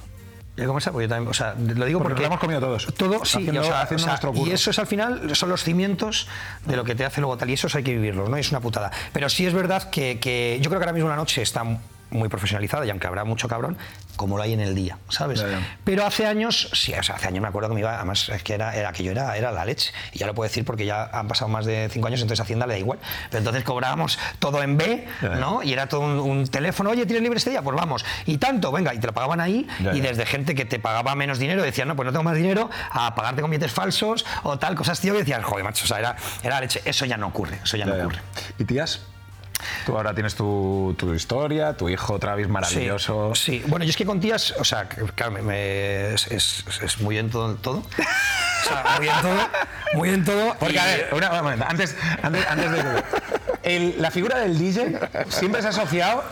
Hay 0.57 0.62
que 0.62 0.66
comérsela 0.66 0.92
porque 0.92 1.04
yo 1.07 1.09
también, 1.11 1.30
o 1.30 1.35
sea, 1.35 1.54
lo 1.54 1.85
digo 1.87 1.99
Porque 2.00 2.14
porque, 2.14 2.21
lo 2.23 2.26
hemos 2.26 2.40
comido 2.40 2.61
todos. 2.61 2.87
Todo, 2.97 3.25
sí, 3.25 3.38
Haciendo- 3.38 3.61
o 3.61 3.64
sea, 3.64 3.83
haciendo 3.83 4.04
o 4.12 4.35
sea, 4.35 4.47
y 4.47 4.50
eso 4.50 4.71
es 4.71 4.78
al 4.78 4.87
final, 4.87 5.35
son 5.37 5.49
los 5.49 5.62
cimientos 5.62 6.26
de 6.66 6.76
lo 6.76 6.85
que 6.85 6.95
te 6.95 7.04
hace 7.04 7.21
luego 7.21 7.37
tal, 7.37 7.49
y 7.50 7.54
esos 7.54 7.75
hay 7.76 7.83
que 7.83 7.92
vivirlos, 7.92 8.28
¿no? 8.28 8.37
Y 8.37 8.40
es 8.40 8.50
una 8.50 8.61
putada. 8.61 8.90
Pero 9.12 9.28
sí 9.28 9.47
es 9.47 9.54
verdad 9.54 9.90
que, 9.90 10.19
que 10.19 10.59
yo 10.61 10.69
creo 10.71 10.80
que 10.80 10.85
ahora 10.85 10.92
mismo 10.92 11.09
la 11.09 11.16
noche 11.16 11.42
está 11.42 11.62
muy 12.11 12.29
profesionalizada, 12.29 12.87
y 12.87 12.90
aunque 12.90 13.07
habrá 13.07 13.25
mucho 13.25 13.49
cabrón, 13.49 13.76
como 14.17 14.37
lo 14.37 14.43
hay 14.43 14.52
en 14.52 14.61
el 14.61 14.75
día, 14.75 14.99
¿sabes? 15.09 15.40
Ya. 15.40 15.79
Pero 15.85 16.05
hace 16.05 16.26
años, 16.26 16.69
sí, 16.75 16.93
o 16.93 17.02
sea, 17.02 17.17
hace 17.17 17.29
años 17.29 17.40
me 17.40 17.49
acuerdo 17.49 17.69
que 17.69 17.75
me 17.75 17.81
iba, 17.81 17.97
además 17.97 18.29
es 18.29 18.43
que 18.43 18.55
era, 18.55 18.75
era 18.76 18.90
aquello 18.90 19.12
era, 19.12 19.37
era 19.37 19.50
la 19.50 19.64
leche. 19.64 19.93
Y 20.12 20.19
ya 20.19 20.26
lo 20.26 20.35
puedo 20.35 20.49
decir 20.49 20.64
porque 20.64 20.85
ya 20.85 21.05
han 21.12 21.26
pasado 21.29 21.49
más 21.49 21.64
de 21.64 21.88
cinco 21.90 22.09
años, 22.09 22.21
entonces 22.21 22.40
Hacienda 22.43 22.67
le 22.67 22.75
da 22.75 22.79
igual. 22.79 22.99
Pero 23.31 23.38
entonces 23.38 23.64
cobrábamos 23.64 24.19
todo 24.38 24.62
en 24.62 24.76
B, 24.76 25.07
ya. 25.23 25.29
¿no? 25.37 25.62
Y 25.62 25.73
era 25.73 25.88
todo 25.88 26.00
un, 26.00 26.19
un 26.19 26.47
teléfono, 26.49 26.90
oye, 26.90 27.07
¿tienes 27.07 27.23
libre 27.23 27.38
este 27.38 27.50
día? 27.50 27.62
Pues 27.62 27.76
vamos. 27.76 28.05
Y 28.26 28.38
tanto, 28.38 28.71
venga, 28.73 28.93
y 28.93 28.99
te 28.99 29.07
lo 29.07 29.14
pagaban 29.14 29.40
ahí, 29.40 29.67
Ya, 29.81 29.95
y 29.95 30.00
desde 30.00 30.26
gente 30.26 30.55
que 30.55 30.64
te 30.64 30.79
pagaba 30.79 31.14
menos 31.14 31.38
dinero, 31.38 31.62
decían, 31.62 31.88
no, 31.88 31.97
pues 31.97 32.07
no 32.07 32.12
tengo 32.12 32.25
más 32.25 32.37
dinero, 32.37 32.69
a 32.90 33.14
pagarte 33.14 33.40
con 33.40 33.50
billetes 33.50 33.73
falsos 33.73 34.26
o 34.43 34.59
tal, 34.59 34.75
cosas, 34.75 35.00
tío, 35.00 35.12
que 35.12 35.21
decías, 35.21 35.43
joder, 35.45 35.64
macho, 35.64 35.85
o 35.85 35.88
sea, 35.88 35.99
era, 35.99 36.17
era 36.43 36.57
la 36.57 36.61
leche. 36.62 36.83
Eso 36.85 37.07
ya 37.07 37.17
no 37.17 37.29
ocurre, 37.29 37.61
eso 37.62 37.76
ya, 37.76 37.87
no 37.87 37.95
ocurre. 37.95 38.21
¿Y 38.59 38.64
tías? 38.64 39.00
Tú 39.87 39.97
ahora 39.97 40.14
tienes 40.14 40.35
tu, 40.35 40.95
tu 40.99 41.12
historia, 41.14 41.75
tu 41.76 41.88
hijo 41.88 42.19
Travis 42.19 42.49
maravilloso. 42.49 43.33
Sí, 43.35 43.61
sí. 43.61 43.64
bueno, 43.67 43.85
yo 43.85 43.90
es 43.90 43.97
que 43.97 44.05
con 44.07 44.21
tías, 44.21 44.55
o 44.59 44.64
sea, 44.64 44.88
claro, 44.88 45.33
me- 45.33 45.43
me- 45.43 46.15
es, 46.15 46.26
es- 46.28 46.65
es 46.82 47.00
muy 47.00 47.15
bien 47.17 47.30
todo, 47.30 47.54
todo. 47.56 47.78
O 47.78 48.69
sea, 48.69 48.84
muy 48.97 49.00
bien 49.06 49.15
todo, 49.23 49.49
muy 49.95 50.08
bien 50.11 50.25
todo. 50.25 50.54
Porque, 50.58 50.75
y- 50.75 50.78
a 50.78 50.84
ver, 50.84 51.08
una- 51.13 51.30
un 51.32 51.43
momento, 51.43 51.65
antes, 51.69 51.97
antes, 52.23 52.47
antes 52.47 52.71
de... 52.73 52.82
El- 53.63 53.95
la 54.00 54.11
figura 54.11 54.39
del 54.39 54.58
DJ 54.58 54.99
siempre 55.28 55.61
se 55.61 55.69
ha 55.69 55.71
asociado 55.71 56.25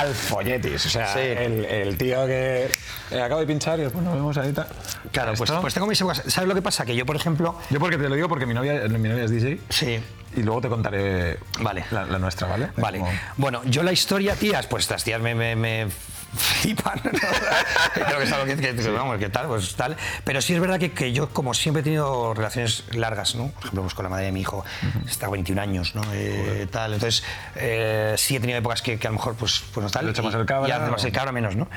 al 0.00 0.14
folletis. 0.14 0.86
O 0.86 0.88
sea, 0.90 1.12
Sí. 1.12 1.20
el, 1.20 1.64
el 1.64 1.98
tío 1.98 2.26
que 2.26 2.68
eh, 3.10 3.20
acabo 3.22 3.40
de 3.40 3.46
pinchar 3.46 3.78
y 3.78 3.82
después 3.82 4.04
nos 4.04 4.14
vemos 4.14 4.36
ahorita. 4.36 4.66
Claro, 5.12 5.34
pues, 5.36 5.50
pues 5.60 5.74
tengo 5.74 5.86
mis. 5.86 5.98
¿Sabes 5.98 6.48
lo 6.48 6.54
que 6.54 6.62
pasa? 6.62 6.84
Que 6.84 6.96
yo, 6.96 7.06
por 7.06 7.16
ejemplo, 7.16 7.56
Yo 7.70 7.78
porque 7.78 7.96
te 7.98 8.08
lo 8.08 8.14
digo 8.14 8.28
porque 8.28 8.46
mi 8.46 8.54
novia, 8.54 8.82
mi 8.88 9.08
novia 9.08 9.24
es 9.24 9.30
DJ 9.30 9.60
sí, 9.68 10.00
y 10.36 10.42
luego 10.42 10.60
te 10.60 10.68
contaré 10.68 11.38
Vale. 11.60 11.84
la, 11.90 12.04
la 12.06 12.18
nuestra, 12.18 12.48
¿vale? 12.48 12.68
Vale. 12.76 12.98
Como- 12.98 13.12
Bueno, 13.36 13.62
yo 13.64 13.82
la 13.82 13.92
historia, 13.92 14.34
tías, 14.34 14.66
pues 14.66 14.84
estas 14.84 15.04
tías 15.04 15.20
me, 15.20 15.34
me, 15.34 15.54
me 15.56 15.86
flipan. 16.34 17.00
¿no? 17.04 17.10
Creo 17.94 18.18
que 18.18 18.24
es 18.24 18.32
algo 18.32 18.46
que, 18.46 18.56
que- 18.56 18.74
que, 18.74 18.90
vamos, 18.90 19.18
que 19.18 19.28
tal, 19.28 19.46
pues 19.48 19.74
tal. 19.74 19.96
Pero 20.24 20.40
sí 20.42 20.54
es 20.54 20.60
verdad 20.60 20.78
que, 20.78 20.92
que 20.92 21.12
yo, 21.12 21.28
como 21.30 21.54
siempre 21.54 21.80
he 21.80 21.84
tenido 21.84 22.34
relaciones 22.34 22.84
largas, 22.92 23.34
¿no? 23.34 23.48
Por 23.48 23.58
ejemplo, 23.60 23.82
pues 23.82 23.94
con 23.94 24.02
la 24.04 24.08
madre 24.10 24.26
de 24.26 24.32
mi 24.32 24.40
hijo, 24.40 24.64
está 25.08 25.28
21 25.28 25.60
años, 25.60 25.94
¿no? 25.94 26.02
Eh, 26.12 26.66
tal. 26.70 26.94
Entonces, 26.94 27.22
eh, 27.56 28.14
sí 28.18 28.36
he 28.36 28.40
tenido 28.40 28.58
épocas 28.58 28.82
que, 28.82 28.94
a 29.02 29.04
lo 29.08 29.12
mejor, 29.12 29.34
pues, 29.36 29.62
pues 29.72 29.82
no 29.84 29.90
tal. 29.90 30.08
Echa 30.08 30.22
y- 30.22 30.24
más 30.24 30.34
el 30.34 30.46
cabra, 30.46 30.78
más 30.90 31.04
el 31.04 31.12
cabra 31.12 31.32
menos, 31.32 31.56
¿no? 31.56 31.68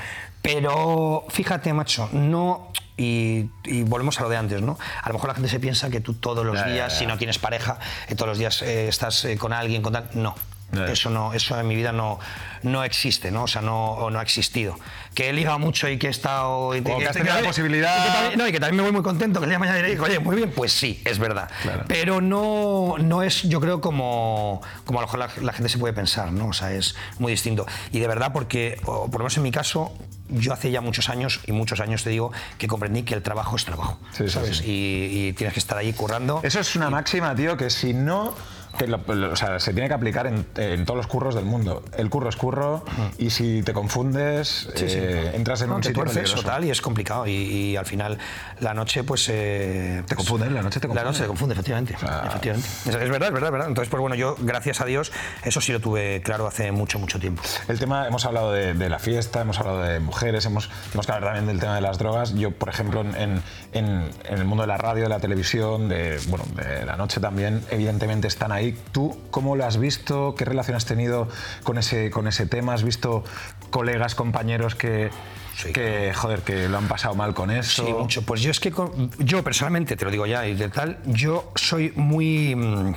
Pero 0.42 1.24
fíjate, 1.30 1.72
macho, 1.72 2.08
no. 2.12 2.72
Y, 2.96 3.48
y 3.64 3.82
volvemos 3.84 4.18
a 4.18 4.24
lo 4.24 4.28
de 4.28 4.36
antes, 4.36 4.60
¿no? 4.60 4.76
A 5.02 5.08
lo 5.08 5.14
mejor 5.14 5.28
la 5.28 5.34
gente 5.34 5.48
se 5.48 5.60
piensa 5.60 5.88
que 5.88 6.00
tú 6.00 6.14
todos 6.14 6.44
los 6.44 6.56
Ya, 6.58 6.66
ya, 6.66 6.72
días, 6.72 6.92
ya. 6.94 6.98
si 6.98 7.06
no 7.06 7.16
tienes 7.16 7.38
pareja, 7.38 7.78
eh, 8.08 8.16
todos 8.16 8.28
los 8.30 8.38
días 8.38 8.60
eh, 8.62 8.88
estás 8.88 9.24
eh, 9.24 9.36
con 9.38 9.52
alguien, 9.52 9.82
con 9.82 9.92
tal. 9.92 10.08
No. 10.14 10.34
Ya. 10.70 10.84
Eso 10.86 11.08
no, 11.08 11.32
eso 11.32 11.58
en 11.58 11.66
mi 11.66 11.74
vida 11.76 11.92
no, 11.92 12.18
no 12.62 12.84
existe, 12.84 13.30
¿no? 13.30 13.44
O 13.44 13.46
sea, 13.46 13.62
no, 13.62 13.92
o 13.92 14.10
no 14.10 14.18
ha 14.18 14.22
existido. 14.22 14.78
Que 15.14 15.30
he 15.30 15.32
ligado 15.32 15.58
mucho 15.58 15.88
y 15.88 15.96
que 15.98 16.08
he 16.08 16.10
estado. 16.10 16.76
Y 16.76 16.82
que 16.82 16.92
has 17.06 17.14
tenido 17.14 17.32
la 17.34 17.40
y 17.40 17.42
que 17.42 17.48
posibilidad- 17.48 18.12
también- 18.12 18.38
no, 18.38 18.46
y 18.48 18.52
que 18.52 18.60
también 18.60 18.76
me 18.76 18.82
voy 18.82 18.92
muy 18.92 19.02
contento, 19.02 19.40
que 19.40 19.44
el 19.44 19.50
día 19.50 19.56
de 19.56 19.60
mañana 19.60 19.78
diré, 19.78 19.98
oye, 19.98 20.18
muy 20.18 20.36
bien, 20.36 20.50
pues 20.54 20.72
sí, 20.72 21.00
es 21.06 21.18
verdad. 21.18 21.50
Claro. 21.62 21.84
Pero 21.88 22.20
no, 22.20 22.96
no 22.98 23.22
es, 23.22 23.42
yo 23.44 23.60
creo, 23.62 23.80
como, 23.80 24.60
como 24.84 24.98
a 24.98 25.02
lo 25.02 25.06
mejor 25.08 25.20
la, 25.20 25.30
la 25.42 25.52
gente 25.54 25.70
se 25.70 25.78
puede 25.78 25.94
pensar, 25.94 26.32
¿no? 26.32 26.48
O 26.48 26.52
sea, 26.52 26.70
es 26.72 26.94
muy 27.18 27.32
distinto. 27.32 27.66
Y 27.90 28.00
de 28.00 28.06
verdad, 28.06 28.32
porque, 28.34 28.78
o 28.84 29.06
por 29.10 29.20
lo 29.20 29.24
menos 29.24 29.36
en 29.38 29.44
mi 29.44 29.50
caso, 29.50 29.94
yo 30.28 30.52
hace 30.52 30.70
ya 30.70 30.82
muchos 30.82 31.08
años, 31.08 31.40
y 31.46 31.52
muchos 31.52 31.80
años 31.80 32.04
te 32.04 32.10
digo, 32.10 32.30
que 32.58 32.68
comprendí 32.68 33.04
que 33.04 33.14
el 33.14 33.22
trabajo 33.22 33.56
es 33.56 33.64
trabajo, 33.64 33.98
Sí, 34.12 34.28
sí. 34.28 34.64
Y, 34.66 35.28
y 35.28 35.32
tienes 35.32 35.54
que 35.54 35.60
estar 35.60 35.78
ahí 35.78 35.94
currando. 35.94 36.40
Eso 36.42 36.60
es 36.60 36.76
una 36.76 36.90
máxima, 36.90 37.34
tío, 37.34 37.56
que 37.56 37.70
si 37.70 37.94
no. 37.94 38.34
Que 38.76 38.86
lo- 38.86 38.98
lo- 39.14 39.32
o 39.32 39.36
sea, 39.36 39.58
se 39.60 39.72
tiene 39.72 39.88
que 39.88 39.94
aplicar 39.94 40.26
en, 40.26 40.46
en 40.56 40.84
todos 40.84 40.96
los 40.98 41.06
curros 41.06 41.34
del 41.34 41.44
mundo. 41.44 41.82
El 41.96 42.10
curro 42.10 42.28
es 42.28 42.36
curro 42.36 42.84
y 43.18 43.30
si 43.30 43.62
te 43.62 43.72
confundes, 43.72 44.68
Sí, 44.74 44.88
sí. 44.88 44.96
eh, 44.98 45.32
entras 45.34 45.62
en 45.62 45.68
No, 45.70 45.76
un 45.76 45.80
te 45.82 45.88
sitio 45.88 46.04
peligroso. 46.04 46.42
tal 46.42 46.64
y 46.64 46.70
es 46.70 46.80
complicado 46.80 47.26
y, 47.26 47.32
y 47.32 47.76
al 47.76 47.86
final 47.86 48.18
la 48.60 48.74
noche 48.74 49.04
pues 49.04 49.28
eh, 49.30 50.02
Te 50.06 50.14
pues, 50.14 50.26
confunde, 50.28 50.50
la 50.50 50.62
noche 50.62 50.80
te 50.80 50.88
la 50.88 50.94
confunde. 50.94 51.04
noche 51.10 51.20
te 51.22 51.26
confunde 51.28 51.52
efectivamente, 51.54 51.96
sea- 51.98 52.24
efectivamente. 52.26 52.68
Es, 52.86 52.94
es 52.94 53.10
verdad 53.10 53.28
es 53.28 53.32
verdad 53.34 53.48
es 53.48 53.52
verdad 53.52 53.68
entonces 53.68 53.90
pues 53.90 54.00
bueno 54.00 54.14
yo 54.14 54.36
gracias 54.40 54.80
a 54.80 54.84
Dios 54.84 55.12
eso 55.44 55.60
sí 55.60 55.72
lo 55.72 55.80
tuve 55.80 56.20
claro 56.22 56.46
hace 56.46 56.70
mucho 56.72 56.98
mucho 56.98 57.18
tiempo 57.18 57.42
El 57.68 57.78
tema, 57.78 58.06
hemos 58.06 58.24
hablado 58.24 58.52
de, 58.52 58.74
de 58.74 58.88
la 58.88 58.98
fiesta, 58.98 59.40
hemos 59.40 59.58
hablado 59.60 59.82
de 59.82 60.00
mujeres, 60.00 60.44
hemos, 60.46 60.70
hemos 60.92 61.06
que 61.06 61.12
hablar 61.12 61.30
también 61.34 61.46
del 61.46 61.60
tema 61.60 61.74
de 61.74 61.80
las 61.80 61.98
drogas. 61.98 62.34
Yo, 62.34 62.50
por 62.50 62.68
ejemplo, 62.68 63.00
en, 63.02 63.14
en- 63.16 63.42
en- 63.72 64.10
en 64.28 64.38
el 64.38 64.44
mundo 64.44 64.62
de 64.62 64.68
la 64.68 64.76
radio, 64.78 65.04
de 65.04 65.08
la 65.08 65.20
televisión, 65.20 65.88
de, 65.88 66.18
bueno, 66.28 66.44
de 66.54 66.84
la 66.84 66.96
noche 66.96 67.20
también, 67.20 67.62
evidentemente 67.70 68.28
están 68.28 68.52
ahí. 68.52 68.57
¿Tú 68.92 69.16
cómo 69.30 69.56
lo 69.56 69.64
has 69.64 69.78
visto? 69.78 70.34
¿Qué 70.36 70.44
relación 70.44 70.76
has 70.76 70.84
tenido 70.84 71.28
con 71.62 71.78
ese, 71.78 72.10
con 72.10 72.26
ese 72.28 72.46
tema? 72.46 72.74
¿Has 72.74 72.82
visto 72.82 73.24
colegas, 73.70 74.14
compañeros 74.14 74.74
que, 74.74 75.10
Sí. 75.56 75.72
que, 75.72 76.12
joder, 76.14 76.42
que 76.42 76.68
lo 76.68 76.78
han 76.78 76.86
pasado 76.88 77.14
mal 77.16 77.34
con 77.34 77.50
eso? 77.50 77.84
sí 77.84 77.92
mucho 77.92 78.22
pues 78.22 78.40
yo 78.42 78.50
es 78.52 78.60
que 78.60 78.70
con- 78.70 79.10
yo 79.18 79.42
personalmente 79.42 79.96
te 79.96 80.04
lo 80.04 80.10
digo 80.10 80.24
ya 80.26 80.46
y 80.46 80.54
de 80.54 80.68
tal 80.68 80.98
yo 81.06 81.50
soy 81.56 81.92
muy 81.96 82.54
mm, 82.54 82.94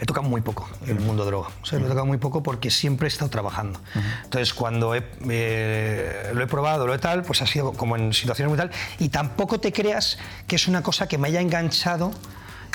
he 0.00 0.04
tocado 0.06 0.26
muy 0.28 0.40
poco 0.40 0.68
el 0.86 0.98
mundo 0.98 1.24
droga. 1.24 1.48
O 1.62 1.66
sea, 1.66 1.78
lo 1.78 1.84
he 1.86 1.88
tocado 1.88 2.06
muy 2.06 2.18
poco 2.18 2.42
porque 2.42 2.70
siempre 2.70 3.06
he 3.06 3.10
estado 3.10 3.30
trabajando. 3.30 3.78
Entonces, 4.24 4.52
cuando 4.54 4.94
he, 4.94 5.04
eh, 5.28 6.30
lo 6.34 6.42
he 6.42 6.46
probado, 6.46 6.86
lo 6.86 6.94
he 6.94 6.98
tal, 6.98 7.22
pues 7.22 7.42
ha 7.42 7.46
sido 7.46 7.72
como 7.72 7.96
en 7.96 8.12
situaciones 8.14 8.48
muy 8.50 8.58
tal. 8.58 8.70
Y 8.98 9.10
tampoco 9.10 9.60
te 9.60 9.72
creas 9.72 10.18
que 10.46 10.56
es 10.56 10.66
una 10.68 10.82
cosa 10.82 11.06
que 11.06 11.18
me 11.18 11.28
haya 11.28 11.40
enganchado. 11.40 12.12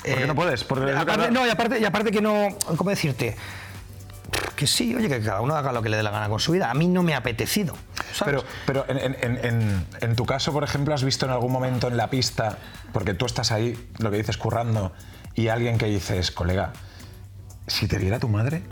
Eh, 0.06 0.10
Porque 0.12 0.26
no 0.26 0.34
puedes, 0.34 0.64
porque- 0.64 0.92
aparte, 0.92 1.30
no, 1.30 1.46
y 1.46 1.50
aparte, 1.50 1.78
y 1.80 1.84
aparte 1.84 2.10
que 2.10 2.20
no. 2.20 2.48
¿Cómo 2.76 2.90
decirte? 2.90 3.36
Que 4.54 4.66
sí, 4.66 4.94
oye, 4.94 5.08
que 5.08 5.20
cada 5.22 5.40
uno 5.40 5.54
haga 5.54 5.70
lo 5.72 5.82
que 5.82 5.88
le 5.88 5.96
dé 5.98 6.02
la 6.02 6.10
gana 6.10 6.28
con 6.28 6.40
su 6.40 6.52
vida. 6.52 6.70
A 6.70 6.74
mí 6.74 6.88
no 6.88 7.02
me 7.02 7.14
ha 7.14 7.18
apetecido. 7.18 7.76
¿sabes? 8.12 8.42
Pero, 8.42 8.44
pero 8.66 8.84
en, 8.88 8.98
en- 8.98 9.16
en- 9.20 9.44
en- 9.44 9.86
en 10.00 10.16
tu 10.16 10.24
caso, 10.26 10.52
por 10.52 10.64
ejemplo, 10.64 10.94
¿has 10.94 11.04
visto 11.04 11.26
en 11.26 11.32
algún 11.32 11.52
momento 11.52 11.88
en 11.88 11.96
la 11.96 12.08
pista, 12.10 12.58
porque 12.92 13.12
tú 13.14 13.26
estás 13.26 13.52
ahí, 13.52 13.78
lo 13.98 14.10
que 14.10 14.16
dices, 14.18 14.36
currando, 14.38 14.92
y 15.34 15.48
alguien 15.48 15.76
que 15.78 15.86
dices, 15.86 16.30
colega, 16.30 16.72
Si 17.66 17.86
te 17.88 17.98
viera 17.98 18.18
tu 18.20 18.28
madre. 18.28 18.62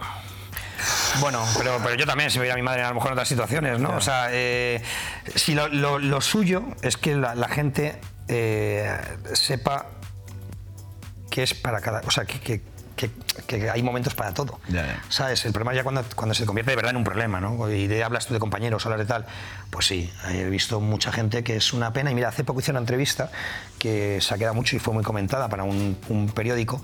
Bueno, 1.20 1.44
pero, 1.58 1.78
pero 1.82 1.94
yo 1.94 2.06
también, 2.06 2.30
si 2.30 2.38
veía 2.38 2.52
a 2.54 2.56
mi 2.56 2.62
madre 2.62 2.82
a 2.82 2.88
lo 2.88 2.94
mejor 2.94 3.08
en 3.08 3.12
otras 3.14 3.28
situaciones, 3.28 3.78
¿no? 3.80 3.90
O 3.96 4.00
sea, 4.00 4.28
eh, 4.30 4.82
si 5.34 5.54
lo, 5.54 5.68
lo- 5.68 5.98
lo 5.98 6.20
suyo 6.20 6.64
es 6.82 6.96
que 6.96 7.14
la, 7.16 7.34
la 7.34 7.48
gente 7.48 8.00
eh, 8.28 8.96
sepa 9.32 9.86
que 11.34 11.42
es 11.42 11.52
para 11.52 11.80
cada. 11.80 12.00
O 12.06 12.10
sea, 12.12 12.24
que, 12.24 12.38
que- 12.38 12.60
que- 12.94 13.10
que 13.48 13.68
hay 13.68 13.82
momentos 13.82 14.14
para 14.14 14.32
todo. 14.32 14.60
Ya, 14.68 14.86
ya. 14.86 15.02
¿Sabes? 15.08 15.44
El 15.46 15.50
problema 15.52 15.74
ya 15.74 15.82
cuando, 15.82 16.04
cuando 16.14 16.32
se 16.32 16.46
convierte 16.46 16.70
de 16.70 16.76
verdad 16.76 16.92
en 16.92 16.96
un 16.98 17.02
problema, 17.02 17.40
¿no? 17.40 17.68
Y 17.68 17.88
de, 17.88 18.04
hablas 18.04 18.26
tú 18.28 18.34
de 18.34 18.38
compañeros, 18.38 18.86
hablas 18.86 19.00
de 19.00 19.06
tal. 19.06 19.26
Pues 19.70 19.86
sí, 19.86 20.08
he 20.28 20.44
visto 20.44 20.80
mucha 20.80 21.10
gente 21.10 21.42
que 21.42 21.56
es 21.56 21.72
una 21.72 21.92
pena. 21.92 22.12
Y 22.12 22.14
mira, 22.14 22.28
hace 22.28 22.44
poco 22.44 22.60
hice 22.60 22.70
una 22.70 22.78
entrevista 22.78 23.32
que 23.80 24.20
se 24.20 24.32
ha 24.32 24.38
quedado 24.38 24.54
mucho 24.54 24.76
y 24.76 24.78
fue 24.78 24.94
muy 24.94 25.02
comentada 25.02 25.48
para 25.48 25.64
un, 25.64 25.98
un 26.08 26.28
periódico. 26.28 26.80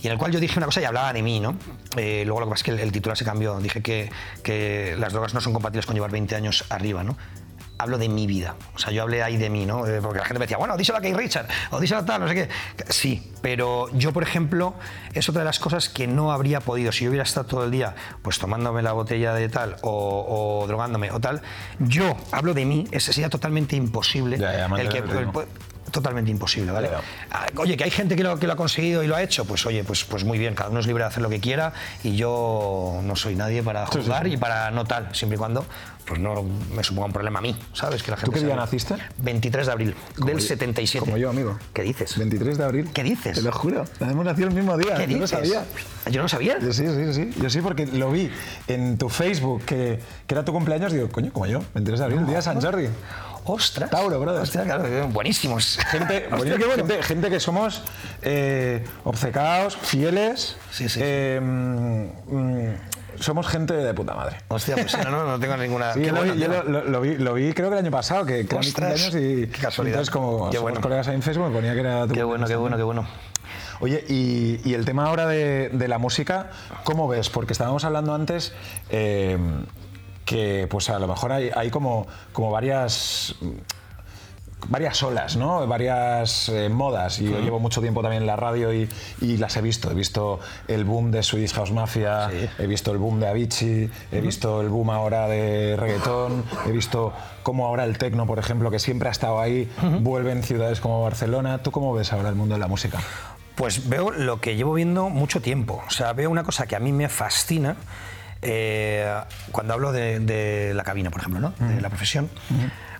Y 0.00 0.06
en 0.06 0.12
el 0.14 0.18
cual 0.18 0.32
yo 0.32 0.40
dije 0.40 0.58
una 0.58 0.64
cosa 0.66 0.80
y 0.80 0.84
hablaba 0.84 1.12
de 1.12 1.22
mí, 1.22 1.38
¿no? 1.38 1.54
Eh, 1.98 2.22
luego 2.24 2.40
lo 2.40 2.46
que 2.46 2.50
pasa 2.52 2.60
es 2.60 2.64
que 2.64 2.70
el, 2.70 2.80
el 2.80 2.90
titular 2.90 3.18
se 3.18 3.26
cambió. 3.26 3.58
Dije 3.60 3.82
que, 3.82 4.10
que 4.42 4.96
las 4.98 5.12
drogas 5.12 5.34
no 5.34 5.42
son 5.42 5.52
compatibles 5.52 5.84
con 5.84 5.94
llevar 5.94 6.10
20 6.10 6.34
años 6.34 6.64
arriba, 6.70 7.04
¿no? 7.04 7.18
Hablo 7.82 7.98
de 7.98 8.08
mi 8.08 8.26
vida. 8.26 8.54
O 8.74 8.78
sea, 8.78 8.92
yo 8.92 9.02
hablé 9.02 9.22
ahí 9.22 9.36
de 9.36 9.50
mí, 9.50 9.66
¿no? 9.66 9.86
Eh, 9.86 10.00
Porque 10.02 10.18
la 10.18 10.24
gente 10.24 10.38
me 10.38 10.44
decía, 10.44 10.56
bueno, 10.58 10.76
díselo 10.76 10.98
a 10.98 11.00
Kate 11.00 11.14
Richard, 11.16 11.46
o 11.70 11.80
díselo 11.80 12.00
a 12.00 12.04
tal, 12.04 12.20
no 12.22 12.28
sé 12.28 12.34
qué. 12.34 12.48
Sí, 12.88 13.32
pero 13.42 13.88
yo, 13.92 14.12
por 14.12 14.22
ejemplo, 14.22 14.74
es 15.14 15.28
otra 15.28 15.40
de 15.42 15.46
las 15.46 15.58
cosas 15.58 15.88
que 15.88 16.06
no 16.06 16.32
habría 16.32 16.60
podido. 16.60 16.92
Si 16.92 17.04
yo 17.04 17.10
hubiera 17.10 17.24
estado 17.24 17.46
todo 17.46 17.64
el 17.64 17.70
día, 17.70 17.94
pues 18.22 18.38
tomándome 18.38 18.82
la 18.82 18.92
botella 18.92 19.34
de 19.34 19.48
tal, 19.48 19.76
o, 19.82 20.60
o 20.62 20.66
drogándome, 20.66 21.10
o 21.10 21.20
tal, 21.20 21.42
yo 21.80 22.16
hablo 22.30 22.54
de 22.54 22.64
mí, 22.64 22.86
ese 22.92 23.12
sería 23.12 23.28
totalmente 23.28 23.76
imposible. 23.76 24.38
Ya, 24.38 24.68
ya, 24.68 24.76
el 24.76 24.88
que, 24.88 24.98
el- 24.98 25.30
Totalmente 25.92 26.30
imposible, 26.30 26.72
¿vale? 26.72 26.88
Ya. 26.90 27.00
Ah, 27.30 27.46
Oye, 27.56 27.76
que 27.76 27.84
hay 27.84 27.90
gente 27.90 28.16
que 28.16 28.24
lo, 28.24 28.38
que 28.38 28.46
lo 28.48 28.54
ha 28.54 28.56
conseguido 28.56 29.04
y 29.04 29.06
lo 29.06 29.14
ha 29.14 29.22
hecho, 29.22 29.44
pues 29.44 29.64
oye, 29.66 29.84
pues, 29.84 30.04
pues 30.04 30.24
muy 30.24 30.38
bien, 30.38 30.54
cada 30.54 30.70
uno 30.70 30.80
es 30.80 30.86
libre 30.88 31.04
de 31.04 31.08
hacer 31.08 31.22
lo 31.22 31.28
que 31.28 31.38
quiera 31.38 31.72
y 32.02 32.16
yo 32.16 33.00
no 33.04 33.14
soy 33.14 33.36
nadie 33.36 33.62
para 33.62 33.86
Sí, 33.86 33.92
sí, 33.92 33.98
juzgar 33.98 34.24
sí. 34.24 34.32
y 34.32 34.36
para 34.38 34.70
no 34.72 34.84
tal, 34.84 35.14
siempre 35.14 35.36
y 35.36 35.38
cuando 35.38 35.64
pues 36.04 36.18
no 36.18 36.42
me 36.74 36.82
suponga 36.82 37.06
un 37.06 37.12
problema 37.12 37.38
a 37.38 37.42
mí, 37.42 37.56
¿sabes? 37.74 38.02
Que 38.02 38.10
la 38.10 38.16
gente 38.16 38.40
qué 38.40 38.44
día 38.44 38.56
naciste? 38.56 38.96
23 39.18 39.66
de 39.66 39.72
abril 39.72 39.94
del 40.16 40.34
yo- 40.38 40.40
77. 40.40 40.98
como 41.04 41.16
yo, 41.16 41.30
amigo. 41.30 41.56
¿Qué 41.72 41.82
dices? 41.82 42.18
23 42.18 42.58
de 42.58 42.64
abril. 42.64 42.90
¿Qué 42.92 43.04
dices? 43.04 43.36
Te 43.36 43.42
lo 43.42 43.52
juro. 43.52 43.84
Hemos 44.00 44.24
nacido 44.24 44.48
el 44.48 44.54
mismo 44.54 44.76
día. 44.76 44.94
¿Qué 44.96 45.02
yo 45.02 45.06
dices? 45.06 45.20
lo 45.20 45.26
sabía. 45.28 45.64
Yo 46.10 46.20
no 46.22 46.28
sabía. 46.28 46.58
Yo 46.58 46.72
sí, 46.72 46.84
sí, 46.88 47.14
sí. 47.14 47.30
Yo 47.40 47.48
sí, 47.48 47.60
porque 47.60 47.86
lo 47.86 48.10
vi 48.10 48.28
en 48.66 48.98
tu 48.98 49.08
Facebook, 49.08 49.62
que, 49.64 50.00
que 50.26 50.34
era 50.34 50.44
tu 50.44 50.52
cumpleaños. 50.52 50.92
Digo, 50.92 51.08
coño, 51.08 51.32
como 51.32 51.46
yo, 51.46 51.60
23 51.74 52.00
de 52.00 52.04
abril, 52.04 52.18
el 52.20 52.26
día 52.26 52.36
de 52.36 52.42
San 52.42 52.60
Jordi. 52.60 52.88
Ostras. 53.44 53.90
Tauro, 53.90 54.20
brother. 54.20 54.42
Hostia, 54.42 54.62
claro, 54.64 54.86
eh, 54.86 55.02
buenísimos. 55.10 55.78
Gente, 55.90 56.28
Hostia, 56.32 56.56
qué 56.56 56.64
bueno. 56.64 56.86
gente, 56.86 57.02
gente 57.02 57.30
que 57.30 57.40
somos 57.40 57.82
eh, 58.22 58.84
obcecados, 59.04 59.76
fieles. 59.76 60.56
Sí, 60.70 60.88
sí. 60.88 61.00
eh, 61.02 61.40
mm, 61.42 63.20
somos 63.20 63.46
gente 63.48 63.74
de 63.74 63.94
puta 63.94 64.14
madre. 64.14 64.36
Hostia, 64.48 64.76
pues 64.76 64.96
no, 64.98 65.10
no, 65.10 65.24
no 65.26 65.40
tengo 65.40 65.56
ninguna. 65.56 65.92
Sí, 65.94 66.02
yo, 66.04 66.12
lo, 66.12 66.18
bueno, 66.18 66.34
vi, 66.34 66.40
yo 66.40 66.48
lo- 66.48 66.62
lo- 66.64 66.84
lo 66.84 67.00
vi, 67.00 67.16
lo 67.16 67.34
vi 67.34 67.52
creo 67.52 67.68
que 67.68 67.74
el 67.78 67.84
año 67.84 67.90
pasado, 67.90 68.24
que, 68.24 68.46
que 68.46 68.54
era 68.54 68.60
mi 68.60 68.66
Ostras, 68.68 69.08
y 69.14 69.46
qué 69.48 69.58
casualidad. 69.60 69.98
entonces 70.00 70.10
como 70.12 70.50
Qué 70.50 70.58
bueno. 70.58 70.80
colegas 70.80 71.08
ahí 71.08 71.14
en 71.16 71.22
Facebook 71.22 71.48
me 71.48 71.54
ponía 71.54 71.74
que 71.74 71.80
era 71.80 72.06
tu 72.06 72.14
Qué 72.14 72.22
bueno, 72.22 72.46
qué 72.46 72.56
bueno, 72.56 72.76
qué 72.76 72.82
bueno. 72.84 73.06
Oye, 73.80 74.04
y, 74.08 74.60
y 74.64 74.74
el 74.74 74.84
tema 74.84 75.06
ahora 75.06 75.26
de, 75.26 75.68
de 75.72 75.88
la 75.88 75.98
música, 75.98 76.50
¿cómo 76.84 77.08
ves? 77.08 77.28
Porque 77.28 77.52
estábamos 77.52 77.84
hablando 77.84 78.14
antes 78.14 78.52
eh, 78.90 79.36
que 80.24 80.66
pues 80.70 80.88
a 80.90 80.98
lo 80.98 81.06
mejor 81.08 81.32
hay, 81.32 81.50
hay 81.54 81.70
como, 81.70 82.06
como 82.32 82.50
varias 82.50 83.34
varias 84.68 85.02
olas, 85.02 85.36
¿no? 85.36 85.66
Varias 85.66 86.48
eh, 86.48 86.68
modas. 86.68 87.18
Y 87.20 87.24
yo 87.28 87.40
llevo 87.40 87.58
mucho 87.58 87.80
tiempo 87.80 88.00
también 88.00 88.22
en 88.22 88.26
la 88.28 88.36
radio 88.36 88.72
y, 88.72 88.88
y 89.20 89.36
las 89.36 89.56
he 89.56 89.60
visto. 89.60 89.90
He 89.90 89.94
visto 89.94 90.38
el 90.68 90.84
boom 90.84 91.10
de 91.10 91.24
Swedish 91.24 91.52
House 91.54 91.72
Mafia, 91.72 92.30
Sí. 92.30 92.48
he 92.60 92.66
visto 92.68 92.92
el 92.92 92.98
boom 92.98 93.18
de 93.18 93.26
Avicii, 93.28 93.90
he 94.12 94.20
visto 94.20 94.60
el 94.60 94.68
boom 94.68 94.90
ahora 94.90 95.26
de 95.26 95.76
reggaetón, 95.76 96.44
he 96.68 96.70
visto 96.70 97.12
cómo 97.42 97.66
ahora 97.66 97.82
el 97.84 97.98
tecno, 97.98 98.24
por 98.24 98.38
ejemplo, 98.38 98.70
que 98.70 98.78
siempre 98.78 99.08
ha 99.08 99.12
estado 99.12 99.40
ahí, 99.40 99.68
vuelve 100.00 100.30
en 100.30 100.44
ciudades 100.44 100.80
como 100.80 101.02
Barcelona. 101.02 101.58
¿Tú 101.64 101.72
cómo 101.72 101.92
ves 101.92 102.12
ahora 102.12 102.28
el 102.28 102.36
mundo 102.36 102.54
de 102.54 102.60
la 102.60 102.68
música? 102.68 103.00
Pues 103.56 103.88
veo 103.88 104.12
lo 104.12 104.40
que 104.40 104.54
llevo 104.54 104.74
viendo 104.74 105.08
mucho 105.10 105.42
tiempo. 105.42 105.82
O 105.88 105.90
sea, 105.90 106.12
veo 106.12 106.30
una 106.30 106.44
cosa 106.44 106.66
que 106.68 106.76
a 106.76 106.80
mí 106.80 106.92
me 106.92 107.08
fascina 107.08 107.74
eh, 108.42 109.12
cuando 109.50 109.74
hablo 109.74 109.92
de, 109.92 110.20
de 110.20 110.74
la 110.74 110.82
cabina, 110.84 111.10
por 111.10 111.20
ejemplo, 111.20 111.40
¿no? 111.40 111.54
de 111.68 111.80
la 111.80 111.88
profesión. 111.88 112.28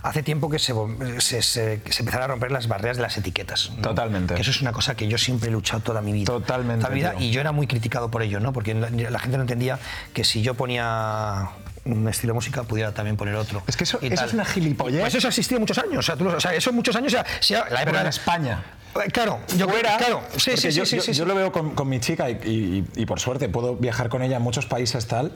Hace 0.04 0.24
tiempo 0.24 0.50
que 0.50 0.58
se, 0.58 0.74
se, 1.18 1.42
se- 1.42 1.80
se 1.88 2.00
empezaron 2.02 2.24
a 2.24 2.26
romper 2.26 2.50
las 2.50 2.66
barreras 2.66 2.96
de 2.96 3.04
las 3.04 3.16
etiquetas. 3.16 3.70
¿no? 3.76 3.82
Totalmente. 3.82 4.34
Que 4.34 4.40
eso 4.42 4.50
es 4.50 4.60
una 4.60 4.72
cosa 4.72 4.96
que 4.96 5.06
yo 5.06 5.16
siempre 5.16 5.48
he 5.48 5.52
luchado 5.52 5.80
toda 5.80 6.00
mi 6.00 6.12
vida. 6.12 6.24
Totalmente, 6.26 6.80
Toda 6.82 6.92
mi 6.92 7.00
vida, 7.00 7.14
y 7.20 7.30
yo 7.30 7.40
era 7.40 7.52
muy 7.52 7.68
criticado 7.68 8.10
por 8.10 8.22
ello, 8.22 8.40
¿no? 8.40 8.52
Porque 8.52 8.74
la, 8.74 9.18
gente 9.20 9.36
no 9.36 9.42
entendía 9.44 9.78
que 10.12 10.24
si 10.24 10.42
yo 10.42 10.54
ponía 10.54 11.50
un 11.84 12.08
estilo 12.08 12.32
de 12.32 12.34
música 12.34 12.64
pudiera 12.64 12.92
también 12.92 13.16
poner 13.16 13.36
otro. 13.36 13.62
Es 13.68 13.76
que 13.76 13.84
eso- 13.84 13.98
eso 14.02 14.24
es 14.24 14.32
una 14.34 14.44
gilipollez. 14.44 15.00
Pues 15.02 15.14
eso 15.14 15.28
ha 15.28 15.30
existido 15.30 15.60
muchos 15.60 15.78
años. 15.78 15.98
O 15.98 16.02
sea, 16.02 16.16
tú 16.16 16.28
o 16.28 16.40
sea, 16.40 16.52
eso 16.52 16.72
muchos 16.72 16.96
años. 16.96 17.14
O 17.14 17.42
sea, 17.42 17.60
la 17.60 17.64
Pero 17.68 17.80
época 17.82 17.98
en 17.98 18.04
de- 18.04 18.10
España. 18.10 18.62
Eh, 18.94 19.10
Claro, 19.10 19.40
yo 19.56 19.68
Fuera, 19.68 19.96
claro, 19.96 20.22
sí, 20.36 20.56
sí, 20.56 20.70
yo, 20.70 20.84
sí, 20.84 21.12
yo- 21.12 21.24
lo 21.24 21.34
veo 21.34 21.50
con, 21.52 21.70
con 21.74 21.88
mi 21.88 21.98
chica 22.00 22.28
y, 22.30 22.34
y- 22.44 23.00
y 23.02 23.06
por 23.06 23.20
suerte 23.20 23.48
puedo 23.48 23.76
viajar 23.76 24.08
con 24.08 24.22
ella 24.22 24.36
en 24.36 24.42
muchos 24.42 24.66
países 24.66 25.06
tal. 25.06 25.32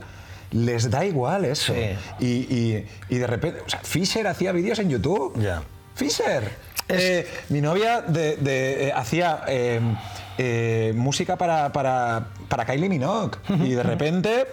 Les 0.52 0.90
da 0.90 1.04
igual 1.04 1.44
eso. 1.44 1.74
Y, 2.20 2.86
y- 3.08 3.18
de 3.18 3.26
repente, 3.26 3.60
o 3.66 3.68
sea, 3.68 3.80
Fisher 3.80 4.26
hacía 4.26 4.52
vídeos 4.52 4.78
en 4.78 4.90
YouTube. 4.90 5.40
Ya. 5.40 5.62
Fisher. 5.94 6.50
Eh, 6.88 7.26
mi 7.48 7.60
novia 7.60 8.00
de- 8.02 8.36
de- 8.36 8.88
eh, 8.88 8.92
hacía 8.94 9.42
eh, 9.48 10.92
música 10.94 11.36
para, 11.36 11.72
para, 11.72 12.28
para 12.48 12.64
Kylie 12.66 12.88
Minogue 12.88 13.38
y 13.64 13.70
de 13.70 13.82
repente. 13.82 14.46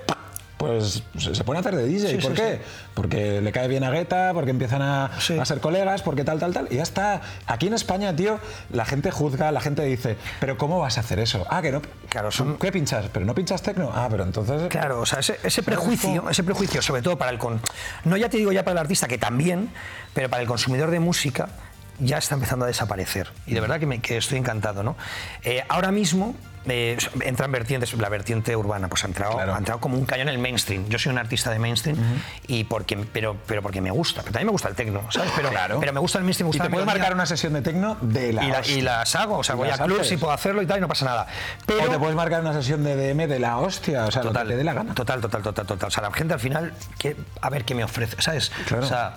Pues 0.64 1.04
se 1.18 1.44
pone 1.44 1.58
a 1.58 1.60
hacer 1.60 1.76
de 1.76 1.86
DJ. 1.86 2.08
Sí, 2.12 2.18
¿Por 2.20 2.32
sí, 2.32 2.42
qué? 2.42 2.54
sí. 2.54 2.72
Porque 2.94 3.42
le 3.42 3.52
cae 3.52 3.68
bien 3.68 3.84
a 3.84 3.92
Guetta, 3.92 4.32
porque 4.34 4.52
empiezan 4.52 4.82
a, 4.82 5.12
ser 5.20 5.60
colegas, 5.60 6.02
porque 6.04 6.24
tal, 6.24 6.40
tal, 6.40 6.54
tal. 6.54 6.70
Y 6.72 6.76
ya 6.78 6.84
está. 6.84 7.20
Aquí 7.48 7.68
en 7.68 7.74
España, 7.74 8.16
tío, 8.16 8.40
la 8.72 8.86
gente 8.86 9.12
juzga, 9.12 9.52
la 9.52 9.60
gente 9.60 9.84
dice, 9.84 10.16
pero 10.40 10.58
¿cómo 10.58 10.80
vas 10.80 10.98
a 10.98 11.02
hacer 11.02 11.20
eso? 11.20 11.46
Ah, 11.50 11.62
que 11.62 11.74
no. 11.74 11.82
Claro, 12.08 12.32
son- 12.32 12.58
¿Qué 12.58 12.72
pinchas? 12.72 13.08
¿Pero 13.12 13.26
no 13.26 13.36
pinchas 13.36 13.62
tecno? 13.62 13.92
Ah, 13.94 14.08
pero 14.10 14.24
entonces. 14.24 14.70
Claro, 14.70 15.02
o 15.02 15.06
sea, 15.06 15.20
ese, 15.20 15.38
ese 15.44 15.64
prejuicio, 15.64 16.30
ese 16.30 16.44
prejuicio, 16.44 16.82
sobre 16.82 17.02
todo 17.02 17.18
para 17.18 17.32
el 17.32 17.38
con, 17.38 17.60
no 18.06 18.16
ya 18.16 18.30
te 18.30 18.38
digo 18.38 18.54
ya 18.54 18.64
para 18.64 18.74
el 18.74 18.78
artista 18.78 19.10
que 19.10 19.18
también, 19.18 19.70
pero 20.14 20.30
para 20.30 20.42
el 20.42 20.48
consumidor 20.48 20.92
de 20.92 21.02
música 21.02 21.50
ya 22.00 22.20
está 22.20 22.36
empezando 22.36 22.64
a 22.64 22.70
desaparecer 22.70 23.32
y 23.46 23.54
de 23.54 23.60
verdad 23.60 23.82
que, 23.82 23.86
me, 23.86 24.00
que 24.00 24.16
estoy 24.16 24.38
encantado, 24.40 24.82
¿no? 24.82 24.96
Eh, 25.44 25.64
ahora 25.68 25.92
mismo 25.92 26.36
eh, 26.68 26.98
entran 27.22 27.52
vertientes, 27.52 27.94
la 27.94 28.10
vertiente 28.10 28.56
urbana, 28.56 28.88
pues 28.88 29.04
ha 29.04 29.08
entrado, 29.08 29.34
Claro. 29.34 29.56
ha 29.56 29.58
entrado 29.58 29.80
como 29.82 29.98
un 29.98 30.06
cañón 30.06 30.28
en 30.30 30.36
el 30.36 30.40
mainstream. 30.40 30.88
Yo 30.90 30.98
soy 31.00 31.12
un 31.12 31.18
artista 31.18 31.50
de 31.52 31.60
mainstream 31.60 31.98
y 32.48 32.64
porque, 32.66 32.98
pero, 33.12 33.36
pero 33.46 33.62
porque 33.62 33.82
me 33.82 33.92
gusta, 33.92 34.22
pero 34.22 34.34
también 34.34 34.48
me 34.48 34.52
gusta 34.52 34.70
el 34.70 34.76
tecno, 34.76 35.02
¿sabes? 35.12 35.32
Pero, 35.36 35.50
Claro. 35.50 35.80
pero 35.80 35.94
me 35.94 36.00
gusta 36.00 36.18
el 36.20 36.24
mainstream, 36.24 36.46
me 36.48 36.50
Y 36.50 36.52
gusta 36.52 36.64
te 36.64 36.70
la 36.70 36.74
puedes 36.74 36.86
melodía. 36.86 37.02
marcar 37.02 37.14
una 37.16 37.26
sesión 37.26 37.54
de 37.54 37.62
tecno 37.62 37.98
de 38.02 38.34
la 38.34 38.44
y, 38.46 38.48
la- 38.52 38.68
y 38.68 38.82
las 38.82 39.16
hago, 39.16 39.38
o 39.38 39.44
sea, 39.44 39.56
Y 39.56 39.58
voy 39.58 39.70
a 39.70 39.78
clubs 39.78 40.12
y 40.12 40.18
puedo 40.18 40.34
hacerlo 40.34 40.62
y 40.62 40.66
tal 40.66 40.78
y 40.78 40.82
no 40.82 40.88
pasa 40.88 41.06
nada. 41.06 41.28
Pero 41.66 41.84
O 41.84 41.90
te 41.90 42.00
puedes 42.00 42.16
marcar 42.16 42.42
una 42.42 42.54
sesión 42.54 42.84
de 42.84 42.96
DM 42.96 43.28
de 43.28 43.40
la 43.40 43.58
hostia, 43.58 44.06
o 44.06 44.12
sea, 44.12 44.24
lo 44.24 44.32
que 44.34 44.40
te 44.40 44.56
dé 44.58 44.64
la 44.64 44.74
gana. 44.74 44.94
Total, 44.94 45.20
total, 45.22 45.42
total, 45.42 45.66
total. 45.66 45.88
O 45.88 45.92
sea, 45.92 46.04
la 46.04 46.12
gente 46.12 46.34
al 46.34 46.40
final, 46.40 46.74
que, 46.98 47.16
a 47.42 47.50
ver 47.50 47.66
qué 47.66 47.76
me 47.76 47.84
ofrece, 47.84 48.16
¿sabes? 48.22 48.52
Claro. 48.68 48.84
O 48.84 48.88
sea, 48.88 49.16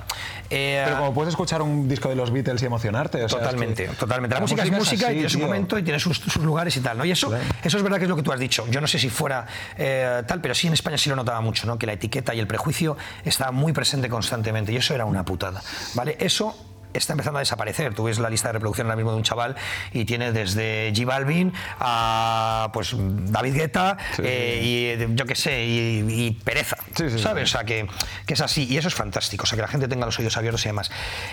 eh, 0.50 0.82
Pero 0.84 0.98
como 0.98 1.14
puedes 1.14 1.32
escuchar 1.32 1.62
un 1.62 1.88
disco 1.88 2.08
de 2.08 2.16
los 2.16 2.30
Beatles 2.30 2.62
y 2.62 2.66
emocionarte. 2.66 3.24
o 3.24 3.28
sea, 3.28 3.38
es 3.38 3.44
Totalmente, 3.44 3.86
que 3.86 3.94
totalmente. 3.94 4.34
La, 4.34 4.40
música, 4.40 4.62
es 4.62 4.70
música 4.70 5.06
así, 5.06 5.12
y 5.12 5.16
tiene 5.16 5.28
su 5.28 5.38
tío. 5.38 5.46
momento 5.46 5.78
y 5.78 5.82
tiene 5.82 5.98
sus, 6.00 6.18
sus 6.18 6.42
lugares 6.44 6.76
y 6.76 6.80
tal, 6.80 6.98
¿no? 6.98 7.04
Y 7.04 7.10
eso, 7.10 7.28
Claro. 7.28 7.44
eso 7.62 7.76
es 7.76 7.82
verdad 7.82 7.98
que 7.98 8.04
es 8.04 8.08
lo 8.08 8.16
que 8.16 8.22
tú 8.22 8.32
has 8.32 8.40
dicho. 8.40 8.66
Yo 8.70 8.80
no 8.80 8.86
sé 8.86 8.98
si 8.98 9.08
fuera 9.10 9.46
eh, 9.76 10.22
tal, 10.26 10.40
pero 10.40 10.54
sí 10.54 10.66
en 10.66 10.72
España 10.74 10.98
sí 10.98 11.08
lo 11.10 11.16
notaba 11.16 11.40
mucho, 11.40 11.66
¿no? 11.66 11.78
Que 11.78 11.86
la 11.86 11.92
etiqueta 11.94 12.34
y 12.34 12.40
el 12.40 12.46
prejuicio 12.46 12.96
estaba 13.24 13.50
muy 13.52 13.72
presente 13.72 14.08
constantemente 14.08 14.72
y 14.72 14.76
eso 14.76 14.94
era 14.94 15.04
una 15.04 15.24
putada, 15.24 15.62
¿vale? 15.94 16.16
Eso 16.20 16.54
está 16.98 17.12
empezando 17.12 17.38
a 17.38 17.40
desaparecer. 17.40 17.94
Tú 17.94 18.04
ves 18.04 18.18
la 18.18 18.30
lista 18.30 18.48
de 18.48 18.54
reproducción 18.54 18.86
ahora 18.86 18.96
mismo 18.96 19.12
de 19.12 19.18
un 19.18 19.22
chaval 19.22 19.56
y 19.92 20.04
tiene 20.04 20.32
desde 20.32 20.92
G 20.92 21.04
Balvin 21.04 21.52
a 21.78 22.70
pues 22.72 22.94
David 22.96 23.54
Guetta 23.54 23.96
eh, 24.22 24.60
y 24.62 25.02
eh, 25.02 25.08
yo 25.10 25.26
qué 25.26 25.34
sé, 25.34 25.64
y, 25.64 26.04
y 26.08 26.30
Pereza, 26.32 26.76
Sí, 26.96 27.10
sí, 27.10 27.18
¿sabes? 27.18 27.50
O 27.50 27.52
sea, 27.52 27.64
que, 27.64 27.86
que 28.24 28.34
es 28.34 28.40
así 28.40 28.64
y 28.64 28.78
eso 28.78 28.88
es 28.88 28.94
fantástico, 28.94 29.44
o 29.44 29.46
sea, 29.46 29.56
que 29.56 29.62
la 29.62 29.68
gente 29.68 29.86
tenga 29.88 30.06
los 30.06 30.18
oídos 30.18 30.36
abiertos 30.36 30.64
y 30.64 30.68
demás. 30.68 30.90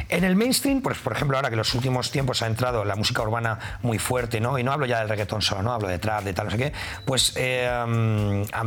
En 0.10 0.24
el 0.24 0.36
mainstream, 0.36 0.82
pues 0.82 0.98
por 0.98 1.14
ejemplo, 1.14 1.38
ahora 1.38 1.50
que 1.50 1.54
en 1.54 1.60
los 1.60 1.74
últimos 1.74 2.12
tiempos 2.12 2.42
ha 2.42 2.48
entrado 2.48 2.84
la 2.84 2.96
música 2.96 3.22
urbana 3.22 3.80
muy 3.82 3.98
fuerte, 3.98 4.42
¿no? 4.42 4.60
Y 4.60 4.64
no 4.64 4.74
hablo 4.74 4.86
ya 4.86 5.00
del 5.00 5.10
reggaetón 5.10 5.42
solo, 5.42 5.62
¿no? 5.62 5.74
Hablo 5.74 5.88
de 5.88 6.00
trap, 6.00 6.24
de 6.24 6.34
tal, 6.34 6.46
no 6.46 6.52
sé 6.52 6.58
qué, 6.58 6.74
pues 7.06 7.34
eh, 7.38 7.70
um, 7.86 8.44
a, 8.52 8.66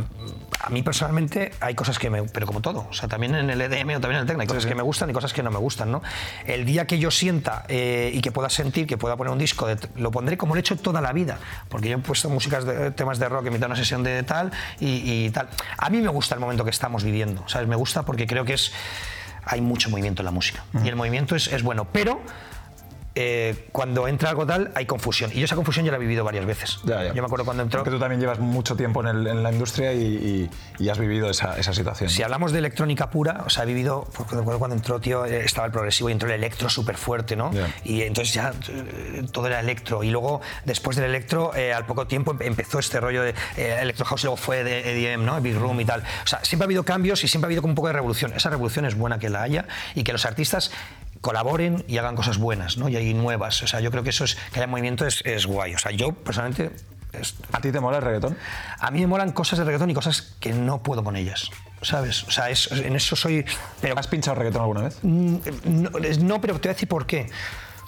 a 0.61 0.69
mí 0.69 0.81
personalmente 0.81 1.51
hay 1.59 1.75
cosas 1.75 1.99
que 1.99 2.09
me... 2.09 2.23
Pero 2.23 2.47
como 2.47 2.61
todo, 2.61 2.87
o 2.89 2.93
sea, 2.93 3.07
también 3.07 3.35
en 3.35 3.49
el 3.49 3.61
EDM 3.61 3.89
o 3.89 3.99
también 3.99 4.13
en 4.13 4.21
el 4.21 4.25
techno 4.25 4.41
hay 4.41 4.47
cosas 4.47 4.65
que 4.65 4.75
me 4.75 4.81
gustan 4.81 5.09
y 5.09 5.13
cosas 5.13 5.33
que 5.33 5.43
no 5.43 5.51
me 5.51 5.59
gustan, 5.59 5.91
¿no? 5.91 6.01
El 6.45 6.65
día 6.65 6.86
que 6.87 6.97
yo 6.97 7.11
sienta 7.11 7.65
eh, 7.67 8.11
y 8.13 8.21
que 8.21 8.31
pueda 8.31 8.49
sentir, 8.49 8.87
que 8.87 8.97
pueda 8.97 9.15
poner 9.15 9.31
un 9.31 9.39
disco, 9.39 9.67
lo 9.95 10.11
pondré 10.11 10.37
como 10.37 10.55
lo 10.55 10.59
he 10.59 10.61
hecho 10.61 10.77
toda 10.77 11.01
la 11.01 11.13
vida, 11.13 11.37
porque 11.69 11.89
yo 11.89 11.97
he 11.97 11.99
puesto 11.99 12.29
músicas 12.29 12.65
temas 12.95 13.19
de 13.19 13.29
rock 13.29 13.47
en 13.47 13.53
mitad 13.53 13.67
de 13.67 13.73
una 13.73 13.75
sesión 13.75 14.03
de 14.03 14.23
tal 14.23 14.51
y, 14.79 15.25
y 15.25 15.29
tal. 15.29 15.49
A 15.77 15.89
mí 15.89 15.99
me 16.01 16.09
gusta 16.09 16.35
el 16.35 16.41
momento 16.41 16.63
que 16.63 16.71
estamos 16.71 17.03
viviendo, 17.03 17.47
¿sabes? 17.47 17.67
Me 17.67 17.75
gusta 17.75 18.03
porque 18.03 18.25
creo 18.25 18.45
que 18.45 18.53
es 18.53 18.71
hay 19.47 19.61
mucho 19.61 19.89
movimiento 19.89 20.21
en 20.21 20.25
la 20.25 20.31
música 20.31 20.63
y 20.83 20.87
el 20.87 20.95
movimiento 20.95 21.35
es, 21.35 21.47
es 21.47 21.63
bueno, 21.63 21.87
pero 21.91 22.21
eh, 23.19 23.65
cuando 23.71 24.07
entra 24.07 24.29
algo 24.29 24.45
tal, 24.45 24.71
hay 24.75 24.85
confusión. 24.85 25.31
Y 25.33 25.39
yo 25.39 25.45
esa 25.45 25.55
confusión 25.55 25.85
ya 25.85 25.91
la 25.91 25.97
he 25.97 25.99
vivido 25.99 26.23
varias 26.23 26.45
veces. 26.45 26.77
Ya, 26.83 27.03
ya. 27.03 27.13
Yo 27.13 27.21
me 27.23 27.25
acuerdo 27.25 27.45
cuando 27.45 27.63
entró. 27.63 27.79
Porque 27.79 27.89
tú 27.89 27.99
también 27.99 28.21
llevas 28.21 28.37
mucho 28.37 28.75
tiempo 28.75 29.01
en, 29.01 29.07
el- 29.07 29.27
en 29.27 29.41
la 29.41 29.51
industria 29.51 29.91
y, 29.93 30.03
y- 30.03 30.49
y 30.83 30.89
has 30.89 30.99
vivido 30.99 31.27
esa, 31.29 31.57
esa 31.57 31.73
situación. 31.73 32.09
Si 32.11 32.21
hablamos 32.21 32.51
de 32.51 32.59
electrónica 32.59 33.09
pura, 33.09 33.43
o 33.45 33.49
sea, 33.49 33.63
he 33.63 33.65
vivido, 33.65 34.07
pues, 34.15 34.31
me 34.33 34.41
acuerdo 34.41 34.59
cuando 34.59 34.75
entró, 34.75 34.99
tío, 35.01 35.25
eh, 35.25 35.43
estaba 35.43 35.65
el 35.65 35.71
progresivo 35.73 36.09
y 36.09 36.11
entró 36.11 36.27
el 36.29 36.35
electro 36.35 36.69
súper 36.69 36.95
fuerte, 36.97 37.35
¿no? 37.35 37.51
Ya. 37.51 37.67
Y 37.83 38.03
entonces 38.03 38.33
ya 38.35 38.53
eh, 38.69 39.23
todo 39.31 39.47
era 39.47 39.59
electro. 39.59 40.03
Y 40.03 40.11
luego, 40.11 40.41
después 40.65 40.95
del 40.97 41.05
electro, 41.05 41.55
eh, 41.55 41.73
al 41.73 41.85
poco 41.87 42.05
tiempo 42.05 42.31
em- 42.33 42.41
empezó 42.41 42.77
este 42.77 42.99
rollo 42.99 43.23
de 43.23 43.33
eh, 43.57 43.79
electro 43.81 44.05
house 44.05 44.21
y 44.21 44.25
luego 44.25 44.37
fue 44.37 44.63
de 44.63 44.91
EDM, 45.13 45.25
¿no? 45.25 45.41
Big 45.41 45.57
Room 45.57 45.81
y 45.81 45.85
tal. 45.85 46.03
O 46.23 46.27
sea, 46.27 46.39
siempre 46.43 46.65
ha 46.65 46.67
habido 46.67 46.83
cambios 46.83 47.23
y 47.23 47.27
siempre 47.27 47.47
ha 47.47 47.49
habido 47.49 47.61
como 47.63 47.71
un 47.71 47.75
poco 47.75 47.87
de 47.87 47.93
revolución. 47.93 48.33
Esa 48.35 48.49
revolución 48.51 48.85
es 48.85 48.95
buena 48.95 49.17
que 49.17 49.29
la 49.29 49.41
haya 49.41 49.65
y 49.95 50.03
que 50.03 50.11
los 50.13 50.25
artistas 50.25 50.71
colaboren 51.27 51.83
y 51.89 51.97
hagan 51.97 52.15
cosas 52.15 52.37
buenas, 52.37 52.77
¿no? 52.77 52.87
Y 52.87 52.95
hay 52.95 53.13
nuevas. 53.13 53.61
O 53.61 53.67
sea, 53.67 53.81
yo 53.81 53.91
creo 53.91 54.01
que 54.03 54.11
eso 54.11 54.23
es, 54.23 54.35
que 54.53 54.59
haya 54.59 54.67
movimiento 54.67 55.05
es, 55.05 55.21
es 55.25 55.45
guay. 55.45 55.75
O 55.75 55.77
sea, 55.77 55.91
yo 55.91 56.13
personalmente... 56.13 56.71
es- 57.11 57.35
¿A 57.51 57.59
ti 57.59 57.71
te 57.71 57.79
mola 57.81 57.97
el 57.97 58.03
reggaetón? 58.03 58.37
a 58.79 58.91
mí 58.91 58.99
me 59.01 59.07
molan 59.07 59.31
cosas 59.33 59.59
de 59.59 59.65
reggaetón 59.65 59.89
y 59.89 59.93
cosas 59.93 60.35
que 60.39 60.53
no 60.53 60.81
puedo 60.83 61.03
con 61.03 61.15
ellas, 61.17 61.49
¿sabes? 61.81 62.23
O 62.23 62.31
sea, 62.31 62.49
es- 62.49 62.71
en 62.71 62.95
eso 62.95 63.15
soy... 63.17 63.43
Pero, 63.81 63.97
¿Has 63.99 64.07
pinchado 64.07 64.35
reggaetón 64.35 64.61
alguna 64.61 64.81
vez? 64.83 64.99
Mm, 65.01 65.35
no, 65.65 65.89
no, 66.21 66.41
pero 66.41 66.53
te 66.59 66.67
voy 66.69 66.71
a 66.71 66.73
decir 66.73 66.87
por 66.87 67.05
qué. 67.05 67.29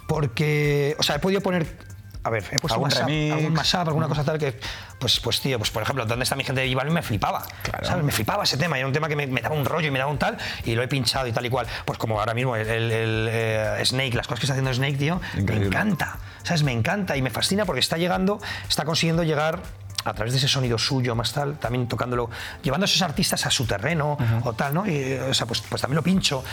Porque, 0.08 0.95
o 0.99 1.04
sea, 1.04 1.15
he 1.15 1.19
podido 1.19 1.41
poner... 1.41 1.88
A 2.21 2.29
ver, 2.29 2.43
he 2.51 2.60
puesto 2.60 2.73
¿Algún 2.73 2.89
mashup, 2.89 3.05
remix? 3.08 3.34
algún 3.34 3.53
mashup, 3.53 3.88
alguna 3.88 4.08
cosa 4.10 4.23
tal 4.25 4.38
que, 4.38 4.60
pues, 4.99 5.19
pues 5.21 5.39
tío, 5.39 5.58
pues 5.58 5.71
por 5.71 5.84
ejemplo, 5.84 6.05
¿dónde 6.05 6.23
está 6.23 6.36
mi 6.36 6.43
gente 6.43 6.62
de 6.62 6.73
J 6.73 6.84
Me 6.89 7.01
flipaba, 7.01 7.43
Claro. 7.63 7.86
¿sabes? 7.88 8.03
Me 8.03 8.12
flipaba 8.12 8.43
ese 8.43 8.58
tema, 8.58 8.75
y 8.75 8.79
era 8.79 8.88
un 8.88 8.93
tema 8.93 9.08
que 9.08 9.15
me, 9.15 9.25
me 9.25 9.41
daba 9.41 9.55
un 9.55 9.63
rollo 9.63 9.88
y 9.88 9.91
me 9.91 9.99
daba 9.99 10.12
un 10.12 10.17
tal, 10.19 10.38
y 10.65 10.75
lo 10.75 10.84
he 10.84 10.88
pinchado 10.89 11.27
y 11.27 11.32
tal 11.32 11.45
y 11.45 11.49
cual. 11.49 11.65
Pues 11.86 11.97
como 11.97 12.19
ahora 12.19 12.34
mismo 12.34 12.58
el, 12.58 12.67
el- 12.67 12.91
el, 12.91 13.27
eh, 13.32 13.82
Snake, 13.86 14.15
las 14.15 14.27
cosas 14.27 14.41
que 14.41 14.45
está 14.47 14.53
haciendo 14.53 14.73
Snake, 14.73 14.97
tío, 14.97 15.21
Increíble. 15.38 15.60
me 15.60 15.65
encanta, 15.67 16.17
¿sabes? 16.43 16.63
Me 16.63 16.73
encanta 16.73 17.15
y 17.15 17.21
me 17.21 17.29
fascina 17.29 17.65
porque 17.65 17.79
está 17.79 17.97
llegando, 17.97 18.41
está 18.67 18.84
consiguiendo 18.84 19.23
llegar 19.23 19.60
a 20.05 20.13
través 20.13 20.33
de 20.33 20.38
ese 20.39 20.47
sonido 20.47 20.77
suyo 20.77 21.13
más 21.13 21.33
tal, 21.33 21.59
también 21.59 21.88
tocándolo, 21.88 22.29
llevando 22.63 22.85
a 22.85 22.88
esos 22.88 23.01
artistas 23.01 23.45
a 23.45 23.51
su 23.51 23.65
terreno 23.65 24.17
o 24.43 24.53
tal, 24.53 24.73
¿no? 24.73 24.88
Y, 24.88 25.13
o 25.15 25.33
sea, 25.33 25.45
pues, 25.45 25.62
pues 25.62 25.81
también 25.81 25.97
lo 25.97 26.03
pincho. 26.03 26.43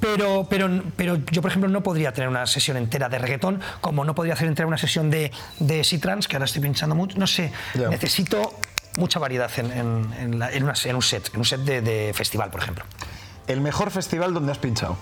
Pero, 0.00 0.46
pero, 0.48 0.68
pero 0.96 1.16
yo, 1.30 1.42
por 1.42 1.50
ejemplo, 1.50 1.68
no 1.70 1.82
podría 1.82 2.12
tener 2.12 2.28
una 2.28 2.46
sesión 2.46 2.76
entera 2.76 3.08
de 3.08 3.18
reggaetón, 3.18 3.60
como 3.80 4.04
no 4.04 4.14
podría 4.14 4.34
hacer 4.34 4.48
entera 4.48 4.66
una 4.66 4.78
sesión 4.78 5.10
de, 5.10 5.30
de 5.58 5.84
C-Trans, 5.84 6.28
que 6.28 6.36
ahora 6.36 6.46
estoy 6.46 6.62
pinchando 6.62 6.94
mucho. 6.94 7.18
No 7.18 7.26
sé, 7.26 7.52
necesito 7.90 8.52
mucha 8.96 9.18
variedad 9.18 9.50
en, 9.58 9.70
en- 9.72 10.12
en 10.18 10.38
la- 10.38 10.50
en 10.52 10.62
una- 10.64 10.74
en 10.84 10.96
un 10.96 11.02
set, 11.02 11.30
en 11.32 11.38
un 11.40 11.44
set 11.44 11.60
de, 11.60 11.82
de 11.82 12.12
festival, 12.14 12.50
por 12.50 12.62
ejemplo. 12.62 12.84
El 13.46 13.60
mejor 13.60 13.90
festival 13.90 14.32
donde 14.32 14.52
has 14.52 14.58
pinchado. 14.58 14.96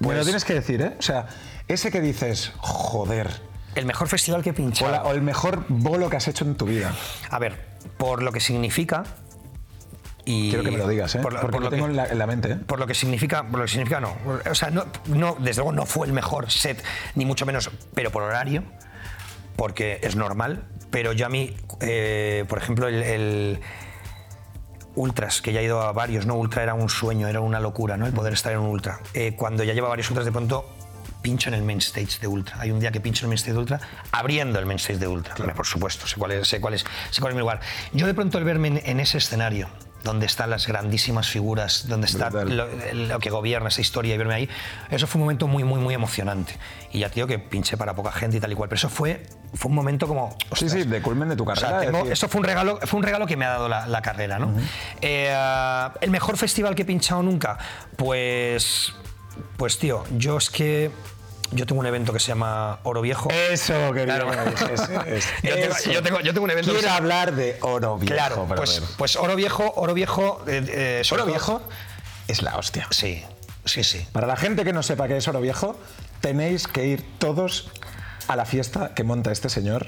Pues 0.00 0.16
lo 0.16 0.24
tienes 0.24 0.44
que 0.46 0.54
decir, 0.54 0.80
¿eh? 0.80 0.96
O 0.98 1.02
sea, 1.02 1.26
ese 1.68 1.90
que 1.90 2.00
dices, 2.00 2.52
joder. 2.58 3.49
El 3.74 3.86
mejor 3.86 4.08
festival 4.08 4.42
que 4.42 4.50
he 4.50 4.52
O, 4.52 4.56
pinchado. 4.56 4.90
la- 4.90 5.02
o 5.04 5.12
el 5.12 5.22
mejor 5.22 5.64
bolo 5.68 6.10
que 6.10 6.16
has 6.16 6.26
hecho 6.28 6.44
en 6.44 6.56
tu 6.56 6.66
vida. 6.66 6.92
A 7.30 7.38
ver, 7.38 7.56
por 7.98 8.22
lo 8.22 8.32
que 8.32 8.40
significa. 8.40 9.04
Y 10.24 10.50
Quiero 10.50 10.64
que 10.64 10.70
me 10.70 10.78
lo 10.78 10.86
digas, 10.88 11.14
¿eh? 11.14 11.20
por 11.20 11.32
lo- 11.32 11.40
Porque 11.40 11.52
por 11.52 11.60
lo 11.62 11.66
lo 11.66 11.70
tengo 11.70 11.86
que- 11.86 11.90
en 11.92 11.96
la, 11.96 12.06
en 12.06 12.18
la 12.18 12.26
mente, 12.26 12.52
¿eh? 12.52 12.56
Por 12.56 12.78
lo 12.78 12.86
que 12.86 12.94
significa, 12.94 13.42
por 13.42 13.58
lo 13.60 13.64
que 13.64 13.70
significa 13.70 14.00
no. 14.00 14.14
O 14.50 14.54
sea, 14.54 14.70
no, 14.70 14.84
no, 15.06 15.36
desde 15.38 15.62
luego 15.62 15.72
no 15.72 15.86
fue 15.86 16.06
el 16.06 16.12
mejor 16.12 16.50
set, 16.50 16.82
ni 17.14 17.24
mucho 17.24 17.46
menos, 17.46 17.70
pero 17.94 18.10
por 18.10 18.22
horario, 18.22 18.62
porque 19.56 19.98
es 20.02 20.16
normal. 20.16 20.64
Pero 20.90 21.12
yo 21.12 21.26
a 21.26 21.28
mí, 21.28 21.56
eh, 21.80 22.44
por 22.48 22.58
ejemplo, 22.58 22.88
el, 22.88 23.02
el 23.02 23.60
Ultras, 24.96 25.40
que 25.40 25.52
ya 25.52 25.60
he 25.60 25.64
ido 25.64 25.80
a 25.80 25.92
varios, 25.92 26.26
¿no? 26.26 26.34
Ultra 26.34 26.62
era 26.64 26.74
un 26.74 26.88
sueño, 26.88 27.28
era 27.28 27.40
una 27.40 27.60
locura, 27.60 27.96
¿no? 27.96 28.06
El 28.06 28.12
poder 28.12 28.32
estar 28.32 28.52
en 28.52 28.58
un 28.58 28.66
Ultra. 28.66 29.00
Eh, 29.14 29.34
cuando 29.36 29.62
ya 29.64 29.72
lleva 29.72 29.88
varios 29.88 30.10
Ultras, 30.10 30.26
de 30.26 30.32
pronto 30.32 30.68
pincho 31.22 31.48
en 31.48 31.54
el 31.54 31.62
main 31.62 31.78
stage 31.78 32.18
de 32.20 32.26
Ultra. 32.26 32.56
Hay 32.60 32.70
un 32.70 32.80
día 32.80 32.90
que 32.90 33.00
pincho 33.00 33.20
en 33.20 33.24
el 33.26 33.28
main 33.30 33.38
stage 33.38 33.52
de 33.52 33.58
Ultra, 33.58 33.80
abriendo 34.12 34.58
el 34.58 34.66
main 34.66 34.78
stage 34.78 34.98
de 34.98 35.08
Ultra. 35.08 35.34
Por 35.54 35.66
supuesto, 35.66 36.06
sé 36.06 36.16
cuál, 36.16 36.32
es, 36.32 36.48
sé, 36.48 36.60
cuál 36.60 36.74
es, 36.74 36.84
sé 37.10 37.20
cuál 37.20 37.32
es 37.32 37.34
mi 37.36 37.40
lugar. 37.40 37.60
Yo 37.92 38.06
de 38.06 38.14
pronto 38.14 38.38
el 38.38 38.44
verme 38.44 38.68
en, 38.68 38.80
en 38.84 39.00
ese 39.00 39.18
escenario, 39.18 39.68
donde 40.02 40.24
están 40.24 40.48
las 40.48 40.66
grandísimas 40.66 41.28
figuras, 41.28 41.86
donde 41.86 42.06
está 42.06 42.30
lo, 42.30 42.66
lo 42.94 43.18
que 43.18 43.28
gobierna 43.28 43.68
esa 43.68 43.82
historia 43.82 44.14
y 44.14 44.18
verme 44.18 44.32
ahí, 44.34 44.48
eso 44.90 45.06
fue 45.06 45.18
un 45.18 45.24
momento 45.26 45.46
muy, 45.46 45.62
muy, 45.62 45.78
muy 45.78 45.92
emocionante. 45.92 46.56
Y 46.90 47.00
ya, 47.00 47.10
tío, 47.10 47.26
que 47.26 47.38
pinché 47.38 47.76
para 47.76 47.94
poca 47.94 48.10
gente 48.10 48.38
y 48.38 48.40
tal 48.40 48.50
y 48.50 48.54
cual. 48.54 48.70
Pero 48.70 48.78
eso 48.78 48.88
fue, 48.88 49.26
fue 49.52 49.68
un 49.68 49.74
momento 49.74 50.08
como... 50.08 50.30
Sí, 50.40 50.46
ostras, 50.64 50.72
sí, 50.72 50.82
de 50.84 51.02
culmen 51.02 51.28
de 51.28 51.36
tu 51.36 51.48
o 51.48 51.54
sea, 51.54 51.68
carrera. 51.70 51.92
tengo- 51.92 52.10
eso 52.10 52.28
fue 52.28 52.38
un 52.40 52.44
regalo, 52.46 52.78
fue 52.82 52.96
un 52.98 53.02
regalo 53.04 53.26
que 53.26 53.36
me 53.36 53.44
ha 53.44 53.50
dado 53.50 53.68
la, 53.68 53.86
la 53.86 54.00
carrera, 54.00 54.38
¿no? 54.38 54.54
Eh, 55.02 55.30
ah, 55.36 55.92
el 56.00 56.10
mejor 56.10 56.38
festival 56.38 56.74
que 56.74 56.80
he 56.82 56.86
pinchado 56.86 57.22
nunca, 57.22 57.58
pues, 57.96 58.94
pues 59.56 59.78
tío, 59.78 60.04
yo 60.16 60.38
es 60.38 60.50
que 60.50 60.90
yo 61.52 61.66
tengo 61.66 61.80
un 61.80 61.86
evento 61.86 62.12
que 62.12 62.20
se 62.20 62.28
llama 62.28 62.78
Oro 62.84 63.00
Viejo. 63.00 63.28
Eso 63.30 63.74
Claro. 63.92 64.30
que 64.30 64.74
es- 65.16 65.26
Yo 65.42 65.54
tengo- 65.54 65.76
yo 65.92 66.02
tengo- 66.02 66.20
yo 66.20 66.32
tengo 66.32 66.44
un 66.44 66.50
evento 66.50 66.72
Quiero 66.72 66.90
hablar 66.90 67.34
de 67.34 67.58
oro 67.62 67.98
viejo. 67.98 68.14
claro, 68.14 68.46
pues, 68.56 68.82
pues 68.96 69.16
Oro 69.16 69.34
Viejo, 69.36 69.72
Oro 69.76 69.92
Viejo, 69.94 70.42
eh, 70.46 70.64
eh, 70.68 71.02
oro 71.12 71.26
viejo 71.26 71.62
es 72.28 72.42
la 72.42 72.56
hostia. 72.56 72.86
Sí, 72.90 73.24
sí, 73.64 73.82
sí. 73.82 74.06
Para 74.12 74.26
la 74.28 74.36
gente 74.36 74.64
que 74.64 74.72
no 74.72 74.82
sepa 74.84 75.08
qué 75.08 75.16
es 75.16 75.26
oro 75.26 75.40
viejo, 75.40 75.76
tenéis 76.20 76.68
que 76.68 76.86
ir 76.86 77.04
todos 77.18 77.70
a 78.28 78.36
la 78.36 78.44
fiesta 78.44 78.94
que 78.94 79.02
monta 79.02 79.32
este 79.32 79.48
señor 79.48 79.86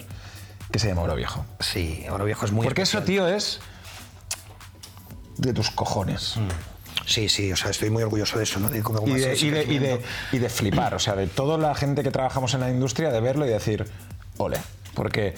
que 0.72 0.78
se 0.80 0.88
llama 0.88 1.02
oro 1.02 1.14
viejo. 1.14 1.44
Sí, 1.60 2.04
Oro 2.10 2.24
Viejo 2.24 2.44
es 2.46 2.50
muy 2.50 2.64
Porque 2.64 2.82
eso, 2.82 3.02
tío, 3.02 3.28
es 3.28 3.60
de 5.36 5.52
tus 5.52 5.70
cojones. 5.70 6.34
Sí, 7.06 7.28
sí, 7.28 7.52
o 7.52 7.56
sea, 7.56 7.70
estoy 7.70 7.90
muy 7.90 8.02
orgulloso 8.02 8.38
de 8.38 8.44
eso, 8.44 8.60
¿no? 8.60 8.68
De 8.70 8.82
cómo 8.82 9.06
Y 9.06 9.12
de, 9.12 9.18
y, 9.18 9.20
de, 9.20 9.36
y, 9.36 9.50
de, 9.50 9.64
crecimiento. 9.64 10.06
y 10.32 10.38
de 10.38 10.48
flipar, 10.48 10.94
o 10.94 10.98
sea, 10.98 11.14
de 11.14 11.26
toda 11.26 11.58
la 11.58 11.74
gente 11.74 12.02
que 12.02 12.10
trabajamos 12.10 12.54
en 12.54 12.60
la 12.60 12.70
industria, 12.70 13.10
de 13.10 13.20
verlo 13.20 13.46
y 13.46 13.50
decir, 13.50 13.86
ole, 14.38 14.58
porque 14.94 15.34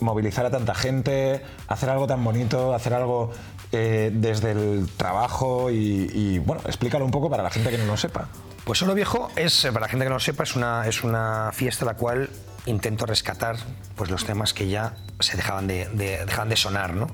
movilizar 0.00 0.46
a 0.46 0.50
tanta 0.50 0.74
gente, 0.74 1.42
hacer 1.68 1.90
algo 1.90 2.06
tan 2.06 2.22
bonito, 2.24 2.74
hacer 2.74 2.94
algo 2.94 3.30
eh, 3.72 4.10
desde 4.12 4.52
el 4.52 4.88
trabajo 4.96 5.70
y, 5.70 6.10
y, 6.12 6.38
bueno, 6.38 6.62
explícalo 6.66 7.04
un 7.04 7.10
poco 7.10 7.30
para 7.30 7.42
la 7.42 7.50
gente 7.50 7.70
que 7.70 7.78
no 7.78 7.86
lo 7.86 7.96
sepa. 7.96 8.28
Pues 8.64 8.82
Oro 8.82 8.94
Viejo 8.94 9.30
es, 9.36 9.64
eh, 9.64 9.72
para 9.72 9.86
la 9.86 9.88
gente 9.88 10.04
que 10.04 10.10
no 10.10 10.16
lo 10.16 10.20
sepa, 10.20 10.44
es 10.44 10.56
una, 10.56 10.86
es 10.86 11.02
una 11.02 11.50
fiesta 11.52 11.84
la 11.84 11.94
cual 11.94 12.30
intento 12.66 13.06
rescatar 13.06 13.56
pues, 13.96 14.10
los 14.10 14.24
temas 14.24 14.52
que 14.54 14.68
ya 14.68 14.94
se 15.18 15.36
dejaban 15.36 15.66
de, 15.66 15.88
de- 15.88 16.24
dejaban 16.24 16.48
de 16.48 16.56
sonar. 16.56 16.94
¿no? 16.94 17.06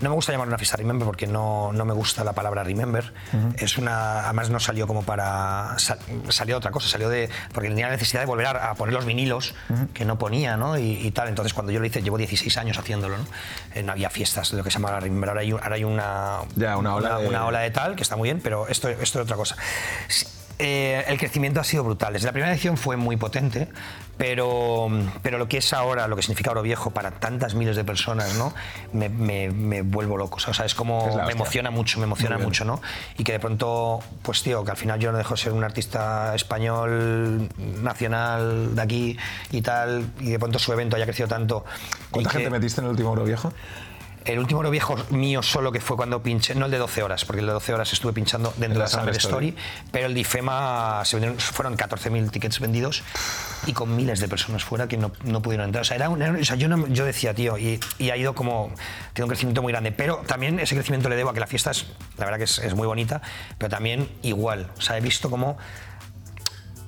no 0.00 0.08
me 0.08 0.14
gusta 0.14 0.32
llamar 0.32 0.48
una 0.48 0.58
fiesta 0.58 0.76
Remember 0.76 1.06
porque 1.06 1.26
no, 1.26 1.72
no 1.72 1.84
me 1.84 1.92
gusta 1.92 2.24
la 2.24 2.32
palabra 2.32 2.64
Remember. 2.64 3.12
es 3.56 3.78
una, 3.78 4.24
además 4.24 4.50
no 4.50 4.58
salió 4.60 4.86
como 4.86 5.02
para... 5.02 5.74
sal- 5.78 5.98
salió 6.30 6.54
de 6.54 6.58
otra 6.58 6.70
cosa, 6.70 6.88
salió 6.88 7.08
de... 7.08 7.30
porque 7.52 7.68
tenía 7.68 7.86
la 7.86 7.92
necesidad 7.92 8.20
de 8.20 8.26
volver 8.26 8.46
a, 8.46 8.70
a 8.70 8.74
poner 8.74 8.92
los 8.94 9.04
vinilos 9.04 9.54
que 9.94 10.04
no 10.04 10.18
ponía 10.18 10.56
¿no? 10.56 10.78
Y, 10.78 10.92
y 11.06 11.10
tal. 11.12 11.28
Entonces 11.28 11.52
cuando 11.54 11.72
yo 11.72 11.78
lo 11.80 11.86
hice, 11.86 12.02
llevo 12.02 12.18
16 12.18 12.56
años 12.58 12.78
haciéndolo. 12.78 13.18
¿no? 13.18 13.24
Eh, 13.74 13.82
no 13.82 13.92
había 13.92 14.10
fiestas 14.10 14.50
de 14.50 14.56
lo 14.58 14.64
que 14.64 14.70
se 14.70 14.78
llama 14.78 14.90
la 14.92 15.00
Remember. 15.00 15.28
Ahora 15.30 15.40
hay, 15.42 15.50
ahora 15.52 15.74
hay 15.74 15.84
una, 15.84 16.38
Ya, 16.56 16.76
una 16.76 16.94
ola 16.96 17.18
de- 17.18 17.28
una 17.28 17.46
ola 17.46 17.60
de 17.60 17.70
tal, 17.70 17.96
que 17.96 18.02
está 18.02 18.16
muy 18.16 18.28
bien, 18.28 18.40
pero 18.42 18.66
esto, 18.68 18.88
esto 18.88 19.18
es 19.20 19.24
otra 19.24 19.36
cosa. 19.36 19.56
Sí, 20.08 20.26
eh, 20.62 21.04
el 21.08 21.18
crecimiento 21.18 21.60
ha 21.60 21.64
sido 21.64 21.82
brutal. 21.84 22.12
Desde 22.12 22.26
la 22.26 22.32
primera 22.32 22.52
edición 22.52 22.76
fue 22.76 22.96
muy 22.96 23.16
potente, 23.16 23.68
pero, 24.16 24.88
pero 25.22 25.38
lo 25.38 25.48
que 25.48 25.58
es 25.58 25.72
ahora, 25.72 26.06
lo 26.06 26.14
que 26.16 26.22
significa 26.22 26.50
Oro 26.52 26.62
Viejo 26.62 26.90
para 26.92 27.10
tantas 27.12 27.54
miles 27.54 27.74
de 27.76 27.84
personas, 27.84 28.34
¿no? 28.36 28.54
me, 28.92 29.08
me- 29.08 29.50
me 29.50 29.82
vuelvo 29.82 30.16
loco. 30.16 30.36
O 30.36 30.54
sea, 30.54 30.64
es 30.64 30.74
como 30.74 31.08
Es 31.08 31.26
me 31.26 31.32
emociona 31.32 31.70
mucho, 31.70 31.98
me 31.98 32.04
emociona 32.04 32.38
mucho, 32.38 32.64
¿no? 32.64 32.80
Y 33.18 33.24
que 33.24 33.32
de 33.32 33.40
pronto, 33.40 34.00
pues 34.22 34.42
tío, 34.42 34.64
que 34.64 34.70
al 34.70 34.76
final 34.76 35.00
yo 35.00 35.10
no 35.12 35.18
dejo 35.18 35.34
de 35.34 35.40
ser 35.40 35.52
un 35.52 35.64
artista 35.64 36.34
español, 36.34 37.48
nacional, 37.82 38.74
de 38.76 38.82
aquí 38.82 39.16
y 39.50 39.62
tal, 39.62 40.06
y 40.20 40.30
de 40.30 40.38
pronto 40.38 40.58
su 40.58 40.72
evento 40.72 40.96
haya 40.96 41.04
crecido 41.06 41.28
tanto. 41.28 41.64
¿Cuánta 42.10 42.30
que- 42.30 42.36
gente 42.38 42.50
metiste 42.50 42.80
en 42.80 42.84
el 42.86 42.90
último 42.92 43.10
oro 43.12 43.24
viejo? 43.24 43.52
El 44.24 44.38
último 44.38 44.60
oro 44.60 44.70
viejo 44.70 44.96
mío 45.10 45.42
solo 45.42 45.72
que 45.72 45.80
fue 45.80 45.96
cuando 45.96 46.22
pinché, 46.22 46.54
no 46.54 46.66
el 46.66 46.70
de 46.70 46.78
12 46.78 47.02
horas, 47.02 47.24
porque 47.24 47.40
el 47.40 47.46
de 47.46 47.52
12 47.52 47.74
horas 47.74 47.92
estuve 47.92 48.12
pinchando 48.12 48.50
dentro 48.56 48.66
En 48.66 48.72
de 48.74 48.78
la 48.80 48.86
Summer 48.88 49.04
Summer 49.14 49.16
Story, 49.16 49.56
pero 49.90 50.06
el 50.06 50.14
de 50.14 50.20
IFEMA 50.20 51.02
se 51.04 51.16
vendieron- 51.16 51.38
fueron 51.38 51.76
14.000 51.76 52.30
tickets 52.30 52.60
vendidos 52.60 53.02
y 53.66 53.72
con 53.72 53.94
miles 53.96 54.20
de 54.20 54.28
personas 54.28 54.64
fuera 54.64 54.88
que 54.88 54.96
no, 54.96 55.12
no 55.24 55.42
pudieron 55.42 55.66
entrar. 55.66 55.82
O 55.82 55.84
sea, 55.84 55.96
era 55.96 56.08
un- 56.08 56.22
o 56.22 56.44
sea, 56.44 56.56
yo, 56.56 56.68
no- 56.68 56.86
yo 56.88 57.04
decía, 57.04 57.34
tío, 57.34 57.58
y, 57.58 57.80
y 57.98 58.10
ha 58.10 58.16
ido 58.16 58.34
como, 58.34 58.72
tiene 59.12 59.24
un 59.24 59.28
crecimiento 59.30 59.62
muy 59.62 59.72
grande, 59.72 59.92
pero 59.92 60.18
también 60.26 60.58
ese 60.60 60.74
crecimiento 60.74 61.08
le 61.08 61.16
debo 61.16 61.30
a 61.30 61.34
que 61.34 61.40
la 61.40 61.46
fiesta 61.46 61.70
es, 61.70 61.86
la 62.18 62.24
verdad 62.24 62.38
que 62.38 62.44
es, 62.44 62.58
es 62.58 62.74
muy 62.74 62.86
bonita, 62.86 63.22
pero 63.58 63.70
también 63.70 64.08
igual. 64.22 64.70
O 64.78 64.80
sea, 64.80 64.96
he 64.98 65.00
visto 65.00 65.30
como 65.30 65.56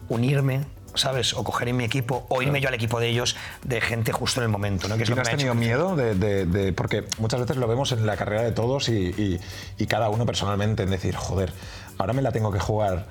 unirme. 0.08 0.64
¿Sabes? 0.94 1.34
O 1.34 1.42
coger 1.44 1.68
en 1.68 1.76
mi 1.76 1.84
equipo, 1.84 2.24
o 2.28 2.40
irme 2.42 2.60
yo 2.60 2.68
al 2.68 2.74
equipo 2.74 3.00
de 3.00 3.08
ellos, 3.08 3.36
de 3.64 3.80
gente 3.80 4.12
justo 4.12 4.40
en 4.40 4.44
el 4.44 4.50
momento. 4.50 4.86
¿no? 4.88 4.96
Que 4.96 5.02
es 5.02 5.08
¿Y 5.08 5.12
lo 5.12 5.16
no 5.16 5.22
que 5.22 5.28
has 5.28 5.34
hecho 5.34 5.38
tenido 5.38 5.54
miedo 5.54 5.96
de, 5.96 6.14
de- 6.14 6.46
de- 6.46 6.72
Porque 6.72 7.04
muchas 7.18 7.40
veces 7.40 7.56
lo 7.56 7.66
vemos 7.66 7.90
en 7.92 8.06
la 8.06 8.16
carrera 8.16 8.42
de 8.42 8.52
todos 8.52 8.88
y, 8.88 9.08
y- 9.08 9.40
y 9.78 9.86
cada 9.86 10.08
uno 10.08 10.24
personalmente 10.26 10.84
en 10.84 10.90
decir, 10.90 11.16
joder, 11.16 11.52
ahora 11.98 12.12
me 12.12 12.22
la 12.22 12.32
tengo 12.32 12.52
que 12.52 12.60
jugar 12.60 13.06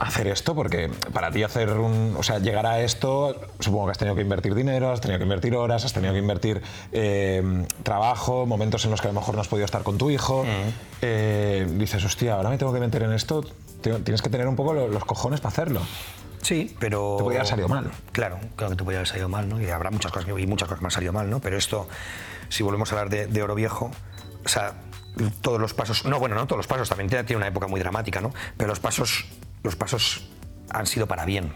hacer 0.00 0.26
esto 0.26 0.56
porque 0.56 0.90
para 1.12 1.30
ti 1.30 1.44
hacer 1.44 1.70
un... 1.70 2.16
O 2.18 2.22
sea, 2.24 2.40
llegar 2.40 2.66
a 2.66 2.80
esto, 2.80 3.40
supongo 3.60 3.86
que 3.86 3.90
has 3.92 3.98
tenido 3.98 4.16
que 4.16 4.22
invertir 4.22 4.52
dinero, 4.56 4.90
has 4.90 5.00
tenido 5.00 5.18
que 5.18 5.22
invertir 5.24 5.54
horas, 5.54 5.84
has 5.84 5.92
tenido 5.92 6.12
que 6.12 6.18
invertir 6.18 6.60
eh, 6.90 7.64
trabajo, 7.84 8.44
momentos 8.44 8.84
en 8.84 8.90
los 8.90 9.00
que 9.00 9.06
a 9.06 9.12
lo 9.12 9.20
mejor 9.20 9.36
no 9.36 9.40
has 9.40 9.46
podido 9.48 9.64
estar 9.64 9.84
con 9.84 9.96
tu 9.96 10.10
hijo. 10.10 10.44
Eh, 11.00 11.66
dices, 11.78 12.04
hostia, 12.04 12.34
ahora 12.34 12.50
me 12.50 12.58
tengo 12.58 12.72
que 12.72 12.80
meter 12.80 13.04
en 13.04 13.12
esto. 13.12 13.44
Tienes 13.82 14.20
que 14.22 14.30
tener 14.30 14.48
un 14.48 14.56
poco 14.56 14.72
lo- 14.72 14.88
los 14.88 15.04
cojones 15.04 15.40
para 15.40 15.52
hacerlo. 15.52 15.80
Sí, 16.44 16.76
pero... 16.78 17.16
Te 17.16 17.24
podría 17.24 17.40
haber 17.40 17.48
salido 17.48 17.68
mal. 17.68 17.90
Claro, 18.12 18.38
claro 18.54 18.70
que 18.72 18.76
te 18.76 18.84
podría 18.84 18.98
haber 18.98 19.08
salido 19.08 19.28
mal, 19.28 19.48
¿no? 19.48 19.60
Y 19.60 19.70
habrá 19.70 19.90
muchas 19.90 20.12
cosas 20.12 20.26
que, 20.26 20.40
y 20.40 20.46
muchas 20.46 20.68
cosas 20.68 20.78
que 20.78 20.82
me 20.82 20.88
han 20.88 20.92
salido 20.92 21.12
mal, 21.12 21.30
¿no? 21.30 21.40
Pero 21.40 21.56
esto, 21.56 21.88
si 22.50 22.62
volvemos 22.62 22.92
a 22.92 22.96
hablar 22.96 23.10
de, 23.10 23.26
de 23.26 23.42
Oro 23.42 23.54
Viejo, 23.54 23.90
o 24.44 24.48
sea, 24.48 24.74
todos 25.40 25.60
los 25.60 25.72
pasos... 25.74 26.04
No, 26.04 26.18
bueno, 26.18 26.34
no 26.34 26.46
todos 26.46 26.58
los 26.58 26.66
pasos, 26.66 26.88
también 26.88 27.08
tiene 27.08 27.24
tiene 27.24 27.38
una 27.38 27.48
época 27.48 27.66
muy 27.66 27.80
dramática, 27.80 28.20
¿no? 28.20 28.32
Pero 28.56 28.68
los 28.68 28.80
pasos, 28.80 29.26
los 29.62 29.74
pasos 29.74 30.28
han 30.70 30.86
sido 30.86 31.06
para 31.06 31.24
bien. 31.24 31.52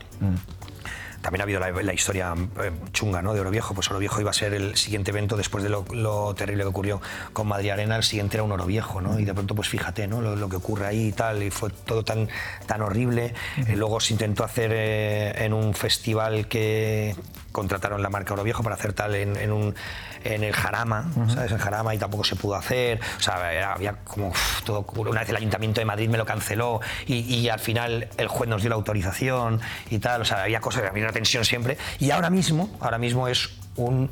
También 1.22 1.40
ha 1.40 1.44
habido 1.44 1.60
la, 1.60 1.70
la 1.70 1.92
historia 1.92 2.32
eh, 2.62 2.70
chunga 2.92 3.20
¿no? 3.22 3.34
de 3.34 3.40
Oro 3.40 3.50
Viejo. 3.50 3.74
Pues 3.74 3.90
Oro 3.90 3.98
Viejo 3.98 4.20
iba 4.20 4.30
a 4.30 4.34
ser 4.34 4.54
el 4.54 4.76
siguiente 4.76 5.10
evento 5.10 5.36
después 5.36 5.64
de 5.64 5.70
lo, 5.70 5.84
lo 5.92 6.34
terrible 6.34 6.62
que 6.62 6.68
ocurrió 6.68 7.00
con 7.32 7.48
Madrid 7.48 7.70
Arena. 7.70 7.96
El 7.96 8.02
siguiente 8.04 8.36
era 8.36 8.44
un 8.44 8.52
Oro 8.52 8.66
Viejo, 8.66 9.00
¿no? 9.00 9.18
Y 9.18 9.24
de 9.24 9.34
pronto, 9.34 9.54
pues 9.54 9.68
fíjate, 9.68 10.06
¿no? 10.06 10.20
Lo, 10.20 10.36
lo 10.36 10.48
que 10.48 10.56
ocurre 10.56 10.86
ahí 10.86 11.08
y 11.08 11.12
tal. 11.12 11.42
Y 11.42 11.50
fue 11.50 11.70
todo 11.70 12.04
tan, 12.04 12.28
tan 12.66 12.82
horrible. 12.82 13.34
Eh, 13.66 13.74
luego 13.76 13.98
se 14.00 14.12
intentó 14.14 14.44
hacer 14.44 14.70
eh, 14.72 15.44
en 15.44 15.52
un 15.52 15.74
festival 15.74 16.46
que 16.48 17.16
contrataron 17.52 18.02
la 18.02 18.10
marca 18.10 18.34
Oro 18.34 18.44
Viejo 18.44 18.62
para 18.62 18.76
hacer 18.76 18.92
tal 18.92 19.14
en, 19.16 19.34
en 19.36 19.50
un, 19.50 19.74
en 20.22 20.44
el 20.44 20.52
Jarama, 20.52 21.10
¿sabes? 21.34 21.50
En 21.50 21.58
Jarama 21.58 21.92
y 21.94 21.98
tampoco 21.98 22.22
se 22.22 22.36
pudo 22.36 22.54
hacer. 22.54 23.00
O 23.18 23.20
sea, 23.20 23.52
era- 23.52 23.72
había 23.72 23.94
como 24.04 24.28
uf, 24.28 24.62
todo. 24.62 24.84
Una 24.96 25.20
vez 25.20 25.30
el 25.30 25.36
Ayuntamiento 25.36 25.80
de 25.80 25.84
Madrid 25.84 26.08
me 26.08 26.18
lo 26.18 26.24
canceló 26.26 26.80
y, 27.06 27.14
y 27.16 27.48
al 27.48 27.58
final 27.58 28.08
el 28.16 28.28
juez 28.28 28.48
nos 28.48 28.60
dio 28.62 28.68
la 28.68 28.76
autorización 28.76 29.60
y 29.90 29.98
tal. 29.98 30.20
O 30.22 30.24
sea, 30.24 30.42
había 30.44 30.60
cosas, 30.60 30.84
había 30.88 31.07
una 31.08 31.12
tensión 31.14 31.44
siempre. 31.44 31.76
Y 31.98 32.10
ahora 32.10 32.30
mismo, 32.30 32.70
ahora 32.80 32.98
mismo 32.98 33.28
es 33.28 33.50
un. 33.76 34.10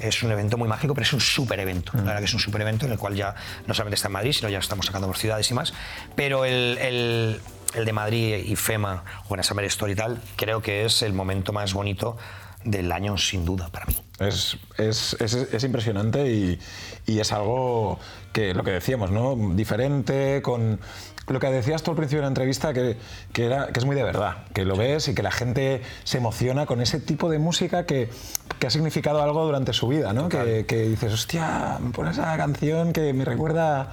Es 0.00 0.24
un 0.24 0.32
evento 0.32 0.58
muy 0.58 0.68
mágico, 0.68 0.92
pero 0.92 1.04
es 1.04 1.12
un 1.12 1.20
súper 1.20 1.60
evento. 1.60 1.92
La 1.94 2.02
verdad 2.02 2.18
que 2.18 2.24
es 2.24 2.34
un 2.34 2.40
súper 2.40 2.60
evento 2.62 2.84
en 2.84 2.90
el 2.92 2.98
cual 2.98 3.14
ya 3.14 3.36
no 3.68 3.74
solamente 3.74 3.94
está 3.94 4.08
en 4.08 4.12
Madrid, 4.14 4.32
sino 4.32 4.48
ya 4.48 4.58
estamos 4.58 4.86
sacando 4.86 5.06
por 5.06 5.16
ciudades 5.16 5.48
y 5.52 5.54
más. 5.54 5.72
Pero 6.16 6.44
el, 6.44 6.76
el- 6.78 7.40
de 7.86 7.92
Madrid 7.92 8.34
y 8.44 8.56
FEMA 8.56 9.04
o 9.28 9.36
en 9.36 9.42
Summer 9.44 9.64
Story 9.66 9.92
y 9.92 9.94
tal, 9.96 10.20
creo 10.36 10.60
que 10.62 10.84
es 10.84 11.02
el 11.02 11.12
momento 11.12 11.52
más 11.52 11.72
bonito 11.74 12.16
del 12.64 12.90
año, 12.92 13.16
sin 13.18 13.44
duda, 13.44 13.68
para 13.70 13.86
mí. 13.86 13.96
Es, 14.18 14.56
es- 14.78 15.16
es- 15.20 15.34
es 15.34 15.64
impresionante 15.64 16.28
y, 16.30 16.58
y 17.06 17.20
es 17.20 17.32
algo 17.32 17.98
que, 18.32 18.54
lo 18.54 18.64
que 18.64 18.70
decíamos, 18.72 19.10
¿no? 19.10 19.36
Diferente, 19.54 20.40
con 20.42 20.80
lo 21.26 21.40
que 21.40 21.46
decías 21.48 21.82
tú 21.82 21.90
al 21.92 21.96
principio 21.96 22.18
de 22.18 22.22
la 22.24 22.28
entrevista, 22.28 22.72
que, 22.74 22.96
que, 23.32 23.46
era, 23.46 23.68
que 23.68 23.80
es 23.80 23.86
muy 23.86 23.96
de 23.96 24.02
verdad, 24.02 24.44
que 24.52 24.64
lo 24.64 24.76
ves 24.76 25.08
y 25.08 25.14
que 25.14 25.22
la 25.22 25.30
gente 25.30 25.82
se 26.04 26.18
emociona 26.18 26.66
con 26.66 26.80
ese 26.82 27.00
tipo 27.00 27.30
de 27.30 27.38
música 27.38 27.86
que, 27.86 28.10
que 28.58 28.66
ha 28.66 28.70
significado 28.70 29.22
algo 29.22 29.44
durante 29.44 29.72
su 29.72 29.88
vida, 29.88 30.12
¿no? 30.12 30.28
Que, 30.28 30.66
que 30.66 30.82
dices, 30.88 31.12
hostia, 31.12 31.78
pones 31.94 32.18
esa 32.18 32.36
canción 32.36 32.92
que 32.92 33.12
me 33.14 33.24
recuerda 33.24 33.92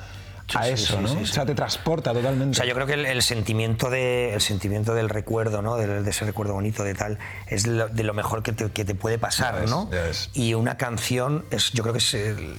a 0.60 0.68
eso, 0.68 0.98
sí, 0.98 1.16
¿no? 1.16 1.22
O 1.22 1.26
sea, 1.26 1.46
te 1.46 1.56
transporta 1.56 2.14
totalmente. 2.14 2.52
O 2.52 2.58
sea, 2.58 2.66
yo 2.66 2.74
creo 2.76 2.88
que 2.88 2.94
el, 2.94 3.06
el 3.06 3.22
sentimiento, 3.22 3.90
de, 3.90 4.34
el 4.34 4.42
sentimiento 4.42 4.94
del 4.94 5.10
recuerdo, 5.10 5.62
¿no? 5.62 5.76
de, 5.78 6.02
de 6.04 6.10
ese 6.10 6.26
recuerdo 6.26 6.54
bonito, 6.54 6.84
de 6.84 6.94
tal, 6.94 7.20
es 7.48 7.68
lo- 7.68 7.88
de 7.90 8.04
lo 8.04 8.14
mejor 8.14 8.44
que 8.44 8.52
te, 8.54 8.70
que 8.72 8.86
te 8.86 8.96
puede 8.96 9.18
pasar, 9.18 9.56
Ya 9.66 9.70
¿no? 9.70 9.90
Y 10.34 10.54
una 10.54 10.78
canción, 10.78 11.46
es, 11.52 11.72
yo 11.72 11.84
creo 11.84 11.94
que 11.94 12.00
es 12.00 12.14
el- 12.14 12.56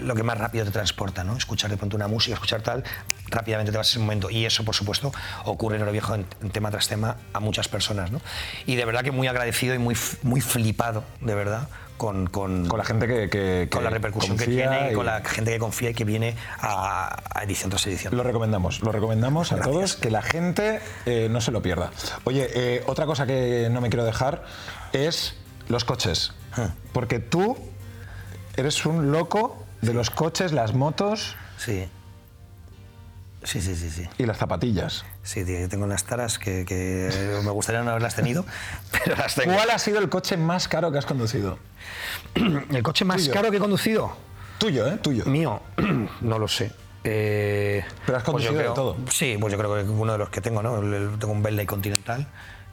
lo 0.00 0.14
que 0.14 0.22
más 0.22 0.38
rápido 0.38 0.64
te 0.64 0.70
transporta, 0.70 1.24
¿no? 1.24 1.36
Escuchar 1.36 1.70
de 1.70 1.76
pronto 1.76 1.96
una 1.96 2.08
música, 2.08 2.34
escuchar 2.34 2.62
tal, 2.62 2.84
rápidamente 3.28 3.72
te 3.72 3.78
vas 3.78 3.88
a 3.88 3.90
ese 3.90 3.98
momento. 3.98 4.30
Y 4.30 4.44
eso, 4.44 4.64
por 4.64 4.74
supuesto, 4.74 5.12
ocurre 5.44 5.76
en 5.76 5.82
Oro 5.82 5.92
Viejo 5.92 6.14
en, 6.14 6.26
en 6.42 6.50
tema 6.50 6.70
tras 6.70 6.88
tema 6.88 7.16
a 7.32 7.40
muchas 7.40 7.68
personas, 7.68 8.10
¿no? 8.10 8.20
Y 8.66 8.76
de 8.76 8.84
verdad 8.84 9.02
que 9.02 9.10
muy 9.10 9.26
agradecido 9.28 9.74
y 9.74 9.78
muy, 9.78 9.96
muy 10.22 10.40
flipado, 10.40 11.04
de 11.20 11.34
verdad, 11.34 11.68
con, 11.96 12.28
con, 12.28 12.66
con 12.68 12.78
la 12.78 12.84
gente 12.84 13.08
que, 13.08 13.28
que- 13.28 13.68
con 13.70 13.82
la 13.82 13.90
repercusión 13.90 14.36
que 14.36 14.44
tiene 14.46 14.92
y 14.92 14.94
con 14.94 15.04
la 15.06 15.20
gente 15.24 15.50
que 15.50 15.58
confía 15.58 15.90
y 15.90 15.94
que 15.94 16.04
viene 16.04 16.36
a, 16.60 17.22
a 17.34 17.42
edición 17.42 17.70
tras 17.70 17.84
edición. 17.88 18.16
Lo 18.16 18.22
recomendamos, 18.22 18.80
lo 18.82 18.92
recomendamos 18.92 19.50
a 19.52 19.60
todos, 19.60 19.96
que 19.96 20.10
la 20.10 20.22
gente 20.22 20.80
eh, 21.06 21.26
no 21.30 21.40
se 21.40 21.50
lo 21.50 21.60
pierda. 21.60 21.90
Oye, 22.24 22.48
eh, 22.54 22.84
otra 22.86 23.04
cosa 23.06 23.26
que 23.26 23.68
no 23.72 23.80
me 23.80 23.88
quiero 23.88 24.04
dejar 24.04 24.44
es 24.92 25.34
los 25.68 25.84
coches. 25.84 26.32
Porque 26.92 27.18
tú 27.18 27.56
eres 28.56 28.84
un 28.86 29.10
loco 29.12 29.64
de 29.82 29.94
los 29.94 30.10
coches, 30.10 30.52
las 30.52 30.74
motos 30.74 31.36
Sí. 31.56 31.88
Sí, 33.44 33.60
sí, 33.60 33.76
sí, 33.76 33.88
sí. 33.90 34.08
y 34.18 34.26
las 34.26 34.36
zapatillas. 34.38 35.04
Sí, 35.22 35.44
tío, 35.44 35.60
yo 35.60 35.68
tengo 35.68 35.84
unas 35.84 36.02
taras 36.04 36.38
que, 36.40 36.64
que 36.66 37.08
me 37.44 37.50
gustaría 37.52 37.82
no 37.82 37.90
haberlas 37.90 38.16
tenido, 38.16 38.44
pero 38.90 39.14
las 39.16 39.34
tengo. 39.36 39.54
¿Cuál 39.54 39.70
ha 39.70 39.78
sido 39.78 40.00
el 40.00 40.08
coche 40.08 40.36
más 40.36 40.66
caro 40.66 40.90
que 40.90 40.98
has 40.98 41.06
conducido? 41.06 41.58
¿El 42.34 42.82
coche 42.82 43.04
más 43.04 43.18
Tuyo. 43.18 43.32
caro 43.32 43.50
que 43.50 43.56
he 43.58 43.60
conducido? 43.60 44.12
Tuyo, 44.58 44.88
¿eh? 44.88 44.96
Tuyo. 44.96 45.24
Mío, 45.26 45.60
no 46.20 46.38
lo 46.38 46.48
sé. 46.48 46.72
Eh, 47.04 47.84
Pero 48.04 48.18
has 48.18 48.24
pues 48.24 48.32
conducido 48.44 48.58
de 48.70 48.74
todo. 48.74 48.96
Sí, 49.10 49.36
pues 49.40 49.52
yo 49.52 49.58
creo 49.58 49.72
que 49.76 49.82
uno 49.88 50.12
de 50.12 50.18
los 50.18 50.30
que 50.30 50.40
tengo, 50.40 50.60
¿no? 50.62 50.74
Tengo 51.18 51.32
un 51.32 51.42
Bentley 51.42 51.64
Continental 51.64 52.26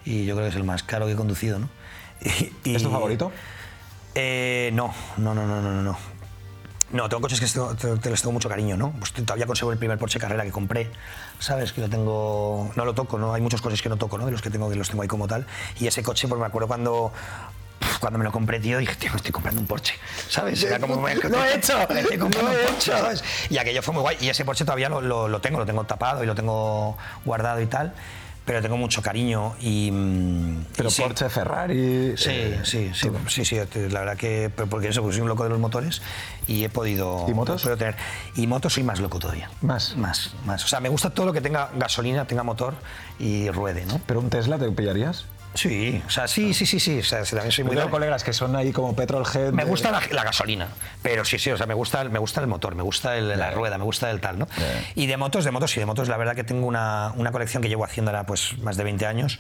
y 0.03 0.25
yo 0.25 0.33
creo 0.35 0.47
que 0.47 0.49
es 0.49 0.55
el 0.55 0.63
más 0.63 0.81
caro 0.81 1.05
que 1.05 1.11
he 1.11 1.15
conducido, 1.15 1.59
¿no? 1.59 1.69
Y- 2.21 2.51
y- 2.71 2.75
¿Es 2.75 2.81
tu 2.83 2.89
favorito? 2.89 3.31
Eh, 4.15 4.71
no, 4.73 4.93
no, 5.17 5.35
no, 5.35 5.45
no, 5.45 5.61
no, 5.61 5.81
no, 5.83 5.97
no. 6.91 7.09
Tengo 7.09 7.21
coches 7.21 7.39
que 7.39 7.47
te, 7.75 7.97
te 7.97 8.09
les 8.09 8.21
tengo 8.21 8.31
mucho 8.33 8.49
cariño, 8.49 8.77
¿no? 8.77 8.91
Pues 8.99 9.11
todavía 9.13 9.45
conservo 9.45 9.71
el 9.71 9.77
primer 9.77 9.97
Porsche 9.97 10.19
Carrera 10.19 10.43
que 10.43 10.51
compré, 10.51 10.91
¿sabes? 11.39 11.73
Que 11.73 11.81
lo 11.81 11.89
tengo... 11.89 12.71
No 12.75 12.85
lo 12.85 12.93
toco, 12.93 13.17
¿no? 13.17 13.33
Hay 13.33 13.41
muchos 13.41 13.61
coches 13.61 13.81
que 13.81 13.89
no 13.89 13.97
toco, 13.97 14.17
¿no? 14.17 14.25
De 14.25 14.31
los 14.31 14.41
que 14.41 14.49
tengo, 14.49 14.69
que 14.69 14.75
los 14.75 14.89
tengo 14.89 15.01
ahí 15.01 15.07
como 15.07 15.27
tal. 15.27 15.45
Y 15.79 15.87
ese 15.87 16.03
coche, 16.03 16.27
pues 16.27 16.39
me 16.39 16.45
acuerdo 16.47 16.67
cuando... 16.67 17.11
Cuando 17.99 18.19
me 18.19 18.25
lo 18.25 18.31
compré, 18.31 18.59
tío, 18.59 18.77
dije, 18.77 18.95
tío, 18.95 19.09
me 19.11 19.17
estoy 19.17 19.31
comprando 19.31 19.61
un 19.61 19.67
Porsche, 19.67 19.93
¿sabes? 20.29 20.61
Era 20.63 20.79
como, 20.81 20.99
me- 21.01 21.15
¡Lo 21.15 21.43
he 21.43 21.55
hecho! 21.55 21.73
me 21.89 21.99
estoy 22.01 22.17
comprando 22.17 22.51
¡Lo 22.51 22.57
he 22.57 22.61
un 22.61 22.67
Porsche, 22.67 22.91
hecho! 22.91 23.01
¿sabes? 23.03 23.23
Y 23.49 23.57
aquello 23.57 23.81
fue 23.81 23.93
muy 23.93 24.01
guay. 24.01 24.17
Y 24.21 24.29
ese 24.29 24.43
Porsche 24.45 24.65
todavía 24.65 24.89
lo, 24.89 25.01
lo- 25.01 25.27
lo 25.27 25.41
tengo, 25.41 25.59
lo 25.59 25.65
tengo 25.65 25.83
tapado 25.85 26.23
y 26.23 26.27
lo 26.27 26.35
tengo 26.35 26.97
guardado 27.25 27.61
y 27.61 27.65
tal. 27.67 27.93
Pero 28.45 28.62
tengo 28.62 28.77
mucho 28.77 29.01
cariño 29.01 29.55
y... 29.60 29.89
mm, 29.91 30.65
Pero 30.77 30.89
y 30.89 30.91
sí. 30.91 31.01
Porsche, 31.01 31.29
Ferrari... 31.29 32.15
Sí, 32.15 32.29
eh, 32.29 32.60
sí, 32.63 32.91
sí, 32.93 33.10
sí, 33.27 33.43
sí, 33.45 33.55
la 33.89 34.01
verdad 34.01 34.17
que 34.17 34.51
porque 34.69 34.89
eso, 34.89 35.01
soy 35.12 35.21
un 35.21 35.27
loco 35.27 35.43
de 35.43 35.49
los 35.49 35.60
motores 35.60 36.01
y 36.47 36.63
he 36.63 36.69
podido, 36.69 37.25
¿Y 37.27 37.34
motos? 37.34 37.62
he 37.62 37.63
podido 37.63 37.77
tener. 37.77 37.95
Y 38.36 38.45
motos 38.45 38.73
soy 38.73 38.84
más 38.84 38.99
loco 38.99 39.17
todavía. 39.17 39.49
¿Más? 39.62 39.97
Más, 39.97 40.36
más. 40.45 40.63
O 40.63 40.67
sea, 40.67 40.79
me 40.79 40.89
gusta 40.89 41.10
todo 41.10 41.25
lo 41.25 41.34
que 41.34 41.41
tenga 41.41 41.71
gasolina, 41.75 42.25
tenga 42.27 42.43
motor 42.43 42.75
y 43.17 43.49
ruede, 43.49 43.86
¿no? 43.88 43.99
¿Pero 44.05 44.19
un 44.19 44.29
Tesla 44.29 44.60
te 44.60 44.69
pillarías? 44.71 45.25
Sí, 45.55 46.01
o 46.05 46.09
sea, 46.09 46.27
sí, 46.27 46.53
sí, 46.53 46.65
sí, 46.65 46.79
sí. 46.79 46.99
O 46.99 47.03
sea, 47.03 47.23
también 47.23 47.51
soy 47.51 47.63
muy 47.63 47.75
tengo 47.75 47.89
colegas 47.89 48.23
que 48.23 48.33
son 48.33 48.55
ahí 48.55 48.71
como 48.71 48.95
petrolhead. 48.95 49.51
me 49.53 49.63
gusta 49.63 49.89
la, 49.91 50.01
la 50.11 50.23
gasolina, 50.23 50.67
pero 51.01 51.25
sí, 51.25 51.39
sí, 51.39 51.49
o 51.51 51.57
sea, 51.57 51.65
me 51.65 51.73
gusta, 51.73 52.01
el- 52.01 52.09
me 52.09 52.19
gusta 52.19 52.41
el 52.41 52.47
motor, 52.47 52.75
me 52.75 52.83
gusta 52.83 53.17
el- 53.17 53.29
la 53.39 53.51
rueda, 53.51 53.77
me 53.77 53.83
gusta 53.85 54.11
el 54.11 54.21
tal, 54.21 54.37
¿no? 54.37 54.47
Y 54.95 55.07
de 55.07 55.17
motos, 55.17 55.43
de 55.45 55.51
motos, 55.51 55.71
sí, 55.71 55.79
de 55.79 55.85
motos, 55.85 56.07
la 56.09 56.17
verdad 56.17 56.35
que 56.35 56.43
tengo 56.43 56.67
una, 56.67 57.13
una 57.15 57.31
colección 57.31 57.63
que 57.63 57.69
llevo 57.69 57.83
haciendo 57.85 58.11
ahora 58.11 58.25
pues 58.25 58.57
más 58.59 58.77
de 58.77 58.83
20 58.83 59.05
años 59.05 59.39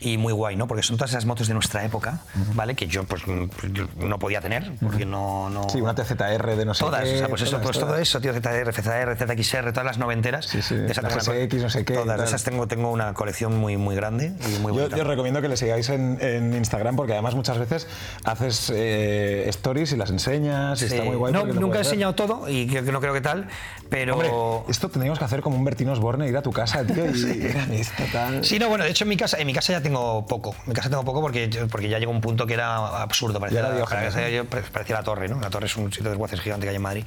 y 0.00 0.16
muy 0.18 0.32
guay, 0.32 0.56
¿no? 0.56 0.66
Porque 0.66 0.82
son 0.82 0.96
todas 0.96 1.10
esas 1.10 1.26
motos 1.26 1.46
de 1.48 1.54
nuestra 1.54 1.84
época, 1.84 2.20
¿vale? 2.54 2.74
Que 2.74 2.86
yo 2.86 3.04
pues 3.04 3.22
no 3.26 4.18
podía 4.18 4.40
tener, 4.40 4.72
porque 4.80 5.04
no... 5.06 5.50
no 5.50 5.68
Sí, 5.68 5.80
una 5.80 5.94
TZR 5.94 6.56
de 6.56 6.64
no 6.64 6.74
sé 6.74 6.84
Todas, 6.84 7.04
qué, 7.04 7.14
o 7.14 7.18
sea, 7.18 7.28
pues 7.28 7.42
eso, 7.42 7.50
todas, 7.52 7.64
pues 7.66 7.78
todo 7.78 7.96
eso, 7.96 8.20
tío, 8.20 8.32
ZR, 8.32 8.72
FZR, 8.72 9.16
ZXR, 9.16 9.72
todas 9.72 9.84
las 9.84 9.98
noventeras. 9.98 10.46
Sí, 10.46 10.62
sí, 10.62 10.74
de 10.76 10.90
esas 10.90 11.04
la 11.04 11.10
GSX, 11.10 11.54
no 11.62 11.70
sé 11.70 11.84
qué, 11.84 11.94
Todas, 11.94 12.18
de 12.18 12.24
esas 12.24 12.42
tengo, 12.44 12.66
tengo 12.66 12.90
una 12.90 13.14
colección 13.14 13.56
muy, 13.58 13.76
muy 13.76 13.94
grande 13.94 14.32
y 14.46 14.58
muy 14.60 14.72
Yo, 14.72 14.80
bonita. 14.80 14.96
yo 14.96 15.02
os 15.02 15.08
recomiendo 15.08 15.42
que 15.42 15.48
le 15.48 15.56
sigáis 15.56 15.88
en, 15.90 16.18
en 16.20 16.54
Instagram 16.54 16.96
porque 16.96 17.12
además 17.12 17.34
muchas 17.34 17.58
veces 17.58 17.86
haces 18.24 18.72
eh, 18.74 19.44
stories 19.48 19.92
y 19.92 19.96
las 19.96 20.10
enseñas 20.10 20.80
y 20.82 20.88
Sí. 20.88 20.94
está 20.94 21.04
muy 21.04 21.16
guay. 21.16 21.32
No, 21.32 21.44
nunca 21.46 21.78
he 21.78 21.82
enseñado 21.82 22.14
todo 22.14 22.48
y 22.48 22.66
que 22.66 22.82
no 22.82 23.00
creo 23.00 23.12
que 23.12 23.20
tal, 23.20 23.48
pero... 23.90 24.14
Hombre, 24.14 24.30
esto 24.70 24.88
tendríamos 24.88 25.18
que 25.18 25.24
hacer 25.24 25.40
como 25.40 25.56
un 25.56 25.64
Bertino 25.64 25.92
Osborne, 25.92 26.28
ir 26.28 26.36
a 26.36 26.42
tu 26.42 26.52
casa, 26.52 26.84
tío, 26.84 27.06
y 27.06 27.46
esto 27.72 28.04
tal. 28.12 28.44
Sí, 28.44 28.58
no, 28.58 28.68
bueno, 28.68 28.84
de 28.84 28.90
hecho 28.90 29.04
en 29.04 29.08
mi 29.08 29.16
casa, 29.16 29.38
en 29.38 29.46
mi 29.46 29.52
casa 29.52 29.72
ya 29.72 29.82
tengo 29.82 30.26
poco. 30.26 30.54
En 30.62 30.68
mi 30.68 30.74
casa 30.74 30.88
tengo 30.88 31.04
poco 31.04 31.20
porque, 31.20 31.50
porque 31.70 31.88
ya 31.88 31.98
llegó 31.98 32.12
un 32.12 32.20
punto 32.20 32.46
que 32.46 32.54
era 32.54 33.02
absurdo. 33.02 33.40
Parecía, 33.40 33.62
la, 33.62 33.84
parecía, 33.84 34.44
parecía 34.44 34.96
la 34.96 35.02
torre, 35.02 35.28
¿no? 35.28 35.40
La 35.40 35.50
torre 35.50 35.66
es 35.66 35.76
un 35.76 35.90
sitio 35.90 36.04
de 36.04 36.10
desguaces 36.10 36.40
gigante 36.40 36.64
que 36.66 36.70
hay 36.70 36.76
en 36.76 36.82
Madrid. 36.82 37.04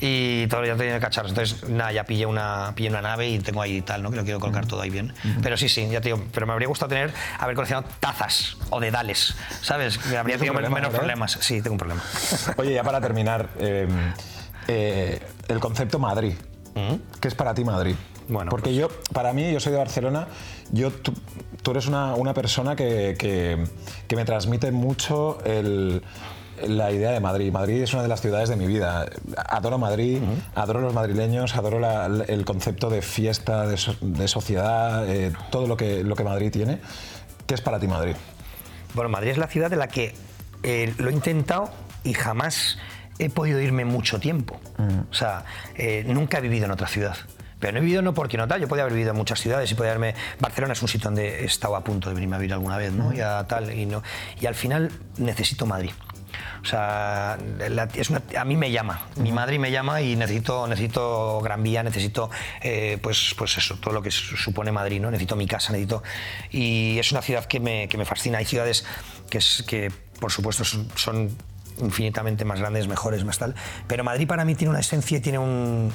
Y 0.00 0.46
todo 0.48 0.64
ya 0.64 0.76
tenía 0.76 1.00
cacharros. 1.00 1.32
Entonces, 1.32 1.68
nada, 1.68 1.92
ya 1.92 2.04
pillé 2.04 2.26
una, 2.26 2.72
pillé 2.74 2.90
una 2.90 3.02
nave 3.02 3.28
y 3.28 3.38
tengo 3.38 3.62
ahí 3.62 3.80
tal, 3.80 4.02
¿no? 4.02 4.10
Que 4.10 4.16
lo 4.16 4.24
quiero 4.24 4.40
colocar 4.40 4.66
todo 4.66 4.82
ahí 4.82 4.90
bien. 4.90 5.14
Pero 5.42 5.56
sí, 5.56 5.68
sí, 5.68 5.88
ya 5.88 6.00
te 6.00 6.08
digo, 6.08 6.22
pero 6.32 6.46
me 6.46 6.52
habría 6.52 6.68
gustado 6.68 6.90
tener, 6.90 7.12
haber 7.38 7.54
coleccionado 7.54 7.88
tazas 8.00 8.56
o 8.70 8.80
dedales, 8.80 9.34
¿sabes? 9.62 10.04
Me 10.06 10.16
habría 10.16 10.36
tenido 10.36 10.54
menos 10.54 10.92
problemas. 10.92 11.38
Sí, 11.40 11.62
tengo 11.62 11.74
un 11.74 11.78
problema. 11.78 12.02
Oye, 12.56 12.74
ya 12.74 12.82
para 12.82 13.00
terminar, 13.00 13.48
eh, 13.58 13.88
eh, 14.68 15.20
el 15.48 15.58
concepto 15.60 15.98
Madrid. 15.98 16.34
¿Qué 17.20 17.26
es 17.26 17.34
para 17.34 17.52
ti 17.54 17.64
Madrid? 17.64 17.96
Bueno, 18.28 18.50
Porque 18.50 18.70
pues- 18.70 18.76
yo, 18.76 18.88
para 19.12 19.32
mí, 19.32 19.50
yo 19.52 19.58
soy 19.58 19.72
de 19.72 19.78
Barcelona, 19.78 20.28
yo, 20.70 20.92
tú, 20.92 21.12
tú 21.62 21.72
eres 21.72 21.86
una, 21.88 22.14
una 22.14 22.34
persona 22.34 22.76
que, 22.76 23.16
que- 23.18 23.64
que 24.06 24.14
me 24.16 24.24
transmite 24.24 24.70
mucho 24.70 25.38
el- 25.44 26.02
la 26.66 26.92
idea 26.92 27.10
de 27.10 27.18
Madrid. 27.20 27.50
Madrid 27.52 27.82
es 27.82 27.92
una 27.94 28.02
de 28.02 28.08
las 28.08 28.20
ciudades 28.20 28.48
de 28.48 28.56
mi 28.56 28.66
vida. 28.66 29.06
Adoro 29.48 29.78
Madrid, 29.78 30.20
adoro 30.54 30.80
los 30.80 30.92
madrileños, 30.94 31.56
adoro 31.56 31.80
la- 31.80 32.06
el 32.28 32.44
concepto 32.44 32.90
de 32.90 33.00
fiesta, 33.02 33.66
de, 33.66 33.76
so- 33.76 33.96
de 34.00 34.28
sociedad, 34.28 35.08
eh, 35.08 35.32
todo 35.50 35.66
lo 35.66 35.76
que, 35.76 36.04
lo 36.04 36.14
que 36.14 36.22
Madrid 36.24 36.52
tiene. 36.52 36.80
¿Qué 37.46 37.54
es 37.54 37.60
para 37.60 37.80
ti 37.80 37.88
Madrid? 37.88 38.14
Bueno, 38.94 39.08
Madrid 39.08 39.30
es 39.30 39.38
la 39.38 39.46
ciudad 39.48 39.70
de 39.70 39.76
la 39.76 39.88
que 39.88 40.14
eh, 40.62 40.92
lo 40.98 41.08
he 41.10 41.12
intentado 41.12 41.70
y 42.04 42.12
jamás 42.14 42.78
he 43.18 43.30
podido 43.30 43.60
irme 43.60 43.84
mucho 43.84 44.18
tiempo. 44.20 44.60
O 45.10 45.14
sea, 45.14 45.44
eh, 45.76 46.04
nunca 46.06 46.38
he 46.38 46.40
vivido 46.40 46.66
en 46.66 46.70
otra 46.72 46.86
ciudad. 46.88 47.16
Pero 47.60 47.72
no 47.72 47.78
he 47.78 47.82
vivido 47.82 48.02
no 48.02 48.14
porque 48.14 48.36
no 48.36 48.46
tal, 48.46 48.60
yo 48.60 48.68
podía 48.68 48.84
haber 48.84 48.92
vivido 48.94 49.10
en 49.10 49.16
muchas 49.16 49.40
ciudades 49.40 49.70
y 49.72 49.74
podía 49.74 49.90
haberme... 49.90 50.14
Barcelona 50.38 50.74
es 50.74 50.82
un 50.82 50.86
sitio 50.86 51.06
donde 51.06 51.40
he 51.40 51.44
estado 51.44 51.74
a 51.74 51.82
punto 51.82 52.08
de 52.08 52.14
venirme 52.14 52.36
a 52.36 52.38
vivir 52.38 52.52
alguna 52.52 52.76
vez, 52.76 52.92
¿no? 52.92 53.12
Y, 53.12 53.20
a 53.20 53.44
tal, 53.48 53.72
y, 53.76 53.84
no, 53.84 54.02
y 54.40 54.46
al 54.46 54.54
final 54.54 54.92
necesito 55.16 55.66
Madrid. 55.66 55.90
O 56.62 56.64
sea, 56.64 57.36
la- 57.68 57.88
es 57.94 58.10
una- 58.10 58.22
a 58.38 58.44
mí 58.44 58.56
me 58.56 58.70
llama, 58.70 59.06
mi 59.16 59.32
madre 59.32 59.58
me 59.58 59.70
llama 59.72 60.00
y 60.02 60.14
necesito, 60.14 60.68
necesito 60.68 61.40
Gran 61.40 61.62
Vía, 61.64 61.82
necesito 61.82 62.30
eh, 62.62 62.98
pues, 63.02 63.34
pues 63.36 63.56
eso, 63.58 63.76
todo 63.76 63.92
lo 63.94 64.02
que 64.02 64.10
su- 64.12 64.36
supone 64.36 64.70
Madrid, 64.70 65.00
¿no? 65.00 65.10
Necesito 65.10 65.34
mi 65.34 65.46
casa, 65.48 65.72
necesito... 65.72 66.02
Y 66.52 66.96
es 66.98 67.10
una 67.10 67.22
ciudad 67.22 67.44
que 67.46 67.58
me, 67.58 67.88
que 67.88 67.98
me 67.98 68.04
fascina. 68.04 68.38
Hay 68.38 68.44
ciudades 68.44 68.84
que, 69.30 69.38
es, 69.38 69.64
que 69.66 69.90
por 70.20 70.30
supuesto, 70.30 70.64
son, 70.64 70.88
son 70.96 71.36
infinitamente 71.80 72.44
más 72.44 72.60
grandes, 72.60 72.88
mejores, 72.88 73.24
más 73.24 73.38
tal. 73.38 73.54
Pero 73.86 74.04
Madrid 74.04 74.26
para 74.26 74.44
mí 74.44 74.54
tiene 74.54 74.70
una 74.70 74.80
esencia 74.80 75.18
y 75.18 75.20
tiene 75.20 75.38
un, 75.38 75.92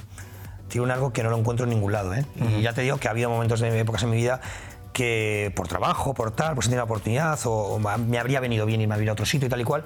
tiene 0.67 0.85
un 0.85 0.91
algo 0.91 1.13
que 1.13 1.23
no 1.23 1.29
lo 1.29 1.37
encuentro 1.37 1.65
en 1.65 1.71
ningún 1.71 1.91
lado. 1.91 2.13
¿eh? 2.13 2.25
Y 2.57 2.61
ya 2.61 2.73
te 2.73 2.81
digo 2.81 2.97
que 2.97 3.07
ha 3.07 3.11
habido 3.11 3.29
momentos 3.29 3.59
de 3.59 3.79
épocas 3.79 4.03
en 4.03 4.09
mi 4.09 4.17
vida 4.17 4.41
que 4.93 5.51
por 5.55 5.67
trabajo, 5.67 6.13
por 6.13 6.31
tal, 6.31 6.53
pues 6.53 6.67
he 6.67 6.69
tenido 6.69 6.81
la 6.81 6.85
oportunidad 6.85 7.39
o, 7.45 7.51
o 7.51 7.79
me 7.79 8.19
habría 8.19 8.39
venido 8.39 8.65
bien 8.65 8.79
irme 8.79 8.93
a 8.93 8.97
vivir 8.97 9.09
a 9.09 9.13
otro 9.13 9.25
sitio 9.25 9.47
y 9.47 9.49
tal 9.49 9.61
y 9.61 9.63
cual. 9.63 9.83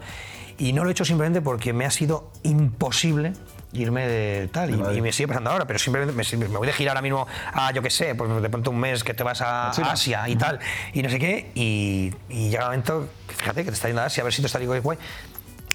Y 0.57 0.73
no 0.73 0.83
lo 0.83 0.89
he 0.89 0.91
hecho 0.91 1.05
simplemente 1.05 1.41
porque 1.41 1.71
me 1.71 1.85
ha 1.85 1.91
sido 1.91 2.31
imposible 2.43 3.33
irme 3.73 4.07
de 4.07 4.47
tal. 4.47 4.71
Y, 4.71 4.97
y 4.97 5.01
me 5.01 5.11
sigue 5.11 5.27
pasando 5.27 5.51
ahora, 5.51 5.65
pero 5.65 5.79
simplemente 5.79 6.13
me, 6.13 6.47
me 6.47 6.57
voy 6.57 6.67
de 6.67 6.73
gira 6.73 6.91
ahora 6.91 7.01
mismo 7.01 7.27
a, 7.53 7.71
yo 7.71 7.81
qué 7.81 7.89
sé, 7.89 8.15
pues 8.15 8.41
de 8.41 8.49
pronto 8.49 8.71
un 8.71 8.79
mes 8.79 9.03
que 9.03 9.13
te 9.13 9.23
vas 9.23 9.41
a, 9.41 9.71
China. 9.73 9.91
Asia 9.91 10.29
y 10.29 10.35
tal, 10.35 10.59
y 10.93 11.01
no 11.03 11.09
sé 11.09 11.19
qué. 11.19 11.51
Y, 11.55 12.13
y 12.29 12.49
llega 12.49 12.63
el 12.63 12.65
momento, 12.67 13.07
fíjate, 13.27 13.63
que 13.63 13.69
te 13.69 13.75
está 13.75 13.87
yendo 13.87 14.01
a 14.01 14.05
Asia 14.05 14.21
a 14.21 14.25
ver 14.25 14.33
si 14.33 14.41
te 14.41 14.47
está 14.47 14.59
digo, 14.59 14.79
guay. 14.81 14.97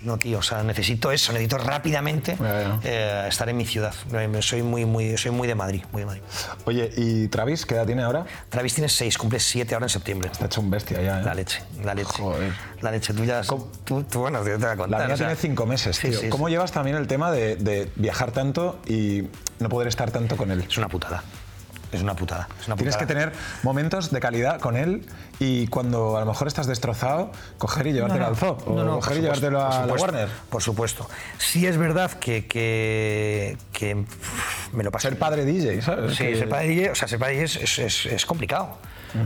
No, 0.05 0.19
tío, 0.19 0.39
o 0.39 0.43
sea, 0.43 0.63
necesito 0.63 1.13
eso, 1.13 1.33
necesito 1.33 1.59
rápidamente 1.59 2.37
eh, 2.83 3.27
estar 3.29 3.49
en 3.49 3.57
mi 3.57 3.65
ciudad. 3.65 3.95
Soy 4.41 4.63
muy, 4.63 4.85
muy, 4.85 5.17
soy 5.17 5.31
muy 5.31 5.47
de 5.47 5.55
Madrid, 5.55 5.85
muy 5.93 6.03
de 6.03 6.07
Madrid. 6.07 6.23
Oye, 6.65 6.91
¿y 6.97 7.29
Travis 7.29 7.65
qué 7.67 7.75
edad 7.75 7.87
tiene 7.87 8.03
ahora? 8.03 8.25
Travis 8.49 8.75
tiene 8.75 8.89
seis, 8.89 9.17
cumple 9.17 9.39
siete 9.39 9.75
ahora 9.75 9.87
en 9.87 9.91
septiembre. 9.91 10.31
Está 10.33 10.47
hecho 10.47 10.61
un 10.61 10.71
bestia 10.71 11.01
ya, 11.01 11.21
¿eh? 11.21 11.25
La 11.25 11.35
leche, 11.35 11.63
la 11.85 11.95
leche. 11.95 12.13
Joder. 12.13 12.53
La 12.81 12.91
leche, 12.91 13.15
tú 13.15 13.25
ya. 13.25 13.43
Tú, 13.43 13.69
tú, 13.85 14.21
bueno, 14.21 14.41
te 14.43 14.57
voy 14.57 14.65
a 14.67 14.77
contar. 14.77 15.01
La 15.01 15.07
mía 15.07 15.15
o 15.15 15.17
sea, 15.17 15.29
tiene 15.29 15.41
cinco 15.41 15.67
meses, 15.67 15.97
sí, 15.97 16.11
tío. 16.11 16.21
sí, 16.21 16.29
¿Cómo 16.29 16.47
sí. 16.47 16.53
llevas 16.53 16.73
también 16.73 16.97
el 16.97 17.07
tema 17.07 17.31
de, 17.31 17.57
de 17.57 17.91
viajar 17.97 18.33
tanto 18.33 18.81
y 18.87 19.29
no 19.61 19.69
poder 19.69 19.89
estar 19.89 20.11
tanto 20.11 20.37
con 20.37 20.51
él? 20.51 20.65
Es 20.69 20.79
una 20.79 20.89
putada. 20.89 21.23
Es 21.93 22.01
una 22.03 22.15
putada. 22.17 22.49
Es 22.61 22.67
una 22.67 22.77
Tienes 22.77 22.97
que 22.97 23.05
putada. 23.07 23.27
tener 23.31 23.39
momentos 23.63 24.11
de 24.11 24.19
calidad 24.19 24.59
con 24.61 24.77
él 24.77 25.07
y 25.39 25.67
cuando 25.67 26.17
a 26.17 26.21
lo 26.21 26.27
mejor 26.27 26.49
estás 26.49 26.67
destrozado, 26.67 27.31
coger 27.59 27.87
y 27.87 27.93
llevártelo 27.93 28.27
al 28.27 28.37
zoo. 28.37 28.57
O 28.67 28.75
No, 28.75 28.85
no, 28.85 28.95
coger 28.97 29.19
y 29.19 29.21
llevártelo 29.21 29.61
a 29.65 29.87
la 29.87 29.93
Warner. 29.95 30.29
Por 30.49 30.63
supuesto. 30.63 31.09
Sí 31.39 31.67
es 31.67 31.77
verdad 31.77 32.11
que, 32.13 32.47
que, 32.47 33.57
que, 33.73 34.05
me 34.73 34.83
lo 34.85 34.91
paso. 34.91 35.09
Ser 35.09 35.19
padre 35.19 35.45
DJ, 35.45 35.83
¿sabes? 35.83 36.17
Sí, 36.17 36.25
Que- 36.25 36.37
ser 36.37 36.49
padre 36.49 36.69
DJ, 36.69 36.91
o 36.91 36.95
sea, 36.95 37.09
ser 37.09 37.19
padre 37.19 37.35
DJ 37.35 37.45
es, 37.45 37.57
es- 37.57 37.79
es- 37.79 38.07
es 38.07 38.27
complicado. 38.27 38.79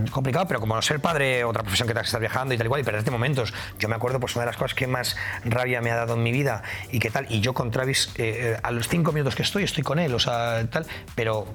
Es 0.04 0.10
complicado, 0.10 0.48
pero 0.48 0.58
como 0.58 0.82
ser 0.82 0.98
padre, 0.98 1.44
otra 1.44 1.62
profesión 1.62 1.86
que 1.86 1.94
te 1.94 2.00
estás 2.00 2.18
viajando 2.18 2.52
y 2.52 2.56
tal 2.58 2.66
igual, 2.66 2.80
y 2.80 2.84
perderte 2.84 3.12
momentos. 3.12 3.54
Yo 3.78 3.88
me 3.88 3.94
acuerdo, 3.94 4.18
pues 4.18 4.34
una 4.34 4.44
de 4.44 4.46
las 4.50 4.56
cosas 4.56 4.74
que 4.74 4.88
más 4.88 5.14
rabia 5.44 5.80
me 5.80 5.92
ha 5.92 5.94
dado 5.94 6.14
en 6.14 6.24
mi 6.24 6.32
vida 6.32 6.64
y 6.90 6.98
qué 6.98 7.08
tal, 7.08 7.26
y 7.30 7.40
yo 7.40 7.54
con 7.54 7.70
Travis, 7.70 8.08
eh, 8.16 8.56
eh, 8.56 8.60
a 8.60 8.72
los 8.72 8.88
cinco 8.88 9.12
minutos 9.12 9.36
que 9.36 9.42
estoy, 9.44 9.62
estoy 9.62 9.84
con 9.84 10.00
él, 10.00 10.12
o 10.12 10.18
sea, 10.18 10.66
tal, 10.72 10.86
pero 11.14 11.46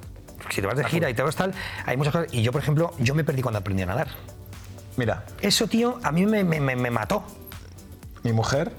si 0.52 0.62
te 0.62 0.68
vas 0.68 0.78
de 0.78 0.84
gira 0.86 1.10
y 1.10 1.14
te 1.14 1.22
vas 1.24 1.36
tal, 1.36 1.54
hay 1.86 1.98
muchas 1.98 2.14
cosas. 2.14 2.34
Y 2.34 2.42
yo, 2.42 2.52
por 2.52 2.62
ejemplo, 2.62 2.94
yo 3.00 3.16
me 3.16 3.24
perdí 3.24 3.42
cuando 3.42 3.60
aprendí 3.60 3.84
a 3.84 3.86
nadar. 3.88 4.08
Mira, 4.98 5.24
Eso, 5.42 5.68
tío, 5.68 6.00
a 6.04 6.12
mí 6.12 6.26
me, 6.26 6.44
me- 6.44 6.60
me- 6.60 6.76
me 6.76 6.92
mató. 6.92 7.24
mi 8.24 8.34
mujer 8.34 8.72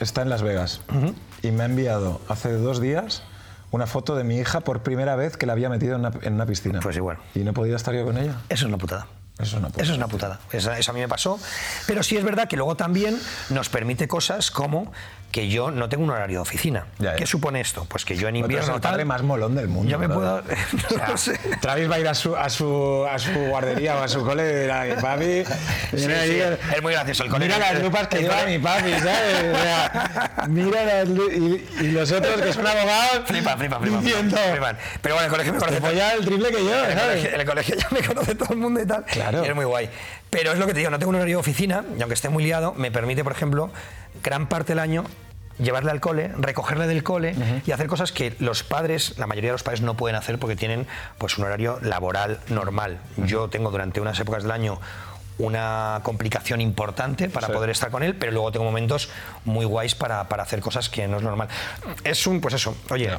está 0.00 0.22
en 0.22 0.28
Las 0.30 0.42
Vegas 0.42 0.80
y 1.42 1.50
me 1.52 1.62
ha 1.62 1.66
enviado 1.66 2.20
hace 2.28 2.52
dos 2.52 2.80
días 2.80 3.22
una 3.70 3.86
foto 3.86 4.16
de 4.16 4.24
mi 4.24 4.36
hija 4.38 4.60
por 4.60 4.82
primera 4.82 5.14
vez 5.16 5.36
que 5.36 5.46
la 5.46 5.52
había 5.52 5.68
metido 5.68 5.94
en 5.94 6.00
una, 6.00 6.12
en 6.22 6.34
una 6.34 6.44
piscina. 6.46 6.80
Pues 6.80 6.96
igual. 6.96 7.18
Y 7.34 7.40
no 7.40 7.52
podía 7.52 7.76
estar 7.76 7.94
yo 7.94 8.04
con 8.04 8.18
ella. 8.18 8.32
Eso 8.48 8.64
es 8.64 8.68
una 8.68 8.78
putada. 8.78 9.06
Eso 9.38 9.44
es 9.44 9.52
una 9.54 9.68
putada. 9.68 9.82
Eso 9.84 9.92
es 9.92 9.96
una 9.98 10.08
putada. 10.08 10.40
Eso, 10.52 10.72
eso 10.72 10.90
a 10.90 10.94
mí 10.94 11.00
me 11.00 11.08
pasó. 11.08 11.38
Pero 11.86 12.02
sí 12.02 12.16
es 12.16 12.24
verdad 12.24 12.48
que 12.48 12.56
luego 12.56 12.74
también 12.76 13.16
nos 13.48 13.68
permite 13.70 14.08
cosas 14.08 14.50
como 14.50 14.92
que 15.30 15.48
yo 15.48 15.70
no 15.70 15.88
tengo 15.88 16.02
un 16.04 16.10
horario 16.10 16.38
de 16.38 16.42
oficina. 16.42 16.86
Ya, 16.98 17.12
ya. 17.12 17.16
¿Qué 17.16 17.26
supone 17.26 17.60
esto? 17.60 17.84
Pues 17.88 18.04
que 18.04 18.16
yo 18.16 18.28
en 18.28 18.34
Pero 18.34 18.46
invierno 18.46 18.74
el 18.74 18.80
padre 18.80 18.98
tal, 18.98 19.06
más 19.06 19.22
molón 19.22 19.54
del 19.54 19.68
mundo. 19.68 19.90
Yo 19.90 19.98
me 19.98 20.08
puedo. 20.08 20.42
no 21.08 21.16
sé. 21.16 21.38
Travis 21.60 21.90
va 21.90 21.94
a 21.94 21.98
ir 22.00 22.08
a 22.08 22.14
su, 22.14 22.36
a 22.36 22.48
su, 22.50 23.06
a 23.10 23.18
su 23.18 23.32
guardería 23.32 23.96
o 23.96 24.02
a 24.02 24.08
su 24.08 24.24
cole 24.24 24.50
y 24.50 24.60
dirá, 24.62 24.84
"Mi 24.84 25.00
papi. 25.00 25.44
Sí, 25.96 25.98
sí, 26.04 26.40
es 26.74 26.82
muy 26.82 26.92
gracioso 26.92 27.24
el 27.24 27.30
colegio. 27.30 27.54
Mira 27.56 27.72
las 27.72 27.82
lupas 27.82 28.08
que 28.08 28.16
El 28.16 28.22
lleva 28.24 28.38
cole- 28.40 28.58
mi 28.58 28.64
papi, 28.64 28.92
¿sabes? 28.92 29.54
O 29.54 29.62
sea, 29.62 30.46
mira 30.48 30.84
las 30.84 31.08
y, 31.08 31.68
y 31.80 31.90
los 31.92 32.10
otros 32.12 32.40
que 32.40 32.52
son 32.52 32.66
abogados. 32.66 33.22
Flipa, 33.26 33.56
flipa, 33.56 33.78
flipa. 33.78 33.98
Diciendo, 34.00 34.36
flipan. 34.50 34.76
Pero 35.00 35.14
bueno, 35.14 35.26
el 35.26 35.30
colegio 35.30 35.52
me 35.52 35.58
conoce 35.58 35.80
todo. 35.80 35.90
folla 35.90 36.12
el 36.14 36.24
triple 36.24 36.50
que 36.50 36.64
yo, 36.64 36.84
el, 36.86 37.44
colegio, 37.46 37.74
el 37.74 37.80
ya 37.80 37.88
me 37.90 38.02
conoce 38.02 38.34
todo 38.34 38.52
el 38.52 38.58
mundo 38.58 38.80
y 38.80 38.86
tal. 38.86 39.04
Claro. 39.04 39.44
Y 39.44 39.48
es 39.48 39.54
muy 39.54 39.64
guay. 39.64 39.88
Pero 40.30 40.52
es 40.52 40.58
lo 40.58 40.66
que 40.66 40.72
te 40.72 40.78
digo, 40.78 40.90
no 40.90 40.98
tengo 40.98 41.10
un 41.10 41.16
horario 41.16 41.36
de 41.36 41.40
oficina 41.40 41.84
y 41.98 42.00
aunque 42.02 42.14
esté 42.14 42.28
muy 42.28 42.44
liado, 42.44 42.72
me 42.74 42.90
permite, 42.90 43.24
por 43.24 43.32
ejemplo, 43.32 43.70
gran 44.22 44.48
parte 44.48 44.72
del 44.72 44.78
año 44.78 45.04
llevarle 45.58 45.90
al 45.90 46.00
cole, 46.00 46.30
recogerle 46.38 46.86
del 46.86 47.02
cole 47.02 47.34
y 47.66 47.72
hacer 47.72 47.86
cosas 47.88 48.12
que 48.12 48.34
los 48.38 48.62
padres, 48.62 49.18
la 49.18 49.26
mayoría 49.26 49.50
de 49.50 49.54
los 49.54 49.62
padres 49.62 49.82
no 49.82 49.94
pueden 49.94 50.16
hacer 50.16 50.38
porque 50.38 50.56
tienen 50.56 50.86
pues 51.18 51.36
un 51.36 51.44
horario 51.44 51.78
laboral 51.82 52.38
normal. 52.48 52.98
Yo 53.18 53.48
tengo 53.48 53.70
durante 53.70 54.00
unas 54.00 54.18
épocas 54.20 54.42
del 54.44 54.52
año 54.52 54.80
una 55.38 56.00
complicación 56.02 56.60
importante 56.60 57.28
para 57.28 57.46
Sí. 57.48 57.52
poder 57.52 57.70
estar 57.70 57.90
con 57.90 58.02
él, 58.02 58.14
pero 58.14 58.30
luego 58.30 58.52
tengo 58.52 58.64
momentos 58.64 59.08
muy 59.44 59.64
guays 59.64 59.94
para, 59.94 60.28
para 60.28 60.42
hacer 60.44 60.60
cosas 60.60 60.88
que 60.88 61.08
no 61.08 61.16
es 61.16 61.22
normal. 61.22 61.48
Es 62.04 62.26
un, 62.26 62.40
pues 62.40 62.54
eso, 62.54 62.74
oye, 62.90 63.10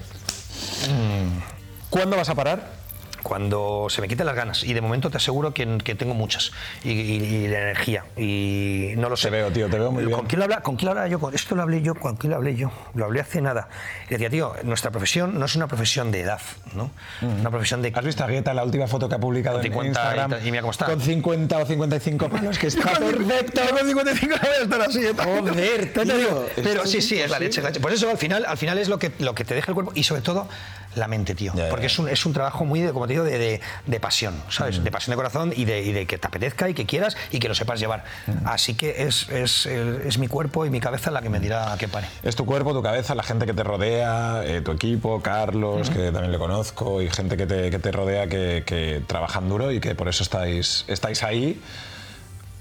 ¿Cuándo 1.89 2.15
vas 2.15 2.29
a 2.29 2.35
parar? 2.35 2.80
Cuando 3.23 3.87
se 3.89 4.01
me 4.01 4.07
quiten 4.07 4.25
las 4.25 4.35
ganas. 4.35 4.63
Y 4.63 4.73
de 4.73 4.81
momento 4.81 5.09
te 5.09 5.17
aseguro 5.17 5.53
que, 5.53 5.77
que 5.83 5.95
tengo 5.95 6.13
muchas. 6.13 6.51
Y, 6.83 6.91
y- 6.91 7.23
y 7.43 7.47
la 7.47 7.59
energía. 7.59 8.03
Y 8.17 8.93
no 8.97 9.09
lo 9.09 9.15
sé. 9.17 9.29
Te 9.29 9.35
veo, 9.37 9.51
tío, 9.51 9.69
te 9.69 9.77
veo 9.79 9.91
muy 9.91 10.03
¿Con 10.03 10.13
bien. 10.13 10.25
quién 10.27 10.39
lo 10.39 10.43
habla? 10.45 10.61
¿Con 10.61 10.75
quién 10.75 10.85
lo 10.85 10.91
hablaba 10.91 11.07
yo? 11.07 11.19
Con- 11.19 11.33
Esto 11.33 11.55
lo 11.55 11.61
hablé 11.61 11.81
yo. 11.81 11.95
¿Con 11.95 12.15
quién 12.15 12.31
lo 12.31 12.37
hablé 12.37 12.55
yo? 12.55 12.71
Lo 12.93 13.05
hablé 13.05 13.21
hace 13.21 13.41
nada. 13.41 13.67
Y 14.07 14.11
decía, 14.11 14.29
tío, 14.29 14.53
nuestra 14.63 14.91
profesión 14.91 15.37
no 15.39 15.45
es 15.45 15.55
una 15.55 15.67
profesión 15.67 16.11
de 16.11 16.21
edad, 16.21 16.41
¿no? 16.75 16.91
Es 17.21 17.39
una 17.39 17.49
profesión 17.49 17.81
de... 17.81 17.91
¿Has 17.95 18.05
visto 18.05 18.23
a 18.23 18.27
Guetta 18.27 18.53
la 18.53 18.63
última 18.63 18.87
foto 18.87 19.07
que 19.07 19.15
ha 19.15 19.19
publicado 19.19 19.57
Con 19.57 19.65
en 19.65 19.71
50 19.71 19.85
y 19.85 19.89
Instagram? 19.89 20.29
tal, 20.31 20.47
y 20.47 20.51
mira 20.51 20.61
cómo 20.61 20.71
está. 20.71 20.85
Con 20.85 21.01
50 21.01 21.57
o 21.59 21.65
55 21.65 22.29
palos, 22.29 22.57
que 22.59 22.67
está 22.67 22.91
perfecto. 22.93 23.61
Con 23.69 23.87
55 23.87 24.35
voy 24.41 24.49
a 24.49 24.63
estar 24.63 24.81
así. 24.81 25.05
¿eh? 25.05 25.13
Joder, 25.17 25.93
tío, 26.03 26.45
Pero 26.55 26.69
esto 26.69 26.87
sí, 26.87 27.01
sí, 27.01 27.19
es 27.19 27.29
la 27.29 27.39
leche, 27.39 27.61
la 27.61 27.69
leche. 27.69 27.79
Pues 27.79 27.95
eso 27.95 28.09
al 28.09 28.17
final, 28.17 28.45
al 28.47 28.57
final 28.57 28.77
es 28.77 28.89
lo 28.89 28.97
que, 28.99 29.11
lo 29.19 29.35
que 29.35 29.45
te 29.45 29.53
deja 29.55 29.71
el 29.71 29.75
cuerpo 29.75 29.91
y 29.95 30.03
sobre 30.03 30.21
todo 30.21 30.47
la 30.95 31.07
mente, 31.07 31.35
tío. 31.35 31.53
Ya, 31.55 31.65
ya, 31.65 31.69
Porque 31.69 31.85
es 31.85 31.99
un, 31.99 32.09
es 32.09 32.25
un 32.25 32.33
trabajo 32.33 32.65
muy, 32.65 32.81
de, 32.81 32.91
como 32.91 33.07
digo, 33.11 33.23
de, 33.23 33.37
de- 33.37 33.61
de 33.85 33.99
pasión, 33.99 34.33
¿sabes? 34.49 34.83
De 34.83 34.91
pasión 34.91 35.11
de 35.11 35.15
corazón 35.17 35.53
y 35.55 35.65
de, 35.65 35.81
y 35.81 35.91
de 35.91 36.05
que 36.05 36.17
te 36.17 36.27
apetezca 36.27 36.69
y 36.69 36.73
que 36.73 36.85
quieras 36.85 37.15
y 37.31 37.39
que 37.39 37.47
lo 37.47 37.55
sepas 37.55 37.79
llevar. 37.79 38.03
Así 38.45 38.73
que 38.75 39.03
es, 39.03 39.29
es, 39.29 39.65
es 39.65 40.17
mi 40.17 40.27
cuerpo 40.27 40.65
y 40.65 40.69
mi 40.69 40.79
cabeza 40.79 41.11
la 41.11 41.21
que 41.21 41.29
me 41.29 41.39
dirá 41.39 41.73
a 41.73 41.77
qué 41.77 41.87
pare. 41.87 42.07
Es 42.23 42.35
tu 42.35 42.45
cuerpo, 42.45 42.73
tu 42.73 42.81
cabeza, 42.83 43.15
la 43.15 43.23
gente 43.23 43.45
que 43.45 43.53
te 43.53 43.63
rodea, 43.63 44.43
eh, 44.45 44.61
tu 44.61 44.71
equipo, 44.71 45.21
Carlos, 45.21 45.89
que 45.89 46.11
también 46.11 46.31
le 46.31 46.37
conozco, 46.37 47.01
y 47.01 47.09
gente 47.09 47.37
que 47.37 47.45
te, 47.45 47.69
que 47.69 47.79
te 47.79 47.91
rodea 47.91 48.27
que, 48.27 48.63
que 48.65 49.01
trabajan 49.07 49.47
duro 49.49 49.71
y 49.71 49.79
que 49.79 49.95
por 49.95 50.07
eso 50.07 50.23
estáis, 50.23 50.85
estáis 50.87 51.23
ahí 51.23 51.61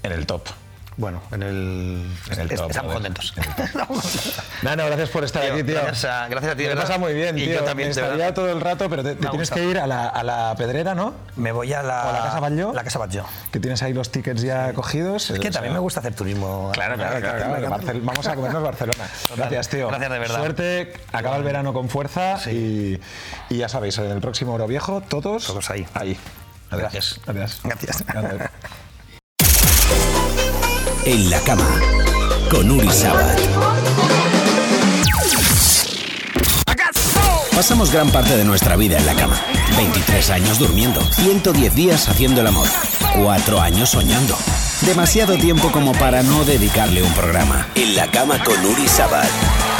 en 0.03 0.11
el 0.11 0.25
top. 0.25 0.43
Bueno, 1.01 1.19
en 1.31 1.41
el... 1.41 2.05
En 2.29 2.39
el 2.41 2.49
top, 2.49 2.69
estamos 2.69 2.93
contentos. 2.93 3.31
Contentos. 3.35 4.39
Nano, 4.61 4.85
gracias 4.85 5.09
por 5.09 5.23
estar 5.23 5.41
Tío, 5.41 5.53
aquí, 5.53 5.63
tío. 5.63 5.73
gracias 5.81 6.05
a- 6.05 6.27
gracias 6.27 6.53
a 6.53 6.55
ti, 6.55 6.63
Me 6.67 6.75
pasa 6.75 6.99
muy 6.99 7.15
bien, 7.15 7.35
Y 7.39 7.45
tío. 7.45 7.55
yo 7.55 7.63
también, 7.63 7.89
estaría 7.89 8.31
todo 8.35 8.51
el 8.51 8.61
rato, 8.61 8.87
pero 8.87 9.01
te, 9.03 9.15
te 9.15 9.27
tienes 9.27 9.49
que 9.49 9.63
ir 9.65 9.79
a 9.79 9.87
la, 9.87 10.07
a 10.07 10.21
la 10.23 10.53
pedrera, 10.55 10.93
¿no? 10.93 11.15
Me 11.37 11.51
voy 11.51 11.73
a 11.73 11.81
la... 11.81 12.05
¿O 12.05 12.09
a 12.09 12.11
la 12.13 12.23
Casa 12.25 12.39
Batlló? 12.39 12.71
La 12.73 12.83
Casa 12.83 12.99
Batlló. 12.99 13.25
Que 13.51 13.59
tienes 13.59 13.81
ahí 13.81 13.93
los 13.93 14.11
tickets 14.11 14.43
ya 14.43 14.73
cogidos. 14.73 15.31
Es 15.31 15.39
que 15.39 15.49
también 15.49 15.73
me 15.73 15.79
gusta 15.79 16.01
hacer 16.01 16.13
turismo. 16.13 16.69
Claro, 16.75 16.95
claro, 16.97 17.19
claro. 17.19 17.45
claro. 17.57 17.69
Barcel- 17.71 18.01
vamos 18.03 18.27
a 18.27 18.35
comernos 18.35 18.61
Barcelona. 18.61 19.09
Gracias, 19.35 19.69
tío. 19.69 19.87
Gracias 19.87 20.11
de 20.11 20.19
verdad. 20.19 20.37
Suerte, 20.37 20.93
acaba 21.11 21.35
el 21.37 21.43
verano 21.43 21.73
con 21.73 21.89
fuerza 21.89 22.37
y, 22.51 23.01
y 23.49 23.57
ya 23.57 23.67
sabéis, 23.67 23.97
en 23.97 24.11
el 24.11 24.21
próximo 24.21 24.53
Oro 24.53 24.67
Viejo, 24.67 25.01
todos, 25.01 25.47
Todos 25.47 25.67
ahí. 25.71 25.83
Ahí. 25.95 26.15
Gracias. 26.69 27.19
Gracias. 27.25 27.59
Gracias. 27.63 28.05
Gracias. 28.05 28.51
En 31.05 31.29
la 31.31 31.39
cama, 31.39 31.67
con 32.49 32.69
Uri 32.69 32.91
Sabat. 32.91 33.39
Pasamos 37.55 37.91
gran 37.91 38.09
parte 38.11 38.37
de 38.37 38.45
nuestra 38.45 38.75
vida 38.75 38.97
en 38.97 39.05
la 39.07 39.15
cama. 39.15 39.41
23 39.77 40.29
años 40.29 40.59
durmiendo, 40.59 41.01
110 41.13 41.73
días 41.73 42.07
haciendo 42.07 42.41
el 42.41 42.47
amor, 42.47 42.67
4 43.15 43.61
años 43.61 43.89
soñando. 43.89 44.37
Demasiado 44.81 45.37
tiempo 45.37 45.71
como 45.71 45.93
para 45.93 46.21
no 46.21 46.45
dedicarle 46.45 47.01
un 47.01 47.13
programa. 47.13 47.67
En 47.75 47.95
la 47.95 48.09
cama 48.11 48.43
con 48.43 48.63
Uri 48.63 48.87
Sabat. 48.87 49.70